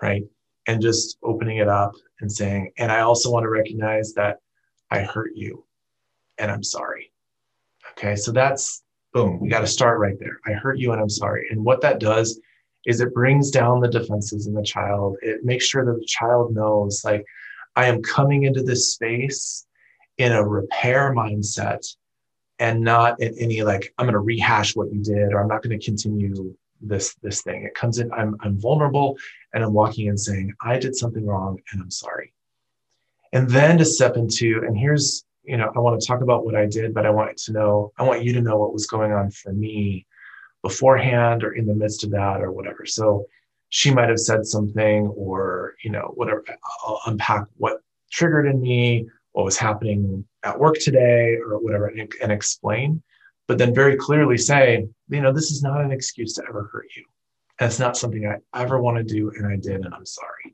Right? 0.01 0.23
And 0.67 0.81
just 0.81 1.17
opening 1.23 1.57
it 1.57 1.67
up 1.67 1.93
and 2.21 2.31
saying, 2.31 2.71
and 2.77 2.91
I 2.91 3.01
also 3.01 3.31
want 3.31 3.43
to 3.43 3.49
recognize 3.49 4.13
that 4.13 4.39
I 4.91 5.01
hurt 5.01 5.31
you 5.35 5.65
and 6.37 6.51
I'm 6.51 6.63
sorry. 6.63 7.11
Okay, 7.91 8.15
so 8.15 8.31
that's 8.31 8.83
boom, 9.13 9.39
we 9.39 9.49
got 9.49 9.61
to 9.61 9.67
start 9.67 9.99
right 9.99 10.17
there. 10.19 10.39
I 10.45 10.53
hurt 10.53 10.79
you 10.79 10.91
and 10.91 11.01
I'm 11.01 11.09
sorry. 11.09 11.47
And 11.51 11.63
what 11.63 11.81
that 11.81 11.99
does 11.99 12.39
is 12.85 12.99
it 12.99 13.13
brings 13.13 13.51
down 13.51 13.79
the 13.79 13.87
defenses 13.87 14.47
in 14.47 14.53
the 14.53 14.63
child. 14.63 15.17
It 15.21 15.45
makes 15.45 15.65
sure 15.65 15.85
that 15.85 15.99
the 15.99 16.05
child 16.05 16.53
knows, 16.53 17.03
like, 17.05 17.25
I 17.75 17.85
am 17.85 18.01
coming 18.01 18.43
into 18.43 18.63
this 18.63 18.91
space 18.93 19.65
in 20.17 20.31
a 20.31 20.45
repair 20.45 21.13
mindset 21.13 21.85
and 22.63 22.79
not 22.79 23.19
in 23.21 23.37
any 23.37 23.61
like 23.61 23.93
i'm 23.97 24.05
going 24.05 24.13
to 24.13 24.19
rehash 24.19 24.75
what 24.75 24.91
you 24.91 25.03
did 25.03 25.33
or 25.33 25.41
i'm 25.41 25.49
not 25.49 25.61
going 25.61 25.77
to 25.77 25.85
continue 25.85 26.55
this 26.83 27.15
this 27.21 27.41
thing. 27.41 27.63
It 27.63 27.75
comes 27.75 27.99
in 27.99 28.11
i'm 28.13 28.35
i'm 28.41 28.59
vulnerable 28.59 29.17
and 29.53 29.63
i'm 29.63 29.73
walking 29.73 30.07
in 30.07 30.17
saying 30.17 30.53
i 30.61 30.77
did 30.77 30.95
something 30.95 31.25
wrong 31.25 31.59
and 31.71 31.81
i'm 31.81 31.91
sorry. 31.91 32.33
And 33.31 33.49
then 33.49 33.77
to 33.77 33.85
step 33.85 34.15
into 34.15 34.63
and 34.65 34.77
here's 34.77 35.25
you 35.43 35.57
know 35.57 35.71
i 35.75 35.79
want 35.79 35.99
to 35.99 36.07
talk 36.07 36.21
about 36.21 36.45
what 36.45 36.55
i 36.55 36.65
did 36.65 36.93
but 36.93 37.05
i 37.05 37.09
want 37.09 37.35
to 37.37 37.51
know 37.51 37.91
i 37.97 38.03
want 38.03 38.23
you 38.23 38.33
to 38.33 38.41
know 38.41 38.57
what 38.57 38.73
was 38.73 38.87
going 38.87 39.11
on 39.11 39.29
for 39.31 39.51
me 39.51 40.05
beforehand 40.61 41.43
or 41.43 41.53
in 41.53 41.65
the 41.65 41.75
midst 41.75 42.05
of 42.05 42.11
that 42.11 42.41
or 42.41 42.51
whatever. 42.51 42.85
So 42.85 43.25
she 43.67 43.93
might 43.93 44.07
have 44.07 44.19
said 44.19 44.45
something 44.45 45.07
or 45.07 45.75
you 45.83 45.89
know 45.89 46.11
whatever 46.15 46.43
i'll 46.85 47.01
unpack 47.07 47.45
what 47.57 47.81
triggered 48.11 48.45
in 48.45 48.61
me 48.61 49.07
what 49.31 49.43
was 49.43 49.57
happening 49.57 50.23
at 50.43 50.59
work 50.59 50.75
today 50.79 51.35
or 51.35 51.57
whatever 51.59 51.87
and, 51.87 52.11
and 52.21 52.31
explain 52.31 53.01
but 53.47 53.57
then 53.57 53.73
very 53.73 53.95
clearly 53.95 54.37
say 54.37 54.85
you 55.09 55.21
know 55.21 55.31
this 55.31 55.51
is 55.51 55.61
not 55.61 55.81
an 55.81 55.91
excuse 55.91 56.33
to 56.33 56.43
ever 56.47 56.69
hurt 56.71 56.87
you 56.95 57.03
and 57.59 57.67
it's 57.67 57.79
not 57.79 57.97
something 57.97 58.25
i 58.27 58.37
ever 58.59 58.81
want 58.81 58.97
to 58.97 59.03
do 59.03 59.31
and 59.37 59.47
i 59.47 59.55
did 59.55 59.85
and 59.85 59.93
i'm 59.93 60.05
sorry 60.05 60.53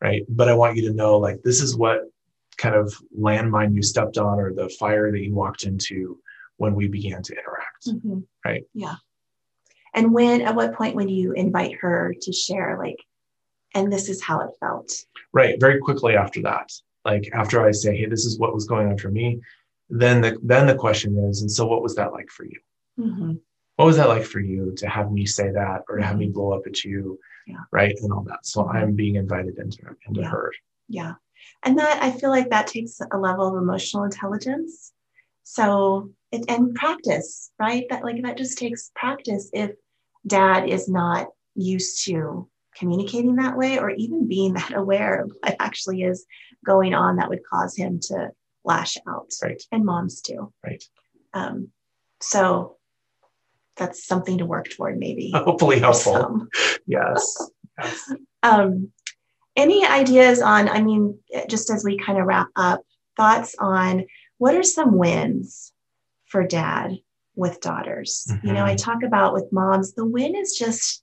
right? 0.00 0.22
But 0.28 0.48
I 0.48 0.54
want 0.54 0.76
you 0.76 0.88
to 0.88 0.94
know 0.94 1.18
like 1.18 1.42
this 1.42 1.60
is 1.60 1.76
what 1.76 2.00
kind 2.56 2.74
of 2.74 2.94
landmine 3.18 3.74
you 3.74 3.82
stepped 3.82 4.18
on 4.18 4.38
or 4.38 4.52
the 4.52 4.68
fire 4.68 5.10
that 5.12 5.20
you 5.20 5.34
walked 5.34 5.64
into 5.64 6.18
when 6.56 6.74
we 6.74 6.88
began 6.88 7.22
to 7.22 7.32
interact, 7.34 7.86
mm-hmm. 7.88 8.20
right? 8.44 8.64
Yeah. 8.72 8.94
And 9.94 10.12
when, 10.12 10.42
at 10.42 10.54
what 10.54 10.74
point 10.74 10.94
would 10.94 11.10
you 11.10 11.32
invite 11.32 11.76
her 11.80 12.14
to 12.20 12.32
share, 12.32 12.78
like, 12.78 12.98
and 13.74 13.92
this 13.92 14.08
is 14.08 14.22
how 14.22 14.40
it 14.40 14.50
felt? 14.60 14.92
Right. 15.32 15.58
Very 15.60 15.80
quickly 15.80 16.16
after 16.16 16.42
that, 16.42 16.70
like 17.06 17.30
after 17.32 17.66
I 17.66 17.70
say, 17.70 17.96
hey, 17.96 18.06
this 18.06 18.26
is 18.26 18.38
what 18.38 18.54
was 18.54 18.66
going 18.66 18.88
on 18.88 18.98
for 18.98 19.10
me, 19.10 19.40
then 19.88 20.20
the 20.20 20.36
then 20.42 20.66
the 20.66 20.74
question 20.74 21.16
is, 21.30 21.40
and 21.40 21.50
so 21.50 21.66
what 21.66 21.82
was 21.82 21.94
that 21.94 22.12
like 22.12 22.28
for 22.28 22.44
you? 22.44 22.60
Mm-hmm. 22.98 23.32
What 23.76 23.84
was 23.84 23.96
that 23.96 24.08
like 24.08 24.24
for 24.24 24.40
you 24.40 24.74
to 24.76 24.88
have 24.88 25.10
me 25.10 25.24
say 25.26 25.50
that 25.50 25.82
or 25.88 25.96
to 25.96 26.04
have 26.04 26.18
me 26.18 26.26
mm-hmm. 26.26 26.34
blow 26.34 26.52
up 26.52 26.66
at 26.66 26.84
you? 26.84 27.18
yeah. 27.46 27.62
right 27.70 27.96
and 28.02 28.12
all 28.12 28.22
that 28.22 28.44
so 28.44 28.68
i'm 28.68 28.94
being 28.94 29.14
invited 29.14 29.58
into 29.58 29.78
into 30.06 30.20
yeah. 30.20 30.28
her 30.28 30.52
yeah 30.88 31.14
and 31.64 31.78
that 31.78 32.02
i 32.02 32.10
feel 32.10 32.30
like 32.30 32.50
that 32.50 32.66
takes 32.66 33.00
a 33.12 33.18
level 33.18 33.48
of 33.48 33.62
emotional 33.62 34.04
intelligence 34.04 34.92
so 35.44 36.10
it, 36.32 36.44
and 36.48 36.74
practice 36.74 37.52
right 37.58 37.86
that 37.88 38.04
like 38.04 38.20
that 38.22 38.36
just 38.36 38.58
takes 38.58 38.90
practice 38.94 39.48
if 39.52 39.70
dad 40.26 40.68
is 40.68 40.88
not 40.88 41.28
used 41.54 42.04
to 42.04 42.48
communicating 42.76 43.36
that 43.36 43.56
way 43.56 43.78
or 43.78 43.90
even 43.90 44.28
being 44.28 44.54
that 44.54 44.72
aware 44.76 45.22
of 45.22 45.32
what 45.40 45.56
actually 45.58 46.02
is 46.02 46.26
going 46.64 46.94
on 46.94 47.16
that 47.16 47.28
would 47.28 47.44
cause 47.44 47.76
him 47.76 48.00
to 48.00 48.30
lash 48.64 48.96
out. 49.08 49.32
Right. 49.42 49.62
And 49.72 49.84
moms 49.84 50.20
too. 50.20 50.52
Right. 50.64 50.84
Um, 51.32 51.68
so 52.20 52.76
that's 53.76 54.06
something 54.06 54.38
to 54.38 54.46
work 54.46 54.68
toward 54.70 54.98
maybe. 54.98 55.30
Hopefully 55.34 55.78
helpful. 55.78 56.46
yes. 56.86 57.50
Yes. 57.78 58.12
Um 58.42 58.90
any 59.54 59.86
ideas 59.86 60.42
on, 60.42 60.68
I 60.68 60.82
mean, 60.82 61.18
just 61.48 61.70
as 61.70 61.82
we 61.82 61.96
kind 61.96 62.18
of 62.18 62.26
wrap 62.26 62.48
up, 62.56 62.82
thoughts 63.16 63.54
on 63.58 64.04
what 64.36 64.54
are 64.54 64.62
some 64.62 64.96
wins 64.98 65.72
for 66.26 66.46
dad 66.46 66.92
with 67.34 67.62
daughters? 67.62 68.26
Mm-hmm. 68.30 68.46
You 68.46 68.52
know, 68.52 68.64
I 68.64 68.74
mm-hmm. 68.74 68.76
talk 68.76 69.02
about 69.02 69.32
with 69.32 69.50
moms, 69.52 69.94
the 69.94 70.04
win 70.04 70.36
is 70.36 70.56
just 70.58 71.02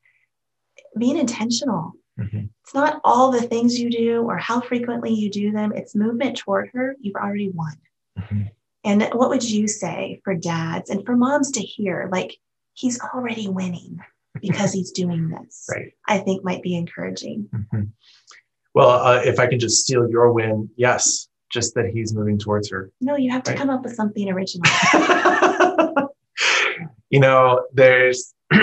being 0.97 1.17
intentional. 1.17 1.93
Mm-hmm. 2.19 2.45
It's 2.63 2.73
not 2.73 3.01
all 3.03 3.31
the 3.31 3.41
things 3.41 3.79
you 3.79 3.89
do 3.89 4.21
or 4.21 4.37
how 4.37 4.61
frequently 4.61 5.13
you 5.13 5.29
do 5.29 5.51
them, 5.51 5.73
it's 5.73 5.95
movement 5.95 6.37
toward 6.37 6.69
her. 6.73 6.95
You've 6.99 7.15
already 7.15 7.49
won. 7.49 7.73
Mm-hmm. 8.19 8.43
And 8.85 9.03
what 9.13 9.29
would 9.29 9.49
you 9.49 9.67
say 9.67 10.21
for 10.23 10.35
dads 10.35 10.89
and 10.89 11.05
for 11.05 11.15
moms 11.15 11.51
to 11.51 11.61
hear? 11.61 12.09
Like, 12.11 12.37
he's 12.73 12.99
already 12.99 13.47
winning 13.47 13.99
because 14.41 14.73
he's 14.73 14.91
doing 15.01 15.29
this. 15.29 15.67
Right. 15.71 15.93
I 16.07 16.19
think 16.19 16.43
might 16.43 16.61
be 16.61 16.75
encouraging. 16.75 17.49
Mm-hmm. 17.53 17.83
Well, 18.73 18.89
uh, 18.89 19.21
if 19.23 19.39
I 19.39 19.47
can 19.47 19.59
just 19.59 19.81
steal 19.81 20.09
your 20.09 20.31
win, 20.33 20.69
yes, 20.75 21.29
just 21.51 21.75
that 21.75 21.85
he's 21.93 22.13
moving 22.13 22.37
towards 22.39 22.69
her. 22.71 22.91
No, 22.99 23.15
you 23.15 23.31
have 23.31 23.43
to 23.43 23.51
right? 23.51 23.57
come 23.57 23.69
up 23.69 23.83
with 23.83 23.95
something 23.95 24.29
original. 24.29 24.69
you 27.09 27.19
know, 27.19 27.63
there's, 27.71 28.33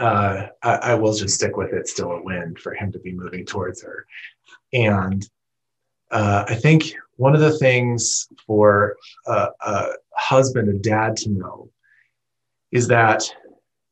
uh, 0.00 0.46
I, 0.62 0.74
I, 0.74 0.94
will 0.94 1.12
just 1.12 1.34
stick 1.34 1.56
with 1.56 1.72
it, 1.74 1.86
still 1.86 2.12
a 2.12 2.22
win 2.22 2.56
for 2.56 2.74
him 2.74 2.90
to 2.92 2.98
be 2.98 3.12
moving 3.12 3.44
towards 3.44 3.82
her. 3.82 4.06
And 4.72 5.28
uh, 6.10 6.44
I 6.48 6.54
think 6.54 6.94
one 7.16 7.34
of 7.34 7.40
the 7.40 7.58
things 7.58 8.26
for 8.46 8.96
a, 9.26 9.48
a 9.60 9.86
husband, 10.14 10.70
a 10.70 10.78
dad 10.78 11.16
to 11.18 11.30
know 11.30 11.70
is 12.72 12.88
that 12.88 13.22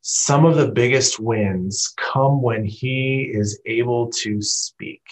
some 0.01 0.47
of 0.47 0.57
the 0.57 0.69
biggest 0.69 1.21
wins 1.21 1.93
come 1.99 2.41
when 2.41 2.65
he 2.65 3.31
is 3.31 3.61
able 3.67 4.09
to 4.11 4.41
speak. 4.41 5.03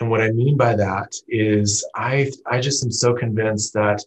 And 0.00 0.10
what 0.10 0.20
I 0.20 0.32
mean 0.32 0.56
by 0.56 0.74
that 0.74 1.12
is 1.28 1.86
I, 1.94 2.32
I 2.50 2.60
just 2.60 2.84
am 2.84 2.90
so 2.90 3.14
convinced 3.14 3.74
that 3.74 4.02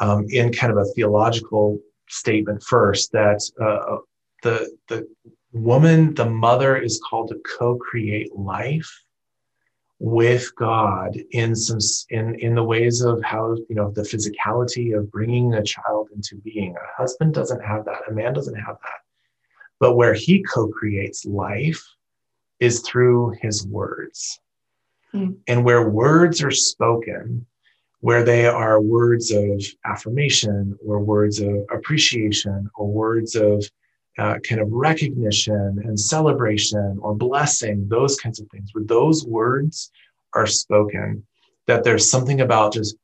um, 0.00 0.24
in 0.30 0.50
kind 0.52 0.72
of 0.72 0.78
a 0.78 0.86
theological 0.94 1.78
statement 2.08 2.62
first, 2.62 3.12
that 3.12 3.42
uh, 3.60 3.98
the, 4.42 4.70
the 4.88 5.08
woman, 5.52 6.14
the 6.14 6.28
mother 6.28 6.76
is 6.76 7.00
called 7.08 7.28
to 7.28 7.40
co-create 7.58 8.34
life 8.36 9.04
with 10.00 10.54
God 10.54 11.18
in 11.32 11.56
some 11.56 11.78
in 12.10 12.36
in 12.36 12.54
the 12.54 12.62
ways 12.62 13.00
of 13.00 13.20
how 13.22 13.56
you 13.68 13.74
know 13.74 13.90
the 13.90 14.02
physicality 14.02 14.96
of 14.96 15.10
bringing 15.10 15.54
a 15.54 15.62
child 15.62 16.08
into 16.14 16.36
being. 16.36 16.76
A 16.76 17.02
husband 17.02 17.34
doesn't 17.34 17.64
have 17.64 17.84
that. 17.86 18.02
A 18.08 18.12
man 18.12 18.32
doesn't 18.32 18.54
have 18.54 18.76
that. 18.82 19.00
But 19.80 19.96
where 19.96 20.14
he 20.14 20.42
co-creates 20.42 21.24
life 21.24 21.84
is 22.60 22.80
through 22.80 23.34
his 23.40 23.66
words. 23.66 24.40
Mm. 25.14 25.36
And 25.46 25.64
where 25.64 25.88
words 25.88 26.42
are 26.42 26.50
spoken, 26.50 27.46
where 28.00 28.24
they 28.24 28.46
are 28.46 28.80
words 28.80 29.30
of 29.30 29.64
affirmation 29.84 30.78
or 30.84 31.00
words 31.00 31.40
of 31.40 31.64
appreciation 31.72 32.68
or 32.74 32.86
words 32.86 33.34
of 33.34 33.68
uh, 34.18 34.38
kind 34.40 34.60
of 34.60 34.70
recognition 34.70 35.80
and 35.84 35.98
celebration 35.98 36.98
or 37.00 37.14
blessing, 37.14 37.86
those 37.88 38.16
kinds 38.16 38.40
of 38.40 38.48
things, 38.50 38.70
where 38.72 38.84
those 38.84 39.24
words 39.24 39.90
are 40.34 40.46
spoken, 40.46 41.24
that 41.66 41.84
there's 41.84 42.10
something 42.10 42.40
about 42.40 42.72
just 42.72 42.96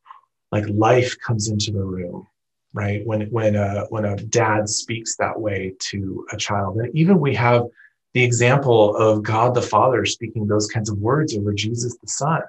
like 0.50 0.64
life 0.68 1.16
comes 1.20 1.48
into 1.48 1.72
the 1.72 1.82
room, 1.82 2.26
right? 2.72 3.04
When 3.06 3.22
when 3.30 3.56
a 3.56 3.86
when 3.90 4.04
a 4.04 4.16
dad 4.16 4.68
speaks 4.68 5.16
that 5.16 5.38
way 5.40 5.74
to 5.90 6.26
a 6.32 6.36
child, 6.36 6.76
and 6.76 6.94
even 6.94 7.20
we 7.20 7.34
have 7.34 7.64
the 8.12 8.22
example 8.22 8.96
of 8.96 9.22
God 9.22 9.54
the 9.54 9.62
Father 9.62 10.04
speaking 10.06 10.46
those 10.46 10.68
kinds 10.68 10.88
of 10.88 10.98
words 10.98 11.36
over 11.36 11.52
Jesus 11.52 11.96
the 11.96 12.08
Son, 12.08 12.40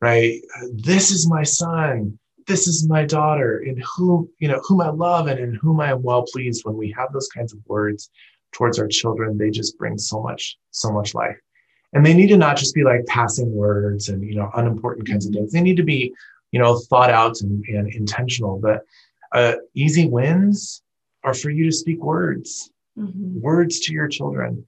right? 0.00 0.40
This 0.72 1.10
is 1.10 1.28
my 1.28 1.42
son 1.42 2.18
this 2.50 2.66
is 2.66 2.88
my 2.88 3.04
daughter 3.04 3.60
in 3.60 3.80
whom 3.96 4.28
you 4.40 4.48
know 4.48 4.60
whom 4.64 4.80
i 4.80 4.90
love 4.90 5.28
and 5.28 5.38
in 5.38 5.54
whom 5.54 5.80
i 5.80 5.90
am 5.90 6.02
well 6.02 6.24
pleased. 6.32 6.64
When 6.64 6.76
we 6.76 6.92
have 6.98 7.12
those 7.12 7.28
kinds 7.28 7.52
of 7.52 7.60
words 7.66 8.10
towards 8.52 8.78
our 8.80 8.88
children 8.88 9.38
they 9.38 9.50
just 9.50 9.78
bring 9.78 9.96
so 9.96 10.20
much 10.20 10.58
so 10.72 10.90
much 10.90 11.14
life. 11.14 11.38
And 11.92 12.04
they 12.04 12.14
need 12.14 12.28
to 12.28 12.36
not 12.36 12.56
just 12.56 12.74
be 12.74 12.84
like 12.84 13.06
passing 13.06 13.52
words 13.54 14.08
and 14.08 14.24
you 14.24 14.34
know 14.34 14.50
unimportant 14.54 15.08
kinds 15.08 15.26
of 15.26 15.32
things. 15.32 15.52
They 15.52 15.60
need 15.60 15.76
to 15.76 15.84
be 15.84 16.12
you 16.50 16.60
know 16.60 16.78
thought 16.90 17.10
out 17.10 17.40
and, 17.40 17.64
and 17.66 17.92
intentional. 17.94 18.58
But 18.58 18.82
uh, 19.32 19.54
easy 19.74 20.06
wins 20.08 20.82
are 21.22 21.34
for 21.34 21.50
you 21.50 21.64
to 21.66 21.72
speak 21.72 22.02
words. 22.02 22.70
Mm-hmm. 22.98 23.40
words 23.40 23.78
to 23.80 23.92
your 23.92 24.08
children 24.08 24.66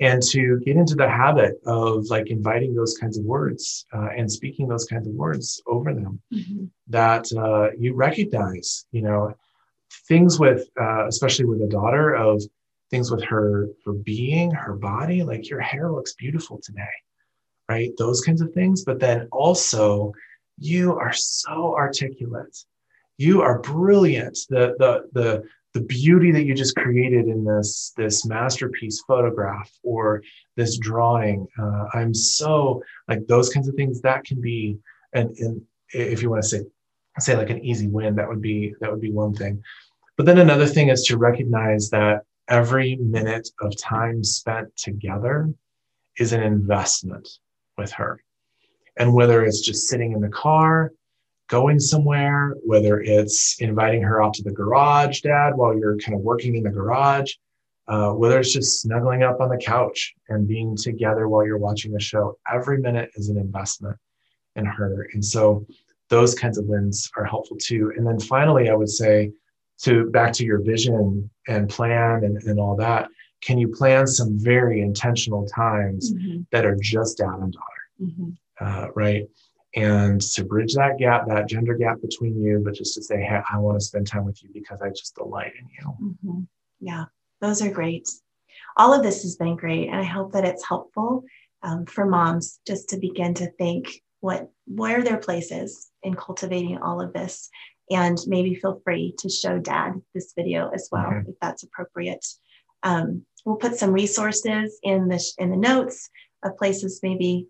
and 0.00 0.22
to 0.22 0.58
get 0.60 0.76
into 0.76 0.94
the 0.94 1.08
habit 1.08 1.60
of 1.66 2.06
like 2.06 2.28
inviting 2.28 2.74
those 2.74 2.98
kinds 2.98 3.16
of 3.16 3.24
words 3.24 3.86
uh, 3.94 4.08
and 4.16 4.30
speaking 4.30 4.66
those 4.66 4.86
kinds 4.86 5.06
of 5.06 5.14
words 5.14 5.62
over 5.66 5.94
them. 5.94 6.20
Mm-hmm. 6.32 6.64
that 6.88 7.30
uh, 7.36 7.70
you 7.78 7.94
recognize 7.94 8.86
you 8.90 9.02
know 9.02 9.34
things 10.08 10.38
with 10.38 10.68
uh, 10.80 11.06
especially 11.06 11.44
with 11.44 11.62
a 11.62 11.68
daughter 11.68 12.14
of 12.14 12.42
things 12.90 13.10
with 13.10 13.24
her 13.24 13.68
her 13.84 13.92
being 13.92 14.50
her 14.50 14.74
body 14.74 15.22
like 15.22 15.48
your 15.48 15.60
hair 15.60 15.90
looks 15.90 16.14
beautiful 16.14 16.60
today 16.62 16.96
right? 17.68 17.90
Those 17.98 18.20
kinds 18.20 18.40
of 18.40 18.52
things. 18.52 18.84
But 18.84 19.00
then 19.00 19.28
also 19.32 20.12
you 20.58 20.96
are 20.96 21.12
so 21.12 21.74
articulate. 21.74 22.56
You 23.16 23.42
are 23.42 23.60
brilliant. 23.60 24.38
The 24.48 24.74
the 24.78 25.08
the 25.12 25.44
the 25.74 25.82
beauty 25.82 26.30
that 26.30 26.44
you 26.44 26.54
just 26.54 26.76
created 26.76 27.26
in 27.26 27.44
this 27.44 27.92
this 27.96 28.24
masterpiece 28.24 29.02
photograph 29.06 29.70
or 29.82 30.22
this 30.56 30.78
drawing 30.78 31.46
uh, 31.60 31.84
i'm 31.94 32.14
so 32.14 32.82
like 33.08 33.26
those 33.26 33.50
kinds 33.50 33.68
of 33.68 33.74
things 33.74 34.00
that 34.00 34.24
can 34.24 34.40
be 34.40 34.78
and, 35.12 35.36
and 35.38 35.60
if 35.92 36.22
you 36.22 36.30
want 36.30 36.42
to 36.42 36.48
say 36.48 36.60
say 37.20 37.36
like 37.36 37.50
an 37.50 37.64
easy 37.64 37.88
win 37.88 38.16
that 38.16 38.28
would 38.28 38.42
be 38.42 38.74
that 38.80 38.90
would 38.90 39.00
be 39.00 39.12
one 39.12 39.34
thing. 39.34 39.62
But 40.16 40.26
then 40.26 40.38
another 40.38 40.66
thing 40.66 40.88
is 40.88 41.04
to 41.04 41.16
recognize 41.16 41.90
that 41.90 42.22
every 42.48 42.96
minute 42.96 43.48
of 43.60 43.76
time 43.76 44.22
spent 44.22 44.74
together 44.76 45.52
is 46.18 46.32
an 46.32 46.42
investment 46.42 47.28
with 47.76 47.90
her. 47.92 48.20
And 48.96 49.12
whether 49.12 49.44
it's 49.44 49.60
just 49.60 49.88
sitting 49.88 50.12
in 50.12 50.20
the 50.20 50.28
car 50.28 50.92
going 51.48 51.78
somewhere, 51.78 52.54
whether 52.64 53.00
it's 53.00 53.60
inviting 53.60 54.02
her 54.02 54.22
out 54.22 54.34
to 54.34 54.42
the 54.42 54.52
garage, 54.52 55.20
dad, 55.20 55.54
while 55.54 55.76
you're 55.76 55.98
kind 55.98 56.14
of 56.14 56.22
working 56.22 56.56
in 56.56 56.62
the 56.62 56.70
garage, 56.70 57.32
uh, 57.88 58.10
whether 58.10 58.38
it's 58.38 58.52
just 58.52 58.80
snuggling 58.80 59.22
up 59.22 59.40
on 59.40 59.50
the 59.50 59.58
couch 59.58 60.14
and 60.28 60.48
being 60.48 60.76
together 60.76 61.28
while 61.28 61.44
you're 61.44 61.58
watching 61.58 61.94
a 61.96 62.00
show. 62.00 62.38
Every 62.52 62.78
minute 62.78 63.10
is 63.14 63.28
an 63.28 63.36
investment 63.36 63.96
in 64.56 64.64
her. 64.64 65.08
And 65.12 65.24
so 65.24 65.66
those 66.08 66.34
kinds 66.34 66.56
of 66.56 66.64
wins 66.64 67.10
are 67.16 67.24
helpful 67.24 67.58
too. 67.58 67.92
And 67.96 68.06
then 68.06 68.18
finally, 68.18 68.70
I 68.70 68.74
would 68.74 68.90
say, 68.90 69.32
to 69.82 70.08
back 70.10 70.32
to 70.34 70.44
your 70.44 70.62
vision 70.62 71.28
and 71.48 71.68
plan 71.68 72.24
and, 72.24 72.40
and 72.44 72.60
all 72.60 72.76
that, 72.76 73.08
can 73.42 73.58
you 73.58 73.68
plan 73.68 74.06
some 74.06 74.38
very 74.38 74.80
intentional 74.80 75.46
times 75.46 76.14
mm-hmm. 76.14 76.42
that 76.52 76.64
are 76.64 76.76
just 76.80 77.18
dad 77.18 77.38
and 77.40 77.52
daughter? 77.52 77.66
Mm-hmm. 78.00 78.30
Uh, 78.60 78.86
right 78.94 79.24
and 79.74 80.20
to 80.20 80.44
bridge 80.44 80.74
that 80.74 80.98
gap, 80.98 81.26
that 81.26 81.48
gender 81.48 81.74
gap 81.74 82.00
between 82.00 82.40
you, 82.40 82.60
but 82.64 82.74
just 82.74 82.94
to 82.94 83.02
say, 83.02 83.20
hey, 83.20 83.40
I 83.52 83.58
want 83.58 83.78
to 83.78 83.84
spend 83.84 84.06
time 84.06 84.24
with 84.24 84.42
you 84.42 84.50
because 84.52 84.80
I 84.80 84.90
just 84.90 85.16
delight 85.16 85.52
in 85.58 85.68
you. 85.68 86.14
Mm-hmm. 86.24 86.40
Yeah, 86.80 87.04
those 87.40 87.60
are 87.62 87.70
great. 87.70 88.08
All 88.76 88.92
of 88.92 89.02
this 89.02 89.22
has 89.22 89.36
been 89.36 89.56
great, 89.56 89.88
and 89.88 89.96
I 89.96 90.04
hope 90.04 90.32
that 90.32 90.44
it's 90.44 90.66
helpful 90.66 91.24
um, 91.62 91.86
for 91.86 92.06
moms 92.06 92.60
just 92.66 92.88
to 92.90 92.98
begin 92.98 93.34
to 93.34 93.50
think 93.52 94.00
what 94.20 94.50
where 94.66 95.00
are 95.00 95.02
their 95.02 95.18
places 95.18 95.90
in 96.02 96.14
cultivating 96.14 96.78
all 96.78 97.00
of 97.00 97.12
this, 97.12 97.50
and 97.90 98.18
maybe 98.26 98.54
feel 98.54 98.80
free 98.84 99.14
to 99.18 99.28
show 99.28 99.58
Dad 99.58 100.00
this 100.14 100.32
video 100.36 100.70
as 100.70 100.88
well 100.92 101.04
mm-hmm. 101.04 101.30
if 101.30 101.36
that's 101.40 101.64
appropriate. 101.64 102.24
Um, 102.82 103.24
we'll 103.44 103.56
put 103.56 103.76
some 103.76 103.92
resources 103.92 104.78
in 104.82 105.08
the 105.08 105.22
in 105.38 105.50
the 105.50 105.56
notes 105.56 106.08
of 106.44 106.56
places 106.56 107.00
maybe 107.02 107.48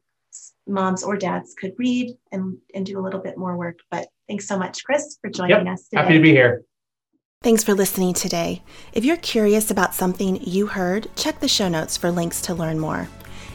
moms 0.66 1.02
or 1.02 1.16
dads 1.16 1.54
could 1.54 1.72
read 1.78 2.16
and, 2.32 2.56
and 2.74 2.86
do 2.86 2.98
a 2.98 3.02
little 3.02 3.20
bit 3.20 3.36
more 3.36 3.56
work. 3.56 3.78
But 3.90 4.08
thanks 4.28 4.46
so 4.46 4.58
much, 4.58 4.84
Chris, 4.84 5.18
for 5.20 5.30
joining 5.30 5.66
yep. 5.66 5.74
us 5.74 5.88
today. 5.88 6.02
Happy 6.02 6.14
to 6.14 6.22
be 6.22 6.30
here. 6.30 6.64
Thanks 7.42 7.62
for 7.62 7.74
listening 7.74 8.14
today. 8.14 8.62
If 8.94 9.04
you're 9.04 9.18
curious 9.18 9.70
about 9.70 9.94
something 9.94 10.42
you 10.42 10.66
heard, 10.66 11.08
check 11.14 11.40
the 11.40 11.48
show 11.48 11.68
notes 11.68 11.96
for 11.96 12.10
links 12.10 12.40
to 12.42 12.54
learn 12.54 12.78
more. 12.78 13.06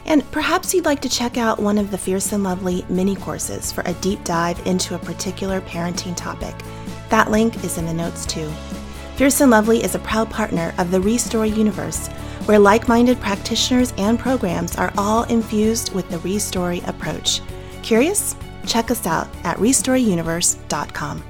And 0.06 0.28
perhaps 0.30 0.72
you'd 0.72 0.84
like 0.84 1.00
to 1.02 1.08
check 1.08 1.36
out 1.36 1.60
one 1.60 1.76
of 1.76 1.90
the 1.90 1.98
Fierce 1.98 2.32
and 2.32 2.44
Lovely 2.44 2.84
mini 2.88 3.16
courses 3.16 3.72
for 3.72 3.82
a 3.86 3.92
deep 3.94 4.22
dive 4.24 4.64
into 4.66 4.94
a 4.94 4.98
particular 4.98 5.60
parenting 5.62 6.16
topic. 6.16 6.54
That 7.08 7.30
link 7.30 7.64
is 7.64 7.78
in 7.78 7.86
the 7.86 7.92
notes 7.92 8.24
too. 8.24 8.48
Fierce 9.16 9.40
and 9.40 9.50
Lovely 9.50 9.82
is 9.82 9.94
a 9.94 9.98
proud 9.98 10.30
partner 10.30 10.72
of 10.78 10.90
the 10.90 11.00
Restory 11.00 11.54
Universe 11.54 12.08
where 12.50 12.58
like 12.58 12.88
minded 12.88 13.20
practitioners 13.20 13.94
and 13.96 14.18
programs 14.18 14.74
are 14.74 14.92
all 14.98 15.22
infused 15.22 15.94
with 15.94 16.10
the 16.10 16.16
Restory 16.16 16.84
approach. 16.88 17.42
Curious? 17.84 18.34
Check 18.66 18.90
us 18.90 19.06
out 19.06 19.28
at 19.44 19.56
restoryuniverse.com. 19.58 21.29